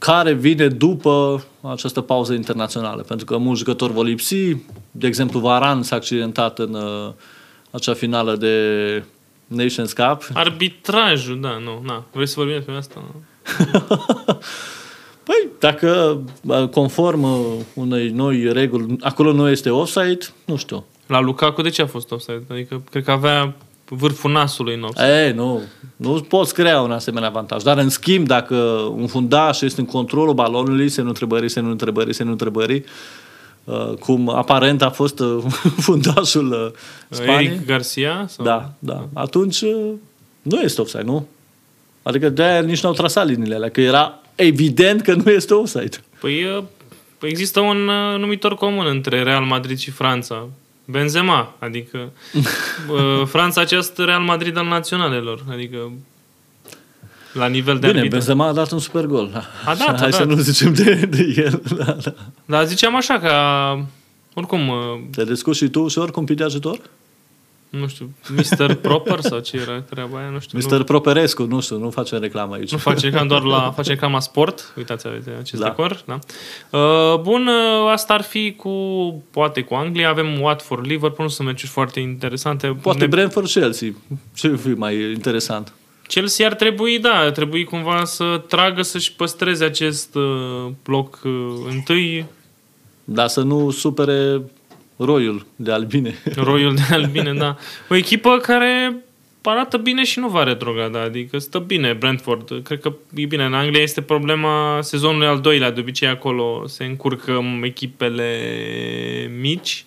care 0.00 0.32
vine 0.32 0.68
după 0.68 1.44
această 1.60 2.00
pauză 2.00 2.32
internațională. 2.32 3.02
Pentru 3.02 3.26
că 3.26 3.36
mulți 3.36 3.58
jucători 3.58 3.92
vor 3.92 4.06
lipsi. 4.06 4.56
De 4.90 5.06
exemplu, 5.06 5.40
Varan 5.40 5.82
s-a 5.82 5.96
accidentat 5.96 6.58
în 6.58 6.74
uh, 6.74 7.12
acea 7.70 7.94
finală 7.94 8.36
de 8.36 8.54
Nations 9.46 9.92
Cup. 9.92 10.28
Arbitrajul, 10.34 11.40
da, 11.40 11.58
nu, 11.64 11.80
na. 11.84 12.04
Vrei 12.12 12.26
să 12.26 12.34
vorbim 12.36 12.54
despre 12.54 12.76
asta? 12.76 13.02
Păi, 15.26 15.48
dacă 15.58 16.20
uh, 16.42 16.68
conform 16.68 17.22
uh, 17.22 17.40
unei 17.74 18.08
noi 18.08 18.52
reguli, 18.52 18.96
acolo 19.00 19.32
nu 19.32 19.48
este 19.48 19.70
offside, 19.70 20.26
nu 20.44 20.56
știu. 20.56 20.84
La 21.06 21.20
Lukaku 21.20 21.62
de 21.62 21.68
ce 21.68 21.82
a 21.82 21.86
fost 21.86 22.10
offside? 22.10 22.44
Adică, 22.48 22.82
cred 22.90 23.04
că 23.04 23.10
avea 23.10 23.54
vârful 23.94 24.30
nasului 24.30 24.74
în 24.74 24.82
offside. 24.82 25.24
Ei, 25.26 25.32
nu, 25.32 25.60
nu 25.96 26.20
poți 26.28 26.54
crea 26.54 26.80
un 26.80 26.92
asemenea 26.92 27.28
avantaj. 27.28 27.62
Dar, 27.62 27.78
în 27.78 27.88
schimb, 27.88 28.26
dacă 28.26 28.54
un 28.96 29.06
fundaș 29.06 29.60
este 29.60 29.80
în 29.80 29.86
controlul 29.86 30.34
balonului, 30.34 30.88
se 30.88 31.02
nu 31.02 31.08
întrebări, 31.08 31.48
se 31.48 31.60
nu 31.60 31.70
întrebări, 31.70 32.14
se 32.14 32.24
nu 32.24 32.30
întrebări, 32.30 32.84
uh, 33.64 33.92
cum 33.98 34.28
aparent 34.28 34.82
a 34.82 34.90
fost 34.90 35.18
uh, 35.18 35.44
fundașul 35.86 36.52
uh, 36.52 36.78
Spaniei. 37.08 37.46
Eric 37.46 37.66
Garcia? 37.66 38.26
Sau? 38.28 38.44
Da, 38.44 38.72
da. 38.78 39.08
Atunci 39.12 39.60
uh, 39.60 39.92
nu 40.42 40.60
este 40.60 40.80
offside, 40.80 41.02
nu? 41.02 41.26
Adică 42.02 42.28
de-aia 42.28 42.60
nici 42.60 42.82
n-au 42.82 42.92
trasat 42.92 43.26
liniile 43.26 43.54
alea, 43.54 43.70
că 43.70 43.80
era 43.80 44.18
evident 44.34 45.00
că 45.00 45.14
nu 45.14 45.30
este 45.30 45.54
offside. 45.54 45.96
Păi 46.20 46.44
uh, 46.44 46.62
există 47.20 47.60
un 47.60 47.88
uh, 47.88 48.18
numitor 48.18 48.54
comun 48.54 48.86
între 48.86 49.22
Real 49.22 49.44
Madrid 49.44 49.78
și 49.78 49.90
Franța. 49.90 50.48
Benzema, 50.90 51.54
adică 51.58 51.98
uh, 52.90 53.26
Franța 53.26 53.60
acest 53.60 53.98
Real 53.98 54.22
Madrid 54.22 54.56
al 54.56 54.66
naționalelor, 54.66 55.44
adică 55.50 55.92
la 57.32 57.46
nivel 57.46 57.74
de 57.78 57.86
Bine, 57.86 57.98
arbitru. 57.98 58.16
Benzema 58.18 58.46
a 58.46 58.52
dat 58.52 58.70
un 58.70 58.78
super 58.78 59.04
gol. 59.04 59.30
A 59.64 59.74
dat, 59.74 59.88
a 59.88 59.96
Hai 59.98 60.12
să 60.12 60.24
dat. 60.24 60.36
nu 60.36 60.42
zicem 60.42 60.74
de, 60.74 60.94
de 61.10 61.34
el. 61.36 61.62
Da, 61.76 61.84
da. 61.84 62.14
Dar 62.44 62.66
ziceam 62.66 62.96
așa 62.96 63.18
că 63.18 63.32
oricum, 64.34 64.68
uh, 64.68 64.76
Te 65.10 65.24
descurci 65.24 65.56
și 65.56 65.68
tu 65.68 65.80
ușor 65.80 66.10
cum 66.10 66.24
de 66.24 66.44
ajutor? 66.44 66.80
Nu 67.70 67.86
știu, 67.88 68.10
Mr. 68.36 68.74
Proper 68.74 69.20
sau 69.20 69.38
ce 69.38 69.56
era 69.56 69.80
treaba 69.80 70.18
aia, 70.18 70.28
nu 70.28 70.38
știu. 70.38 70.58
Mr. 70.58 70.76
Nu, 70.78 70.84
Properescu, 70.84 71.42
nu 71.42 71.60
știu, 71.60 71.78
nu 71.78 71.90
facem 71.90 72.20
reclamă 72.20 72.54
aici. 72.54 72.70
nu 72.72 72.78
face 72.78 73.06
reclam 73.06 73.26
doar 73.26 73.42
la 73.42 73.70
face 73.76 73.90
reclam 73.90 74.12
la 74.12 74.20
sport. 74.20 74.72
Uitați, 74.76 75.06
aveți 75.06 75.28
acest 75.40 75.62
Da. 75.62 75.68
decor. 75.68 76.02
Da. 76.06 76.18
Uh, 76.78 77.18
bun, 77.20 77.46
uh, 77.46 77.90
asta 77.92 78.14
ar 78.14 78.22
fi 78.22 78.52
cu, 78.56 78.70
poate 79.30 79.60
cu 79.62 79.74
Anglia. 79.74 80.08
Avem 80.08 80.40
Watford, 80.40 80.86
Liverpool, 80.86 81.26
nu 81.28 81.28
sunt 81.34 81.46
meciuri 81.48 81.70
foarte 81.70 82.00
interesante. 82.00 82.66
Poate 82.82 82.98
Ne- 82.98 83.06
Brentford 83.06 83.46
Chelsea. 83.48 83.88
Ce 84.34 84.56
fi 84.56 84.68
mai 84.68 84.94
interesant? 85.12 85.72
Chelsea 86.06 86.46
ar 86.46 86.54
trebui, 86.54 86.98
da, 86.98 87.14
ar 87.16 87.30
trebui 87.30 87.64
cumva 87.64 88.04
să 88.04 88.42
tragă, 88.48 88.82
să-și 88.82 89.12
păstreze 89.12 89.64
acest 89.64 90.14
uh, 90.14 90.66
bloc 90.84 91.20
uh, 91.24 91.32
întâi, 91.68 92.24
Dar 93.04 93.28
să 93.28 93.40
nu 93.42 93.70
supere 93.70 94.40
roiul 95.04 95.46
de 95.56 95.72
albine. 95.72 96.14
roiul 96.34 96.74
de 96.74 96.82
albine, 96.90 97.32
da. 97.34 97.56
O 97.90 97.94
echipă 97.94 98.36
care 98.36 98.94
arată 99.42 99.76
bine 99.76 100.04
și 100.04 100.18
nu 100.18 100.28
va 100.28 100.42
retrograda, 100.42 101.02
adică 101.02 101.38
stă 101.38 101.58
bine 101.58 101.92
Brentford. 101.92 102.60
Cred 102.62 102.80
că 102.80 102.92
e 103.14 103.24
bine. 103.24 103.44
În 103.44 103.54
Anglia 103.54 103.82
este 103.82 104.00
problema 104.00 104.78
sezonului 104.82 105.26
al 105.26 105.40
doilea, 105.40 105.70
de 105.70 105.80
obicei 105.80 106.08
acolo 106.08 106.66
se 106.66 106.84
încurcă 106.84 107.40
echipele 107.62 108.30
mici, 109.40 109.84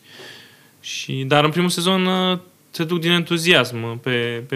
și, 0.80 1.23
dar 1.28 1.43
în 1.43 1.52
primul 1.52 1.69
sezon 1.69 2.06
uh, 2.06 2.38
se 2.76 2.84
duc 2.84 3.00
din 3.00 3.12
entuziasm 3.12 4.00
pe, 4.00 4.44
pe, 4.48 4.56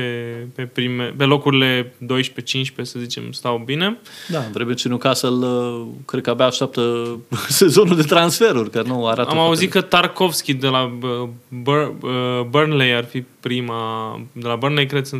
pe, 0.55 0.63
prime, 0.63 1.13
pe 1.17 1.23
locurile 1.23 1.93
12-15, 2.03 2.81
să 2.81 2.99
zicem, 2.99 3.31
stau 3.31 3.61
bine. 3.65 3.97
Da, 4.27 4.39
în 4.39 4.51
vreme 4.51 4.73
ce 4.73 4.87
Newcastle, 4.87 5.29
uh, 5.29 5.85
cred 6.05 6.23
că 6.23 6.29
abia 6.29 6.45
așteaptă 6.45 7.17
sezonul 7.47 7.95
de 7.95 8.01
transferuri, 8.01 8.69
că 8.69 8.81
nu 8.85 9.05
arată 9.05 9.21
Am 9.21 9.25
foarte 9.25 9.47
auzit 9.47 9.69
că 9.69 9.81
Tarkovski 9.81 10.53
de 10.53 10.67
la 10.67 10.83
uh, 10.83 11.29
Bur- 11.47 11.93
uh, 12.01 12.45
Burnley 12.49 12.95
ar 12.95 13.05
fi 13.05 13.21
prima... 13.39 14.21
De 14.31 14.47
la 14.47 14.55
Burnley, 14.55 14.85
cred, 14.85 15.05
să, 15.05 15.17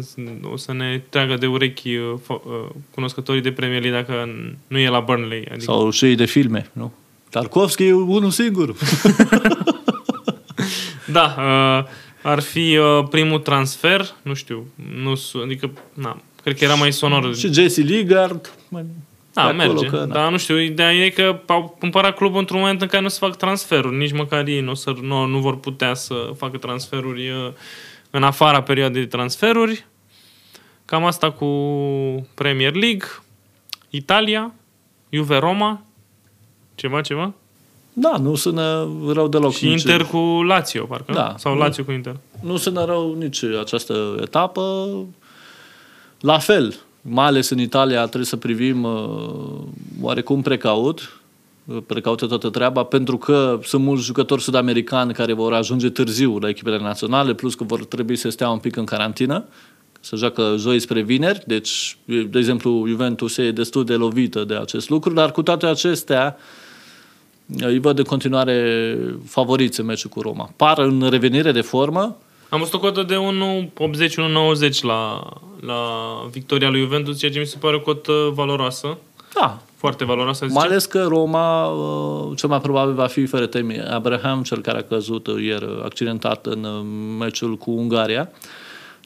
o 0.52 0.58
să 0.58 0.74
ne 0.74 1.02
treagă 1.10 1.36
de 1.36 1.46
urechi 1.46 1.96
uh, 1.96 2.14
fo- 2.22 2.44
uh, 2.44 2.70
cunoscătorii 2.92 3.42
de 3.42 3.52
Premier 3.52 3.82
League 3.82 4.00
dacă 4.00 4.30
nu 4.68 4.78
e 4.78 4.90
la 4.90 5.00
Burnley. 5.00 5.48
Adică, 5.52 5.72
Sau 5.72 5.90
și 5.90 6.16
de 6.16 6.26
filme, 6.26 6.70
nu? 6.74 6.94
Tarkovski 7.30 7.84
e 7.84 7.94
unul 7.94 8.32
singur. 8.32 8.76
Da, 11.12 11.36
uh, 11.38 11.86
ar 12.28 12.40
fi 12.40 12.78
uh, 12.78 13.08
primul 13.10 13.40
transfer, 13.40 14.06
nu 14.22 14.34
știu, 14.34 14.66
nu, 14.96 15.16
su- 15.16 15.38
adică, 15.38 15.72
na, 15.94 16.22
cred 16.44 16.58
că 16.58 16.63
era 16.63 16.74
mai 16.76 16.94
sonor. 16.94 17.36
și 17.36 17.54
Jesse 17.54 17.82
Lingard. 17.82 18.54
mai- 18.70 18.86
Da, 19.34 19.52
de 19.54 19.62
acolo, 19.63 19.74
merge. 19.74 19.86
că, 19.86 19.98
da. 19.98 20.06
Dar 20.13 20.32
nu 20.32 20.38
știu, 20.38 20.58
ideea 20.58 20.94
e 20.94 21.10
că 21.10 21.40
au 21.46 21.76
cumpărat 21.80 22.16
clubul 22.16 22.40
într-un 22.40 22.60
moment 22.60 22.82
în 22.82 22.88
care 22.88 23.02
nu 23.04 23.08
se 23.10 23.18
fac 23.20 23.36
transferuri. 23.36 23.96
Nici 23.98 24.12
măcar 24.12 24.48
ei 24.48 24.62
nu, 24.62 24.72
o 24.72 24.74
să, 24.74 24.94
nu, 25.02 25.26
nu 25.26 25.40
vor 25.40 25.60
putea 25.60 25.94
să 25.94 26.13
facă 26.38 26.58
transferuri 26.58 27.30
uh, 27.30 27.52
în 28.10 28.24
afara 28.24 28.62
perioadei 28.62 29.02
de 29.02 29.08
transferuri. 29.08 29.86
Cam 30.86 31.06
asta 31.06 31.32
cu 31.32 31.48
Premier 32.34 32.74
League. 32.76 33.08
Italia, 33.90 34.54
Juve 35.10 35.38
Roma, 35.38 35.86
ceva, 36.76 37.02
ceva. 37.02 37.34
Da, 38.00 38.18
nu 38.18 38.36
sună 38.36 38.88
rău 39.14 39.28
deloc. 39.28 39.54
Și 39.54 39.66
nici- 39.66 39.84
Inter 39.84 40.04
cu 40.04 40.18
Lazio, 40.48 40.86
parcă. 40.86 41.14
Da. 41.14 41.36
Sau 41.38 41.56
Lazio 41.58 41.84
cu 41.84 41.92
Inter. 41.92 42.16
Nu 42.44 42.58
sună 42.58 42.86
rău 42.86 43.14
nici 43.20 43.44
această 43.44 44.16
etapă. 44.22 44.90
La 46.20 46.38
fel, 46.38 46.76
mai 47.02 47.26
ales 47.26 47.50
în 47.50 47.60
Italia, 47.60 48.00
trebuie 48.02 48.26
să 48.26 48.36
privim 48.38 48.84
uh, 48.84 49.62
oarecum 50.02 50.42
precaut, 50.42 51.20
uh, 51.66 51.78
precaută 51.86 52.26
toată 52.26 52.50
treaba, 52.50 52.84
pentru 52.84 53.18
că 53.18 53.60
sunt 53.64 53.84
mulți 53.84 54.04
jucători 54.04 54.42
sud-americani 54.42 55.14
care 55.14 55.34
vor 55.34 55.54
ajunge 55.54 55.90
târziu 55.90 56.38
la 56.40 56.50
echipele 56.50 56.78
naționale, 56.80 57.34
plus 57.34 57.56
că 57.56 57.64
vor 57.64 57.86
trebui 57.86 58.16
să 58.16 58.30
stea 58.30 58.50
un 58.50 58.58
pic 58.60 58.76
în 58.76 58.86
carantină, 58.86 59.44
să 60.00 60.16
joacă 60.16 60.56
joi 60.58 60.80
spre 60.80 61.02
vineri, 61.02 61.44
deci, 61.46 61.98
de 62.06 62.38
exemplu, 62.38 62.84
Juventus 62.88 63.38
e 63.38 63.52
destul 63.52 63.86
de 63.86 63.94
lovită 63.94 64.44
de 64.44 64.56
acest 64.56 64.90
lucru, 64.90 65.14
dar 65.14 65.32
cu 65.32 65.42
toate 65.44 65.66
acestea, 65.66 66.38
îi 67.60 67.80
văd 67.80 67.98
în 67.98 68.04
continuare 68.04 68.98
favoriți 69.26 69.80
în 69.80 69.86
meciul 69.86 70.10
cu 70.10 70.22
Roma. 70.22 70.50
Par 70.56 70.78
în 70.78 71.08
revenire 71.10 71.52
de 71.52 71.62
formă, 71.62 72.18
Am 72.50 72.60
văzut 72.60 72.74
o 72.74 72.80
cotă 72.80 73.04
de 73.04 73.16
1,80-1,90 74.70 74.82
la, 74.82 75.30
la 75.60 75.76
victoria 76.32 76.70
lui 76.70 76.80
Juventus, 76.80 77.20
ceea 77.20 77.32
ce 77.32 77.40
mi 77.40 77.46
se 77.46 77.58
pare 77.60 77.76
o 77.76 77.80
cotă 77.80 78.12
valoroasă. 78.34 78.98
da, 79.34 79.62
Foarte 79.76 80.06
valoroasă, 80.06 80.46
zice. 80.46 80.58
Mai 80.58 80.68
ales 80.68 80.86
că 80.86 81.06
Roma, 81.08 81.68
uh, 81.68 82.32
cel 82.38 82.50
mai 82.50 82.62
probabil 82.62 82.94
va 82.94 83.06
fi 83.08 83.26
fără 83.26 83.46
temi 83.46 83.82
Abraham, 83.82 84.44
cel 84.44 84.62
care 84.62 84.78
a 84.78 84.82
căzut 84.84 85.28
uh, 85.28 85.44
ieri 85.44 85.66
uh, 85.66 85.84
accidentat 85.84 86.46
în 86.46 86.64
uh, 86.64 86.86
meciul 87.20 87.58
cu 87.58 87.72
Ungaria. 87.72 88.30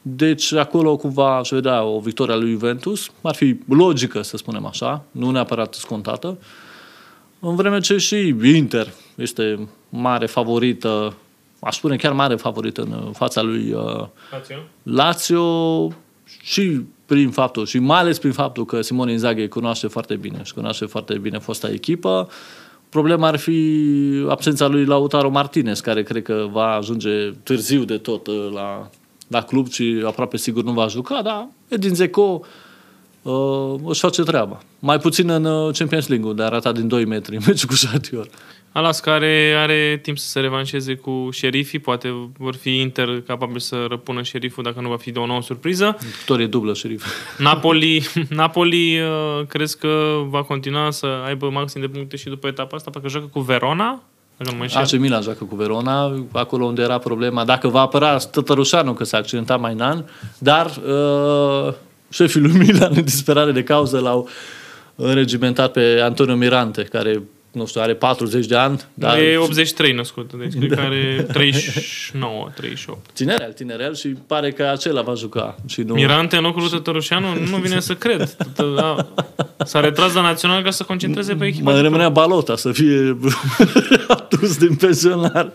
Deci 0.01 0.53
acolo 0.53 0.95
cumva 0.95 1.37
aș 1.37 1.49
vedea 1.49 1.83
o 1.83 1.99
victorie 1.99 2.33
a 2.33 2.37
lui 2.37 2.51
Juventus. 2.51 3.11
Ar 3.21 3.35
fi 3.35 3.55
logică, 3.69 4.21
să 4.21 4.37
spunem 4.37 4.65
așa, 4.65 5.03
nu 5.11 5.31
neapărat 5.31 5.73
scontată. 5.73 6.37
În 7.43 7.55
vreme 7.55 7.79
ce 7.79 7.97
și 7.97 8.35
Inter 8.43 8.93
este 9.15 9.67
mare 9.89 10.25
favorită, 10.25 11.13
aș 11.59 11.75
spune 11.75 11.95
chiar 11.95 12.13
mare 12.13 12.35
favorită 12.35 12.81
în 12.81 12.91
uh, 12.91 13.09
fața 13.13 13.41
lui 13.41 13.73
uh, 13.73 14.07
Lazio. 14.31 14.57
Lazio 14.83 15.87
și 16.41 16.81
prin 17.05 17.29
faptul, 17.29 17.65
și 17.65 17.79
mai 17.79 17.99
ales 17.99 18.19
prin 18.19 18.31
faptul 18.31 18.65
că 18.65 18.81
Simone 18.81 19.11
Inzaghi 19.11 19.41
îi 19.41 19.47
cunoaște 19.47 19.87
foarte 19.87 20.15
bine 20.15 20.39
și 20.43 20.53
cunoaște 20.53 20.85
foarte 20.85 21.17
bine 21.17 21.39
fosta 21.39 21.69
echipă, 21.69 22.29
problema 22.89 23.27
ar 23.27 23.37
fi 23.37 23.69
absența 24.29 24.67
lui 24.67 24.85
Lautaro 24.85 25.29
Martinez, 25.29 25.79
care 25.79 26.03
cred 26.03 26.23
că 26.23 26.47
va 26.51 26.75
ajunge 26.75 27.31
târziu 27.43 27.83
de 27.83 27.97
tot 27.97 28.27
uh, 28.27 28.49
la, 28.53 28.89
la 29.27 29.43
club 29.43 29.69
și 29.69 30.03
aproape 30.05 30.37
sigur 30.37 30.63
nu 30.63 30.71
va 30.71 30.87
juca, 30.87 31.21
dar 31.21 31.47
Edin 31.67 31.93
Dzeko 31.93 32.41
uh, 33.21 33.73
își 33.85 33.99
face 33.99 34.21
treaba. 34.21 34.59
Mai 34.79 34.99
puțin 34.99 35.29
în 35.29 35.45
uh, 35.45 35.77
Champions 35.77 36.07
League, 36.07 36.29
unde 36.29 36.43
a 36.43 36.47
ratat 36.47 36.73
din 36.73 36.87
2 36.87 37.05
metri 37.05 37.35
în 37.35 37.41
meciul 37.47 37.67
cu 37.67 37.75
Shatior. 37.75 38.27
Alas 38.73 38.99
care 38.99 39.55
are 39.57 39.99
timp 40.01 40.17
să 40.17 40.27
se 40.27 40.39
revanșeze 40.39 40.95
cu 40.95 41.29
șerifii, 41.31 41.79
poate 41.79 42.29
vor 42.37 42.55
fi 42.55 42.79
Inter 42.79 43.21
capabil 43.21 43.59
să 43.59 43.85
răpună 43.89 44.21
șeriful 44.21 44.63
dacă 44.63 44.81
nu 44.81 44.89
va 44.89 44.97
fi 44.97 45.11
de 45.11 45.19
o 45.19 45.25
nouă 45.25 45.41
surpriză. 45.41 45.97
Victorie 46.15 46.47
dublă, 46.47 46.73
șerif. 46.73 47.05
Napoli, 47.37 48.03
Napoli 48.29 48.99
uh, 48.99 49.45
crezi 49.47 49.77
că 49.77 50.21
va 50.27 50.43
continua 50.43 50.91
să 50.91 51.07
aibă 51.25 51.49
maxim 51.49 51.81
de 51.81 51.87
puncte 51.87 52.15
și 52.15 52.25
după 52.25 52.47
etapa 52.47 52.75
asta, 52.75 52.89
pentru 52.89 53.11
că 53.11 53.17
joacă 53.17 53.29
cu 53.33 53.39
Verona 53.39 54.03
Dacă 54.37 54.51
nu 54.51 54.57
mă 54.57 54.63
înșel. 54.63 54.81
AC 54.81 54.91
Milan 54.91 55.21
joacă 55.21 55.43
cu 55.43 55.55
Verona, 55.55 56.25
acolo 56.31 56.65
unde 56.65 56.81
era 56.81 56.97
problema, 56.97 57.45
dacă 57.45 57.67
va 57.67 57.81
apăra 57.81 58.17
Tătărușanu, 58.17 58.93
că 58.93 59.03
s-a 59.03 59.17
accidentat 59.17 59.59
mai 59.59 59.73
în 59.73 59.81
an, 59.81 60.03
dar 60.37 60.65
uh, 60.65 61.73
șefii 62.11 62.39
lui 62.41 62.51
Milan, 62.57 62.91
în 62.95 63.03
disperare 63.03 63.51
de 63.51 63.63
cauză, 63.63 63.99
l-au 63.99 64.29
înregimentat 64.95 65.71
pe 65.71 65.99
Antonio 66.03 66.35
Mirante, 66.35 66.81
care, 66.83 67.21
nu 67.51 67.65
știu, 67.65 67.81
are 67.81 67.93
40 67.93 68.45
de 68.45 68.55
ani, 68.55 68.81
dar 68.93 69.17
E 69.17 69.37
83 69.37 69.93
născut, 69.93 70.33
deci 70.33 70.53
cred 70.57 70.73
că 70.73 70.79
are 70.81 71.27
39, 71.31 72.49
38. 72.55 73.11
tinerel, 73.13 73.51
tinerel 73.53 73.95
și 73.95 74.07
pare 74.07 74.51
că 74.51 74.63
acela 74.63 75.01
va 75.01 75.13
juca. 75.13 75.55
Și 75.67 75.81
nu... 75.81 75.93
Mirante 75.93 76.35
în 76.37 76.43
locul 76.43 76.61
lui 76.61 76.69
Tătărușanu, 76.71 77.27
nu 77.49 77.57
vine 77.57 77.79
să 77.79 77.93
cred. 77.93 78.29
Tătă- 78.29 78.75
a- 78.77 79.07
S-a 79.65 79.79
retras 79.79 80.13
la 80.13 80.21
național 80.21 80.63
ca 80.63 80.71
să 80.71 80.83
concentreze 80.83 81.35
pe 81.35 81.45
echipa. 81.45 81.71
Mai 81.71 81.81
rămânea 81.81 82.09
Balota 82.09 82.55
să 82.55 82.71
fie 82.71 83.17
adus 84.07 84.57
din 84.57 84.75
pensionar. 84.75 85.51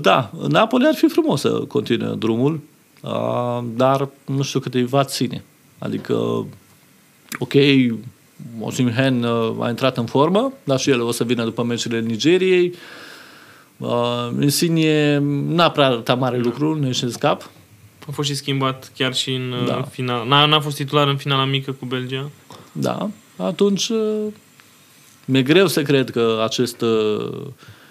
Da, 0.00 0.30
Napoli 0.48 0.84
ar 0.86 0.94
fi 0.94 1.06
frumos 1.08 1.40
să 1.40 1.48
continue 1.48 2.14
drumul, 2.18 2.52
uh, 2.52 2.60
dar 3.74 4.08
nu 4.24 4.42
știu 4.42 4.60
cât 4.60 4.74
îi 4.74 4.84
va 4.84 5.04
ține. 5.04 5.44
Adică, 5.78 6.46
ok, 7.38 7.52
Osimhen 8.60 9.22
uh, 9.22 9.56
a 9.60 9.68
intrat 9.68 9.96
în 9.96 10.06
formă, 10.06 10.52
dar 10.64 10.78
și 10.78 10.90
el 10.90 11.00
o 11.00 11.10
să 11.10 11.24
vină 11.24 11.44
după 11.44 11.62
meciurile 11.62 12.00
Nigeriei. 12.00 12.74
Uh, 13.76 14.28
Insigne 14.40 15.18
n-a 15.46 15.70
prea 15.70 15.86
arătat 15.86 16.18
mare 16.18 16.38
lucru, 16.38 16.74
nu 16.74 16.86
în 16.86 17.10
scap. 17.10 17.50
A 18.08 18.10
fost 18.10 18.28
și 18.28 18.34
schimbat 18.34 18.92
chiar 18.96 19.14
și 19.14 19.34
în 19.34 19.54
Da. 19.66 19.72
da. 19.72 19.82
final. 19.82 20.28
N-a, 20.28 20.46
n-a 20.46 20.60
fost 20.60 20.76
titular 20.76 21.08
în 21.08 21.16
finala 21.16 21.44
mică 21.44 21.72
cu 21.72 21.84
Belgia. 21.84 22.30
Da, 22.72 23.10
atunci 23.36 23.88
uh, 23.88 24.26
mi-e 25.24 25.42
greu 25.42 25.66
să 25.66 25.82
cred 25.82 26.10
că 26.10 26.40
acest 26.44 26.80
uh, 26.80 27.30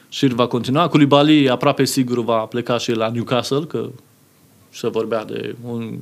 șir 0.10 0.32
va 0.32 0.48
continua. 0.48 0.88
Koulibaly 0.88 1.50
aproape 1.50 1.86
sigur 1.86 2.24
va 2.24 2.38
pleca 2.38 2.78
și 2.78 2.92
el 2.92 2.98
la 2.98 3.10
Newcastle, 3.10 3.64
că 3.66 3.90
se 4.70 4.88
vorbea 4.88 5.26
de 5.26 5.56
un, 5.64 5.98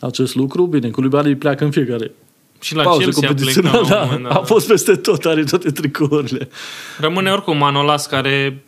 acest 0.00 0.34
lucru. 0.34 0.66
Bine, 0.66 0.90
Koulibaly 0.90 1.36
pleacă 1.36 1.64
în 1.64 1.70
fiecare 1.70 2.10
Și 2.60 2.74
la 2.74 2.82
pauză 2.82 3.02
Chelsea 3.02 3.28
a 3.28 3.32
plecat 3.34 3.54
la 3.56 3.62
competițională. 3.72 3.82
un 3.82 3.88
Da, 3.88 4.04
moment 4.04 4.22
dat. 4.22 4.42
a 4.42 4.44
fost 4.44 4.66
peste 4.66 4.96
tot, 4.96 5.24
are 5.24 5.44
toate 5.44 5.70
tricourile. 5.70 6.48
Rămâne 6.98 7.30
oricum 7.30 7.56
Manolas, 7.56 8.06
care 8.06 8.62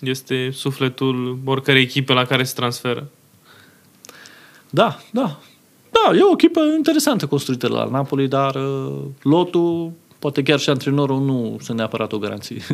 este 0.00 0.50
sufletul 0.52 1.38
oricărei 1.44 1.82
echipe 1.82 2.12
la 2.12 2.24
care 2.24 2.44
se 2.44 2.52
transferă. 2.56 3.08
Da, 4.70 4.98
da. 5.10 5.38
Da, 5.90 6.16
e 6.16 6.22
o 6.22 6.32
echipă 6.32 6.60
interesantă 6.76 7.26
construită 7.26 7.68
la 7.68 7.84
Napoli, 7.84 8.28
dar 8.28 8.54
uh, 8.54 8.92
lotul, 9.22 9.92
poate 10.18 10.42
chiar 10.42 10.58
și 10.58 10.70
antrenorul, 10.70 11.20
nu 11.20 11.56
sunt 11.60 11.76
neapărat 11.78 12.12
o 12.12 12.18
garanție. 12.18 12.62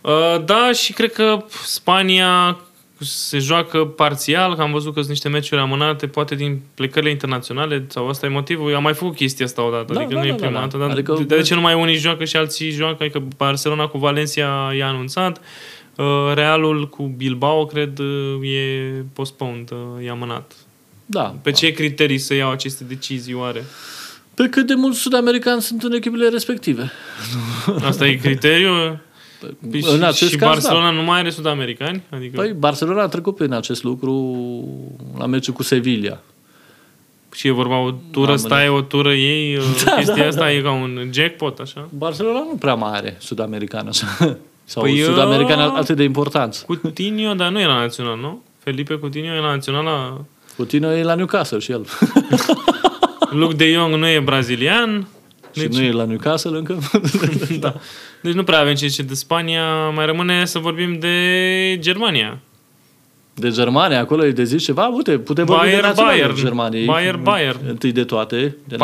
Uh, 0.00 0.44
da, 0.44 0.72
și 0.72 0.92
cred 0.92 1.12
că 1.12 1.44
Spania 1.64 2.58
se 3.00 3.38
joacă 3.38 3.78
parțial, 3.84 4.54
că 4.54 4.62
am 4.62 4.72
văzut 4.72 4.88
că 4.92 4.98
sunt 4.98 5.10
niște 5.10 5.28
meciuri 5.28 5.60
amânate, 5.60 6.06
poate 6.06 6.34
din 6.34 6.60
plecările 6.74 7.10
internaționale, 7.10 7.84
sau 7.88 8.08
asta 8.08 8.26
e 8.26 8.28
motivul. 8.28 8.74
Am 8.74 8.82
mai 8.82 8.94
făcut 8.94 9.14
chestia 9.16 9.44
asta 9.44 9.62
odată, 9.66 9.92
Da, 9.92 10.00
adică 10.00 10.14
da, 10.14 10.20
nu 10.20 10.26
e 10.26 10.30
da, 10.30 10.34
prima 10.36 10.52
da, 10.52 10.58
dată. 10.60 10.76
da. 10.76 10.82
Dar 10.86 10.92
Adică- 10.92 11.12
adică, 11.12 11.34
de 11.34 11.42
ce 11.42 11.54
nu 11.54 11.60
mai 11.60 11.74
unii 11.74 11.96
joacă 11.96 12.24
și 12.24 12.36
alții 12.36 12.70
joacă? 12.70 12.96
Adică 13.02 13.22
Barcelona 13.36 13.86
cu 13.86 13.98
Valencia 13.98 14.72
i-a 14.76 14.88
anunțat, 14.88 15.40
uh, 15.96 16.04
Realul 16.34 16.88
cu 16.88 17.02
Bilbao, 17.16 17.66
cred, 17.66 17.98
uh, 17.98 18.48
e 18.50 18.92
postponed, 19.12 19.70
uh, 19.70 20.06
e 20.06 20.10
amânat. 20.10 20.52
da. 21.06 21.34
Pe 21.42 21.50
ce 21.50 21.72
criterii 21.72 22.18
să 22.18 22.34
iau 22.34 22.50
aceste 22.50 22.84
decizii, 22.84 23.34
oare? 23.34 23.64
Pe 24.34 24.48
cât 24.50 24.66
de 24.66 24.74
mulți 24.74 24.98
sud-americani 24.98 25.60
sunt 25.62 25.82
în 25.82 25.92
echipele 25.92 26.28
respective. 26.28 26.90
Asta 27.82 28.06
e 28.06 28.14
criteriul? 28.14 28.98
Păi 29.70 29.84
în 29.90 29.98
și, 29.98 30.04
acest 30.04 30.30
și 30.30 30.36
caz, 30.36 30.48
Barcelona 30.48 30.90
nu 30.90 31.02
mai 31.02 31.18
are 31.18 31.30
sud-americani? 31.30 32.02
Adică... 32.10 32.36
da. 32.36 32.42
Păi 32.42 32.52
Barcelona 32.52 33.02
a 33.02 33.08
trecut 33.08 33.36
prin 33.36 33.52
acest 33.52 33.82
lucru 33.82 34.64
la 35.18 35.26
meciul 35.26 35.54
cu 35.54 35.62
Sevilla. 35.62 36.20
Și 37.34 37.46
e 37.46 37.50
vorba 37.50 37.78
o 37.78 37.90
tură, 38.10 38.26
Mamă, 38.26 38.36
stai 38.36 38.68
o 38.68 38.80
tură 38.80 39.12
ei, 39.14 39.56
Da, 39.56 39.62
da, 39.90 39.94
chestia 39.96 40.22
da, 40.22 40.26
asta 40.28 40.40
da. 40.40 40.52
e 40.52 40.60
ca 40.60 40.70
un 40.72 41.10
jackpot, 41.12 41.58
așa. 41.58 41.88
Barcelona 41.98 42.38
nu 42.38 42.56
prea 42.58 42.74
mai 42.74 42.90
are 42.94 43.16
sud-american 43.20 43.86
așa. 43.88 44.06
Sau 44.64 44.82
Păi, 44.82 44.92
păi, 44.92 45.00
eu- 45.00 45.06
sud-americani 45.06 45.62
atât 45.62 45.96
de 45.96 46.02
importanți. 46.02 46.64
Coutinho, 46.66 47.32
dar 47.34 47.50
nu 47.50 47.60
era 47.60 47.74
național, 47.74 48.18
nu? 48.18 48.42
Felipe 48.58 48.98
Coutinho 48.98 49.34
e 49.34 49.38
la 49.40 49.50
național 49.50 49.84
la... 49.84 50.20
Coutinho 50.56 50.92
e 50.92 51.02
la 51.02 51.14
Newcastle 51.14 51.58
și 51.58 51.70
el. 51.72 51.86
Luc 53.40 53.54
de 53.54 53.72
Jong 53.72 53.94
nu 53.94 54.06
e 54.08 54.20
brazilian. 54.20 55.06
Și 55.58 55.68
Deci, 55.68 55.78
nu 55.78 55.84
e 55.84 55.92
la 55.92 56.04
Newcastle 56.04 56.56
încă. 56.58 56.78
da. 57.60 57.74
deci 58.22 58.34
nu 58.34 58.44
prea 58.44 58.58
avem 58.58 58.74
ce 58.74 58.86
zice 58.86 59.02
de 59.02 59.14
Spania. 59.14 59.88
Mai 59.88 60.06
rămâne 60.06 60.44
să 60.44 60.58
vorbim 60.58 60.98
de 60.98 61.76
Germania. 61.80 62.40
De 63.38 63.50
Germania, 63.50 64.00
acolo 64.00 64.24
e 64.24 64.30
de 64.30 64.44
zis 64.44 64.64
ceva. 64.64 64.86
Uite, 64.86 65.18
putem 65.18 65.44
vorbi 65.44 65.64
de 65.64 65.68
Bayern, 65.68 65.86
naționalul 65.86 66.18
Bayern. 66.18 66.36
Germaniei. 66.36 66.84
Bayern, 66.84 67.22
Bayern. 67.22 67.58
Întâi 67.68 67.92
de 67.92 68.04
toate. 68.04 68.56
De 68.64 68.76
4-0 68.76 68.78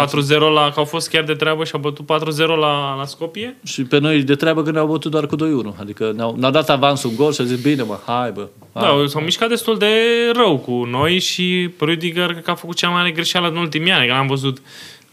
la... 0.55 0.70
Că 0.70 0.72
au 0.77 0.85
fost 0.85 1.09
chiar 1.09 1.25
de 1.25 1.35
treabă 1.35 1.64
și 1.64 1.70
au 1.75 1.81
bătut 1.81 2.05
4-0 2.05 2.37
la, 2.37 2.97
la 2.97 3.05
Scopie. 3.07 3.57
Și 3.64 3.83
pe 3.83 3.99
noi 3.99 4.22
de 4.22 4.35
treabă 4.35 4.62
că 4.62 4.70
ne-au 4.70 4.87
bătut 4.87 5.11
doar 5.11 5.27
cu 5.27 5.37
2-1. 5.37 5.39
Adică 5.81 6.12
ne-au, 6.16 6.37
ne-au 6.39 6.51
dat 6.51 6.70
avansul 6.70 7.11
un 7.11 7.16
gol 7.16 7.33
și 7.33 7.41
au 7.41 7.47
zis, 7.47 7.61
bine 7.61 7.83
mă, 7.83 7.99
hai 8.07 8.31
bă. 8.31 8.49
Hai. 8.72 8.83
Da, 8.83 9.07
s-au 9.07 9.22
mișcat 9.22 9.49
destul 9.49 9.79
de 9.79 9.87
rău 10.33 10.59
cu 10.59 10.85
noi 10.91 11.18
și 11.18 11.68
Rüdiger 11.68 12.27
cred 12.27 12.43
că 12.43 12.51
a 12.51 12.55
făcut 12.55 12.77
cea 12.77 12.89
mai 12.89 12.97
mare 12.97 13.11
greșeală 13.11 13.49
în 13.49 13.57
ultimii 13.57 13.93
ani. 13.93 14.07
Că 14.07 14.12
n-am 14.12 14.27
văzut 14.27 14.59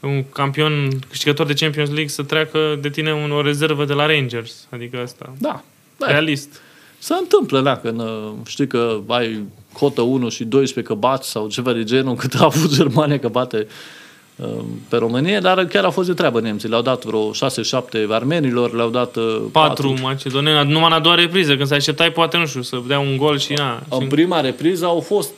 un 0.02 0.24
campion 0.30 0.90
câștigător 1.10 1.46
de 1.46 1.54
Champions 1.54 1.90
League 1.90 2.08
să 2.08 2.24
treacă 2.24 2.78
de 2.82 2.90
tine 2.90 3.14
un, 3.14 3.32
o 3.32 3.42
rezervă 3.42 3.86
de 3.86 3.94
la 3.94 4.06
Rangers. 4.06 4.68
Adică 4.70 5.00
asta. 5.02 5.34
Da. 5.38 5.64
da. 5.98 6.08
Realist. 6.08 6.62
Se 6.98 7.14
întâmplă, 7.14 7.62
da, 7.62 7.78
când 7.78 8.00
uh, 8.00 8.32
știi 8.46 8.68
că 8.68 9.00
ai 9.08 9.44
cotă 9.74 10.02
1 10.02 10.30
și 10.30 10.44
12 10.44 10.94
că 10.94 11.00
bați 11.00 11.30
sau 11.30 11.48
ceva 11.48 11.74
de 11.74 11.84
genul, 11.84 12.16
cât 12.16 12.34
a 12.34 12.44
avut 12.44 12.74
Germania 12.74 13.20
că 13.20 13.28
bate 13.28 13.68
uh, 14.36 14.48
pe 14.90 14.98
România, 14.98 15.40
dar 15.40 15.66
chiar 15.66 15.84
a 15.84 15.90
fost 15.90 16.08
de 16.08 16.14
treabă 16.14 16.42
nemții. 16.42 16.70
Le-au 16.70 16.82
dat 16.82 17.06
vreo 17.06 17.32
6-7 17.32 17.34
armenilor, 18.10 18.74
le-au 18.74 18.90
dat 18.90 19.16
uh, 19.16 19.42
Patru 19.52 19.94
macedoneni, 20.02 20.72
numai 20.72 20.88
în 20.88 20.94
a 20.94 21.00
doua 21.00 21.16
repriză, 21.16 21.56
când 21.56 21.68
se 21.68 21.76
așteptai 21.76 22.12
poate, 22.12 22.38
nu 22.38 22.46
știu, 22.46 22.62
să 22.62 22.82
dea 22.88 23.00
un 23.00 23.18
gol 23.18 23.38
și 23.38 23.54
na. 23.54 23.84
În 23.90 24.00
Și 24.00 24.08
prima 24.08 24.40
repriză 24.40 24.86
au 24.86 25.00
fost 25.00 25.32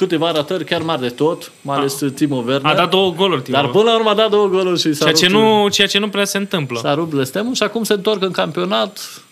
câteva 0.00 0.30
ratări 0.30 0.64
chiar 0.64 0.82
mari 0.82 1.00
de 1.00 1.08
tot, 1.08 1.52
mai 1.62 1.76
ales 1.76 2.04
Timo 2.14 2.36
Werner. 2.36 2.72
a 2.72 2.74
dat 2.74 2.90
două 2.90 3.12
goluri, 3.12 3.42
Timo. 3.42 3.56
dar 3.56 3.68
până 3.68 3.84
la 3.84 3.94
urmă 3.94 4.10
a 4.10 4.14
dat 4.14 4.30
două 4.30 4.46
goluri 4.48 4.80
și 4.80 4.92
s-a 4.92 5.04
ceea, 5.04 5.16
ce 5.16 5.26
rupt, 5.26 5.42
nu, 5.42 5.68
ceea 5.68 5.86
ce 5.86 5.98
nu 5.98 6.08
prea 6.08 6.24
se 6.24 6.38
întâmplă. 6.38 6.78
s-a 6.80 6.94
rupt 6.94 7.10
blestemul 7.10 7.54
și 7.54 7.62
acum 7.62 7.84
se 7.84 7.92
întorc 7.92 8.22
în 8.22 8.30
campionat 8.30 9.22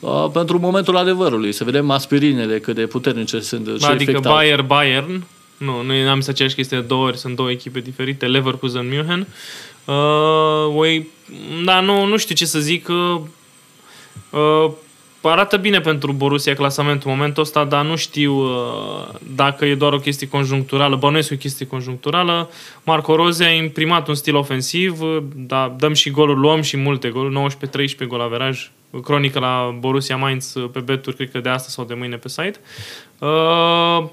uh, 0.00 0.26
pentru 0.32 0.58
momentul 0.58 0.96
adevărului. 0.96 1.52
Să 1.52 1.64
vedem 1.64 1.90
aspirinele 1.90 2.58
cât 2.58 2.74
de 2.74 2.86
puternice 2.86 3.40
sunt. 3.40 3.78
ce 3.78 3.86
adică 3.86 4.10
efect 4.10 4.26
au. 4.26 4.32
Bayern, 4.32 4.66
Bayern. 4.66 5.24
Nu, 5.56 5.82
nu 5.82 6.08
am 6.08 6.18
zis 6.18 6.28
aceeași 6.28 6.54
chestie 6.54 6.76
de 6.76 6.86
două 6.86 7.06
ori, 7.06 7.18
sunt 7.18 7.36
două 7.36 7.50
echipe 7.50 7.80
diferite, 7.80 8.26
Leverkusen, 8.26 8.88
München. 8.88 9.26
Uh, 9.84 10.76
oi, 10.76 11.08
da, 11.64 11.80
nu, 11.80 12.04
nu 12.04 12.16
știu 12.16 12.34
ce 12.34 12.46
să 12.46 12.58
zic. 12.58 12.88
Uh, 12.88 13.20
uh, 14.30 14.70
arată 15.28 15.56
bine 15.56 15.80
pentru 15.80 16.12
Borussia 16.12 16.54
clasamentul 16.54 17.10
în 17.10 17.16
momentul 17.16 17.42
ăsta, 17.42 17.64
dar 17.64 17.84
nu 17.84 17.96
știu 17.96 18.32
uh, 18.32 19.08
dacă 19.34 19.64
e 19.64 19.74
doar 19.74 19.92
o 19.92 19.98
chestie 19.98 20.28
conjuncturală. 20.28 20.96
Bănuiesc 20.96 21.28
că 21.28 21.34
e 21.34 21.36
o 21.36 21.40
chestie 21.40 21.66
conjuncturală. 21.66 22.50
Marco 22.84 23.14
Rose 23.14 23.44
a 23.44 23.50
imprimat 23.50 24.08
un 24.08 24.14
stil 24.14 24.36
ofensiv, 24.36 25.00
uh, 25.00 25.22
da, 25.34 25.74
dăm 25.78 25.92
și 25.92 26.10
goluri, 26.10 26.38
luăm 26.38 26.60
și 26.60 26.76
multe 26.76 27.08
goluri, 27.08 27.54
19-13 28.04 28.06
gol 28.06 28.20
averaj. 28.20 28.70
Cronică 29.04 29.38
la 29.38 29.76
Borussia 29.78 30.16
Mainz 30.16 30.54
uh, 30.54 30.70
pe 30.72 30.80
beturi, 30.80 31.16
cred 31.16 31.30
că 31.30 31.38
de 31.38 31.48
asta 31.48 31.68
sau 31.68 31.84
de 31.84 31.94
mâine 31.94 32.16
pe 32.16 32.28
site. 32.28 32.60
Uh, 33.18 34.04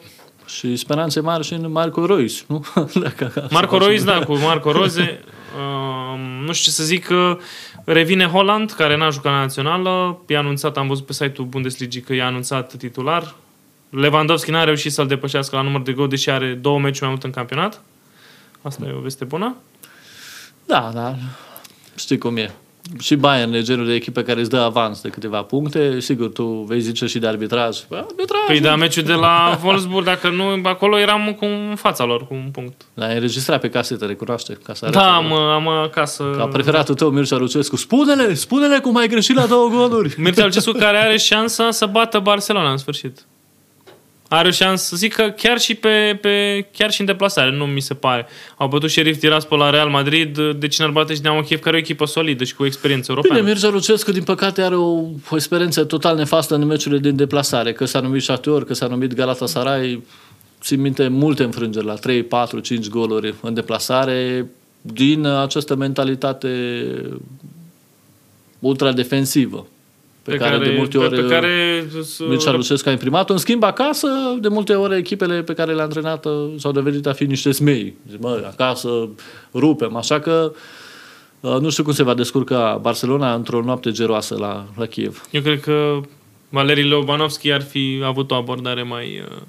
Și 0.48 0.76
speranțe 0.76 1.20
mari 1.20 1.46
și 1.46 1.54
în 1.54 1.72
Marco 1.72 2.06
Reus, 2.06 2.44
nu? 2.48 2.66
Dacă- 3.04 3.48
Marco 3.52 3.78
Reus, 3.78 4.04
da, 4.04 4.24
cu 4.24 4.36
Marco 4.38 4.72
Roze. 4.72 5.20
Uh, 5.58 6.20
nu 6.46 6.54
știu 6.54 6.72
ce 6.72 6.78
să 6.78 6.84
zic, 6.84 7.06
că 7.06 7.38
revine 7.84 8.26
Holland, 8.26 8.72
care 8.72 8.98
n-a 8.98 9.10
jucat 9.10 9.32
la 9.32 9.40
națională. 9.40 10.22
E 10.28 10.38
anunțat, 10.38 10.78
am 10.78 10.88
văzut 10.88 11.06
pe 11.06 11.14
site-ul 11.14 11.48
Bundesliga 11.48 12.06
că 12.06 12.14
e 12.14 12.24
anunțat 12.24 12.74
titular. 12.74 13.36
Lewandowski 13.90 14.52
n-a 14.52 14.64
reușit 14.64 14.92
să-l 14.92 15.08
depășească 15.08 15.56
la 15.56 15.62
număr 15.62 15.82
de 15.82 15.94
gol, 15.94 16.08
deși 16.08 16.30
are 16.30 16.54
două 16.54 16.80
meciuri 16.80 17.02
mai 17.02 17.10
mult 17.10 17.24
în 17.24 17.32
campionat. 17.32 17.82
Asta 18.62 18.86
e 18.88 18.94
o 18.98 19.00
veste 19.00 19.26
bună. 19.26 19.56
Da, 20.66 20.92
da. 20.94 21.16
Știi 21.96 22.18
cum 22.18 22.38
e. 22.38 22.52
Și 23.00 23.16
Bayern 23.16 23.54
e 23.54 23.62
genul 23.62 23.86
de 23.86 23.94
echipă 23.94 24.22
care 24.22 24.40
îți 24.40 24.50
dă 24.50 24.58
avans 24.58 25.02
de 25.02 25.10
câteva 25.10 25.42
puncte. 25.42 26.00
Sigur, 26.00 26.28
tu 26.28 26.44
vei 26.44 26.80
zice 26.80 27.06
și 27.06 27.20
de 27.20 27.28
arbitraj. 27.28 27.78
Bă, 27.90 27.96
Arbitraj! 27.96 28.46
Păi 28.48 28.60
da, 28.60 28.76
meciul 28.76 29.04
de 29.04 29.14
la 29.14 29.36
Wolfsburg, 29.64 30.06
dacă 30.06 30.30
nu, 30.30 30.62
acolo 30.64 31.00
eram 31.00 31.36
cu 31.40 31.46
în 31.46 31.76
fața 31.76 32.04
lor, 32.06 32.28
cu 32.28 32.34
un 32.34 32.50
punct. 32.52 32.82
L-ai 32.94 33.14
înregistrat 33.14 33.60
pe 33.62 33.70
casetă, 33.70 34.06
recunoaște, 34.06 34.58
ca 34.64 34.74
să 34.74 34.86
arate. 34.86 35.00
Da, 35.00 35.16
am, 35.16 35.32
am 35.34 35.68
acasă... 35.68 36.24
Ca 36.38 36.46
preferatul 36.46 36.96
tău, 36.96 37.10
Mircea 37.10 37.38
Lucescu. 37.38 37.76
Spune-le, 37.76 38.34
spune-le 38.34 38.80
cum 38.80 38.98
ai 38.98 39.08
greșit 39.08 39.36
la 39.36 39.46
două 39.46 39.70
goluri. 39.70 40.16
Mircea 40.18 40.44
Lucescu 40.44 40.72
care 40.72 40.98
are 40.98 41.18
șansa 41.18 41.72
să 41.72 41.86
bată 41.86 42.20
Barcelona 42.20 42.72
în 42.72 42.78
sfârșit. 42.78 43.26
Are 44.28 44.48
o 44.48 44.52
șansă, 44.52 44.96
zic 44.96 45.14
că 45.14 45.34
chiar 45.38 45.60
și, 45.60 45.76
pe, 45.76 46.18
pe, 46.22 46.66
chiar 46.78 46.92
și 46.92 47.00
în 47.00 47.06
deplasare, 47.06 47.52
nu 47.52 47.66
mi 47.66 47.80
se 47.80 47.94
pare. 47.94 48.26
Au 48.58 48.68
bătut 48.68 48.90
Sheriff 48.90 49.20
Tiraspol 49.20 49.58
la 49.58 49.70
Real 49.70 49.90
Madrid, 49.90 50.40
de 50.40 50.68
cine 50.68 50.86
ar 50.86 50.92
bate 50.92 51.14
și 51.14 51.22
Dinamo 51.22 51.42
Kiev, 51.42 51.60
care 51.60 51.76
e 51.76 51.80
o 51.80 51.82
echipă 51.82 52.06
solidă 52.06 52.44
și 52.44 52.56
cu 52.56 52.66
experiență 52.66 53.06
europeană. 53.10 53.40
Bine, 53.40 53.52
Mircea 53.52 53.70
Lucescu, 53.70 54.12
din 54.12 54.24
păcate, 54.24 54.62
are 54.62 54.76
o, 54.76 54.88
o 55.30 55.36
experiență 55.36 55.84
total 55.84 56.16
nefastă 56.16 56.56
în 56.56 56.66
meciurile 56.66 57.00
din 57.00 57.16
deplasare, 57.16 57.74
că 57.74 57.86
s-a 57.86 58.00
numit 58.00 58.22
șapte 58.22 58.50
ori, 58.50 58.66
că 58.66 58.74
s-a 58.74 58.88
numit 58.88 59.14
Galatasaray, 59.14 60.04
țin 60.62 60.82
minte 60.82 61.08
multe 61.08 61.44
înfrângeri 61.44 61.86
la 61.86 61.96
3, 61.96 62.24
4, 62.24 62.60
5 62.60 62.88
goluri 62.88 63.34
în 63.42 63.54
deplasare, 63.54 64.46
din 64.82 65.26
această 65.26 65.76
mentalitate 65.76 66.50
ultra-defensivă 68.60 69.68
pe, 70.28 70.34
pe 70.34 70.40
care, 70.40 70.58
care, 70.58 70.70
de 70.70 70.76
multe 70.78 70.98
ori 70.98 71.10
pe, 71.10 71.22
pe 71.22 71.28
care, 71.28 71.86
Mircea 72.28 72.52
Lucescu 72.52 72.90
a 72.90 72.92
imprimat 72.92 73.30
În 73.30 73.38
schimb, 73.38 73.64
acasă, 73.64 74.08
de 74.40 74.48
multe 74.48 74.74
ori, 74.74 74.98
echipele 74.98 75.44
pe 75.44 75.54
care 75.54 75.74
le-a 75.74 75.84
antrenat 75.84 76.26
uh, 76.26 76.54
s-au 76.58 76.72
devenit 76.72 77.06
a 77.06 77.14
fi 77.14 77.26
niște 77.26 77.52
smei. 77.52 77.94
Zic, 78.10 78.20
mă, 78.20 78.44
acasă 78.48 79.10
rupem. 79.54 79.96
Așa 79.96 80.20
că 80.20 80.54
uh, 81.40 81.58
nu 81.60 81.70
știu 81.70 81.84
cum 81.84 81.94
se 81.94 82.04
va 82.04 82.14
descurca 82.14 82.80
Barcelona 82.82 83.34
într-o 83.34 83.62
noapte 83.62 83.92
geroasă 83.92 84.36
la, 84.40 84.66
la 84.76 84.86
Kiev. 84.86 85.28
Eu 85.32 85.42
cred 85.42 85.60
că 85.60 86.00
Valerii 86.50 86.88
Lobanovski 86.88 87.52
ar 87.52 87.62
fi 87.62 88.02
avut 88.06 88.32
o 88.32 88.36
abordare 88.36 88.84
mai, 88.84 89.24
uh, 89.32 89.42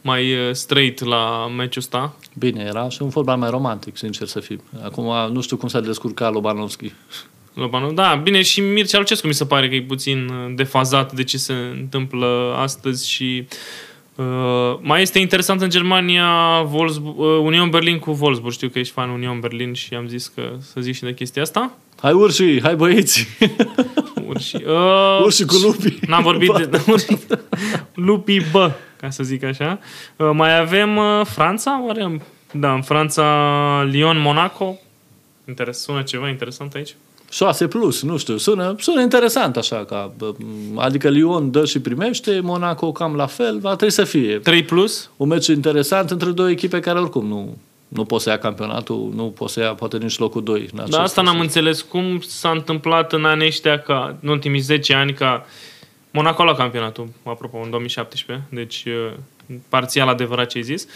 mai 0.00 0.24
straight 0.52 1.04
la 1.04 1.46
meciul 1.56 1.82
ăsta. 1.82 2.16
Bine, 2.38 2.64
era 2.66 2.88
și 2.88 3.02
un 3.02 3.10
fotbal 3.10 3.36
mai 3.36 3.50
romantic, 3.50 3.96
sincer 3.96 4.26
să 4.26 4.40
fim. 4.40 4.60
Acum 4.84 5.32
nu 5.32 5.40
știu 5.40 5.56
cum 5.56 5.68
s-a 5.68 5.80
descurcat 5.80 6.32
Lobanovski. 6.32 6.92
Lobanu. 7.56 7.92
Da, 7.92 8.20
bine, 8.22 8.42
și 8.42 8.60
Mircea 8.60 8.98
Lucescu 8.98 9.26
mi 9.26 9.34
se 9.34 9.44
pare 9.44 9.68
că 9.68 9.74
e 9.74 9.82
puțin 9.82 10.28
uh, 10.28 10.54
defazat 10.54 11.12
de 11.12 11.24
ce 11.24 11.38
se 11.38 11.52
întâmplă 11.52 12.56
astăzi 12.58 13.08
și 13.10 13.46
uh, 14.14 14.78
mai 14.80 15.02
este 15.02 15.18
interesant 15.18 15.60
în 15.60 15.70
Germania 15.70 16.28
Wolfsburg, 16.70 17.18
uh, 17.18 17.38
Union 17.42 17.70
Berlin 17.70 17.98
cu 17.98 18.16
Wolfsburg. 18.20 18.54
Știu 18.54 18.68
că 18.68 18.78
ești 18.78 18.92
fan 18.92 19.08
Union 19.08 19.40
Berlin 19.40 19.72
și 19.72 19.94
am 19.94 20.08
zis 20.08 20.26
că 20.26 20.42
să 20.60 20.80
zic 20.80 20.94
și 20.94 21.02
de 21.02 21.14
chestia 21.14 21.42
asta. 21.42 21.72
Hai 22.00 22.12
urși, 22.12 22.62
hai 22.62 22.76
băieți! 22.76 23.26
Urși. 24.28 24.56
Uh, 24.56 25.20
urși 25.22 25.44
cu 25.44 25.54
lupi. 25.54 25.98
N-am 26.06 26.22
vorbit 26.22 26.52
de 26.52 26.80
lupi, 28.08 28.40
bă, 28.50 28.72
ca 28.96 29.10
să 29.10 29.22
zic 29.22 29.44
așa. 29.44 29.78
Uh, 30.16 30.30
mai 30.32 30.58
avem 30.58 30.96
uh, 30.96 31.20
Franța, 31.24 31.82
oare? 31.86 32.20
Da, 32.52 32.72
în 32.72 32.82
Franța 32.82 33.24
Lyon, 33.90 34.18
Monaco. 34.18 34.78
Interes, 35.48 35.78
sună 35.78 36.02
ceva 36.02 36.28
interesant 36.28 36.74
aici? 36.74 36.94
6 37.36 37.66
plus, 37.68 38.02
nu 38.02 38.16
știu, 38.16 38.36
sună, 38.36 38.74
sună 38.78 39.00
interesant 39.00 39.56
așa, 39.56 39.84
ca, 39.84 40.12
adică 40.76 41.08
Lyon 41.08 41.50
dă 41.50 41.64
și 41.64 41.80
primește, 41.80 42.40
Monaco 42.40 42.92
cam 42.92 43.14
la 43.14 43.26
fel, 43.26 43.58
va 43.58 43.68
trebui 43.68 43.94
să 43.94 44.04
fie. 44.04 44.38
3 44.38 44.62
plus? 44.62 45.10
Un 45.16 45.28
meci 45.28 45.46
interesant 45.46 46.10
între 46.10 46.30
două 46.30 46.50
echipe 46.50 46.80
care 46.80 46.98
oricum 46.98 47.26
nu, 47.26 47.56
nu 47.88 48.04
pot 48.04 48.20
să 48.20 48.30
ia 48.30 48.38
campionatul, 48.38 49.12
nu 49.14 49.24
pot 49.24 49.50
să 49.50 49.60
ia 49.60 49.74
poate 49.74 49.96
nici 49.96 50.18
locul 50.18 50.42
2. 50.42 50.68
Da, 50.88 51.02
asta 51.02 51.22
n-am 51.22 51.40
înțeles. 51.40 51.82
Cum 51.82 52.20
s-a 52.20 52.50
întâmplat 52.50 53.12
în 53.12 53.24
anii 53.24 53.46
ăștia, 53.46 53.78
ca, 53.78 54.16
în 54.22 54.28
ultimii 54.28 54.60
10 54.60 54.94
ani, 54.94 55.12
ca 55.12 55.46
Monaco 56.10 56.44
la 56.44 56.54
campionatul, 56.54 57.08
apropo, 57.22 57.58
în 57.62 57.70
2017, 57.70 58.46
deci 58.50 58.84
parțial 59.68 60.08
adevărat 60.08 60.48
ce 60.48 60.58
ai 60.58 60.64
zis, 60.64 60.86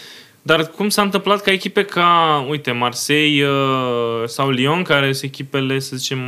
dar 0.41 0.67
cum 0.67 0.89
s-a 0.89 1.01
întâmplat 1.01 1.41
ca 1.41 1.51
echipe 1.51 1.83
ca, 1.83 2.45
uite, 2.49 2.71
Marseille 2.71 3.47
uh, 3.47 4.23
sau 4.25 4.49
Lyon, 4.49 4.83
care 4.83 5.13
sunt 5.13 5.31
echipele, 5.31 5.79
să 5.79 5.95
zicem, 5.95 6.19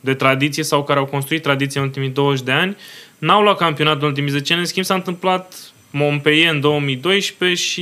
de 0.00 0.14
tradiție 0.14 0.62
sau 0.62 0.84
care 0.84 0.98
au 0.98 1.04
construit 1.04 1.42
tradiție 1.42 1.80
în 1.80 1.86
ultimii 1.86 2.08
20 2.08 2.44
de 2.44 2.52
ani, 2.52 2.76
n-au 3.18 3.42
luat 3.42 3.56
campionatul 3.56 4.02
în 4.02 4.08
ultimii 4.08 4.30
10 4.30 4.52
ani. 4.52 4.62
În 4.62 4.68
schimb, 4.68 4.84
s-a 4.84 4.94
întâmplat 4.94 5.72
Montpellier 5.90 6.52
în 6.52 6.60
2012 6.60 7.62
și 7.62 7.80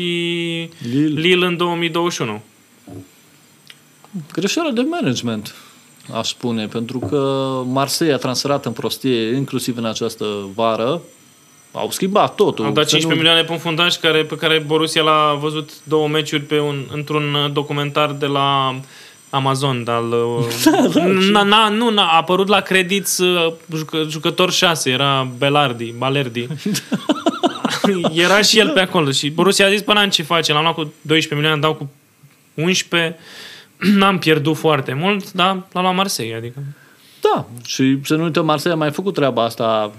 Lille, 0.78 1.20
Lille 1.20 1.46
în 1.46 1.56
2021. 1.56 2.42
Greșeală 4.32 4.70
de 4.70 4.80
management, 4.80 5.54
aș 6.12 6.28
spune, 6.28 6.66
pentru 6.66 6.98
că 6.98 7.52
Marseille 7.66 8.14
a 8.14 8.18
transferat 8.18 8.66
în 8.66 8.72
prostie, 8.72 9.30
inclusiv 9.30 9.76
în 9.76 9.84
această 9.84 10.24
vară, 10.54 11.02
au 11.72 11.90
schimbat 11.90 12.34
totul. 12.34 12.64
Au 12.64 12.72
dat 12.72 12.86
15 12.86 13.08
nu... 13.08 13.14
milioane 13.14 13.46
pe 13.46 13.52
un 13.52 13.58
fundaj 13.58 13.96
care, 13.96 14.24
pe 14.24 14.36
care 14.36 14.62
Borussia 14.66 15.02
l-a 15.02 15.38
văzut 15.40 15.70
două 15.82 16.08
meciuri 16.08 16.42
pe 16.42 16.58
un, 16.58 16.84
într-un 16.92 17.50
documentar 17.52 18.12
de 18.12 18.26
la 18.26 18.74
Amazon, 19.30 19.84
dar 19.84 20.02
da, 21.32 21.44
da, 21.44 21.68
nu, 21.68 21.90
n-a 21.90 22.06
apărut 22.06 22.48
la 22.48 22.60
credit 22.60 23.08
uh, 23.18 23.52
jucă, 23.76 24.06
jucător 24.08 24.52
6, 24.52 24.90
era 24.90 25.28
Belardi, 25.38 25.94
Balerdi. 25.98 26.46
era 28.24 28.40
și 28.40 28.58
el 28.58 28.68
pe 28.68 28.80
acolo 28.80 29.10
și 29.10 29.30
Borussia 29.30 29.66
a 29.66 29.70
zis, 29.70 29.82
până 29.82 30.08
ce 30.08 30.22
face, 30.22 30.52
l-am 30.52 30.62
luat 30.62 30.74
cu 30.74 30.92
12 31.00 31.34
milioane, 31.34 31.60
dau 31.60 31.74
cu 31.74 31.90
11, 32.54 33.18
n-am 33.98 34.18
pierdut 34.18 34.56
foarte 34.56 34.92
mult, 34.92 35.32
dar 35.32 35.46
l-am 35.72 35.82
luat 35.82 35.94
Marseille, 35.94 36.36
adică. 36.36 36.62
Da, 37.20 37.46
și 37.64 37.98
să 38.04 38.14
nu 38.14 38.22
uităm, 38.22 38.44
Marseille 38.44 38.76
a 38.76 38.80
mai 38.80 38.90
făcut 38.90 39.14
treaba 39.14 39.44
asta 39.44 39.92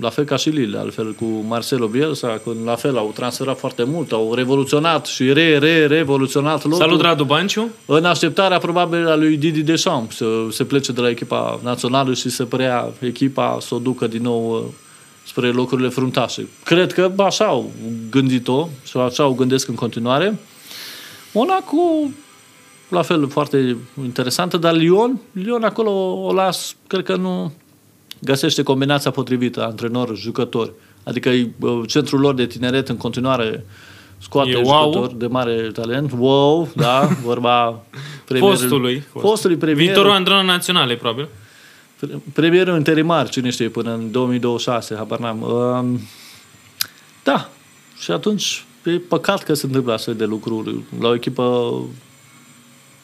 la 0.00 0.08
fel 0.10 0.24
ca 0.24 0.36
și 0.36 0.48
Lille, 0.48 0.78
altfel 0.78 1.12
cu 1.12 1.24
Marcelo 1.24 1.86
Bielsa, 1.86 2.40
când 2.44 2.56
la 2.64 2.74
fel 2.74 2.96
au 2.96 3.12
transferat 3.14 3.58
foarte 3.58 3.84
mult, 3.84 4.12
au 4.12 4.34
revoluționat 4.34 5.06
și 5.06 5.32
re, 5.32 5.58
re, 5.58 5.86
revoluționat 5.86 6.64
locul. 6.64 6.78
Salut 6.78 7.00
Radu 7.00 7.24
Banciu! 7.24 7.68
În 7.86 8.04
așteptarea 8.04 8.58
probabil 8.58 9.08
a 9.08 9.16
lui 9.16 9.36
Didi 9.36 9.62
Deschamps 9.62 10.16
să 10.16 10.26
se 10.50 10.64
plece 10.64 10.92
de 10.92 11.00
la 11.00 11.08
echipa 11.08 11.60
națională 11.62 12.14
și 12.14 12.28
să 12.28 12.44
preia 12.44 12.88
echipa, 13.00 13.58
să 13.60 13.74
o 13.74 13.78
ducă 13.78 14.06
din 14.06 14.22
nou 14.22 14.52
uh, 14.52 14.62
spre 15.26 15.50
locurile 15.50 15.88
fruntașe. 15.88 16.48
Cred 16.64 16.92
că 16.92 17.12
așa 17.16 17.44
au 17.44 17.72
gândit-o 18.10 18.68
și 18.84 18.96
așa 18.96 19.26
o 19.26 19.32
gândesc 19.32 19.68
în 19.68 19.74
continuare. 19.74 20.38
Monaco, 21.32 21.76
la 22.88 23.02
fel, 23.02 23.28
foarte 23.28 23.76
interesantă, 24.02 24.56
dar 24.56 24.74
Lyon, 24.74 25.20
Lyon 25.32 25.62
acolo 25.62 25.90
o 26.22 26.32
las, 26.32 26.76
cred 26.86 27.04
că 27.04 27.16
nu, 27.16 27.52
găsește 28.20 28.62
combinația 28.62 29.10
potrivită, 29.10 29.64
antrenor-jucător. 29.64 30.72
Adică 31.02 31.30
centrul 31.86 32.20
lor 32.20 32.34
de 32.34 32.46
tineret 32.46 32.88
în 32.88 32.96
continuare 32.96 33.64
scoate 34.18 34.50
e 34.50 34.56
wow. 34.56 34.92
jucători 34.92 35.18
de 35.18 35.26
mare 35.26 35.70
talent. 35.72 36.12
Wow, 36.18 36.68
da, 36.76 37.06
vorba 37.22 37.82
premierul, 38.24 38.56
fostului, 38.56 39.02
fostului 39.18 39.56
premier. 39.56 39.86
Viitorul 39.86 40.10
antrenor 40.10 40.44
național, 40.44 40.96
probabil. 40.96 41.28
Premierul 42.32 42.76
interimar, 42.76 43.28
cine 43.28 43.50
știe, 43.50 43.68
până 43.68 43.94
în 43.94 44.10
2026, 44.10 44.94
habar 44.94 45.18
n-am. 45.18 45.42
Um, 45.42 46.00
da, 47.24 47.50
și 47.98 48.10
atunci 48.10 48.64
e 48.84 48.90
păcat 48.90 49.42
că 49.42 49.54
se 49.54 49.66
întâmplă 49.66 49.92
astfel 49.92 50.14
de 50.14 50.24
lucruri 50.24 50.74
la 51.00 51.08
o 51.08 51.14
echipă 51.14 51.72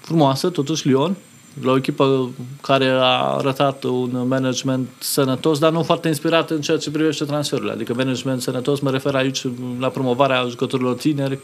frumoasă, 0.01 0.51
totuși 0.51 0.89
Lyon, 0.89 1.17
la 1.63 1.71
o 1.71 1.77
echipă 1.77 2.31
care 2.63 2.87
a 2.89 3.35
arătat 3.37 3.85
un 3.85 4.25
management 4.29 4.89
sănătos, 4.99 5.59
dar 5.59 5.73
nu 5.73 5.83
foarte 5.83 6.09
inspirat 6.09 6.51
în 6.51 6.61
ceea 6.61 6.77
ce 6.77 6.91
privește 6.91 7.25
transferurile. 7.25 7.73
Adică 7.73 7.95
management 7.95 8.43
sănătos, 8.43 8.81
mă 8.81 8.91
refer 8.91 9.15
aici 9.15 9.43
la 9.79 9.89
promovarea 9.89 10.47
jucătorilor 10.49 10.95
tineri, 10.95 11.39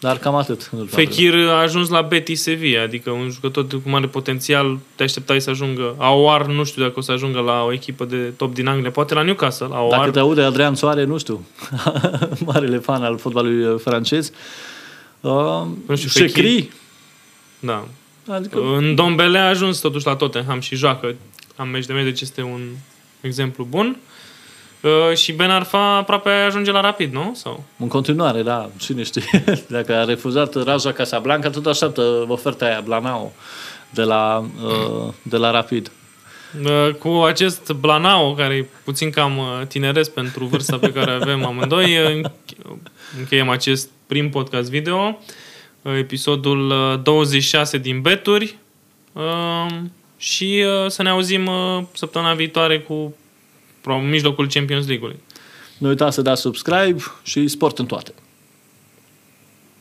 dar 0.00 0.18
cam 0.18 0.34
atât. 0.34 0.70
Fekir 0.86 1.34
a 1.34 1.60
ajuns 1.60 1.88
la 1.88 2.02
Betis 2.02 2.42
Sevilla, 2.42 2.82
adică 2.82 3.10
un 3.10 3.30
jucător 3.30 3.66
cu 3.66 3.88
mare 3.88 4.06
potențial, 4.06 4.78
te 4.94 5.02
așteptai 5.02 5.40
să 5.40 5.50
ajungă. 5.50 5.94
Aouar, 5.98 6.46
nu 6.46 6.64
știu 6.64 6.82
dacă 6.82 6.94
o 6.96 7.00
să 7.00 7.12
ajungă 7.12 7.40
la 7.40 7.62
o 7.62 7.72
echipă 7.72 8.04
de 8.04 8.16
top 8.16 8.54
din 8.54 8.66
Anglia, 8.66 8.90
poate 8.90 9.14
la 9.14 9.22
Newcastle. 9.22 9.68
Aouar. 9.72 9.98
Dacă 9.98 10.10
te 10.10 10.18
aude 10.18 10.42
Adrian 10.42 10.74
Soare, 10.74 11.04
nu 11.04 11.18
știu, 11.18 11.46
marele 12.46 12.78
fan 12.78 13.02
al 13.02 13.18
fotbalului 13.18 13.78
francez. 13.78 14.32
Uh, 15.20 15.62
nu 15.86 15.96
știu, 15.96 16.08
Shekri. 16.08 16.70
Da. 17.60 17.86
Adică... 18.32 18.58
În 18.76 18.94
Dombele 18.94 19.38
a 19.38 19.48
ajuns 19.48 19.78
totuși 19.78 20.06
la 20.06 20.16
Tottenham 20.16 20.60
și 20.60 20.76
joacă. 20.76 21.14
Am 21.56 21.68
meci 21.68 21.86
de 21.86 21.92
meci, 21.92 22.04
deci 22.04 22.20
este 22.20 22.42
un 22.42 22.60
exemplu 23.20 23.64
bun. 23.64 23.96
Uh, 24.80 25.16
și 25.16 25.32
Ben 25.32 25.50
Arfa 25.50 25.96
aproape 25.96 26.30
ajunge 26.30 26.70
la 26.70 26.80
Rapid, 26.80 27.12
nu? 27.12 27.32
Sau? 27.34 27.64
În 27.78 27.88
continuare, 27.88 28.42
da. 28.42 28.70
Cine 28.76 29.02
știe? 29.02 29.44
Dacă 29.68 29.96
a 29.96 30.04
refuzat 30.04 30.64
Raja 30.64 30.92
Casablanca, 30.92 31.50
tot 31.50 31.66
așteaptă 31.66 32.24
oferta 32.28 32.64
aia, 32.64 32.80
Blanao, 32.80 33.32
de 33.90 34.02
la, 34.02 34.44
uh, 34.64 35.12
de 35.22 35.36
la 35.36 35.50
Rapid. 35.50 35.90
Uh, 36.64 36.94
cu 36.94 37.08
acest 37.08 37.72
Blanao, 37.72 38.34
care 38.34 38.54
e 38.54 38.66
puțin 38.84 39.10
cam 39.10 39.38
uh, 39.38 39.66
tineresc 39.68 40.10
pentru 40.10 40.44
vârsta 40.44 40.78
pe 40.78 40.92
care 40.92 41.10
avem 41.10 41.44
amândoi, 41.44 41.98
uh, 41.98 42.30
încheiem 43.18 43.48
acest 43.48 43.88
prim 44.06 44.30
podcast 44.30 44.70
video 44.70 45.18
episodul 45.96 46.72
26 47.02 47.76
uh, 47.76 47.82
din 47.82 48.00
Beturi 48.00 48.56
uh, 49.12 49.66
și 50.16 50.64
uh, 50.66 50.90
să 50.90 51.02
ne 51.02 51.08
auzim 51.08 51.50
săptămâna 51.92 52.34
viitoare 52.34 52.80
cu 52.80 53.14
mijlocul 54.08 54.48
Champions 54.48 54.86
League-ului. 54.86 55.18
Nu 55.78 55.88
uitați 55.88 56.14
să 56.14 56.22
dați 56.22 56.40
subscribe 56.40 57.02
și 57.22 57.48
sport 57.48 57.78
în 57.78 57.86
toate. 57.86 58.14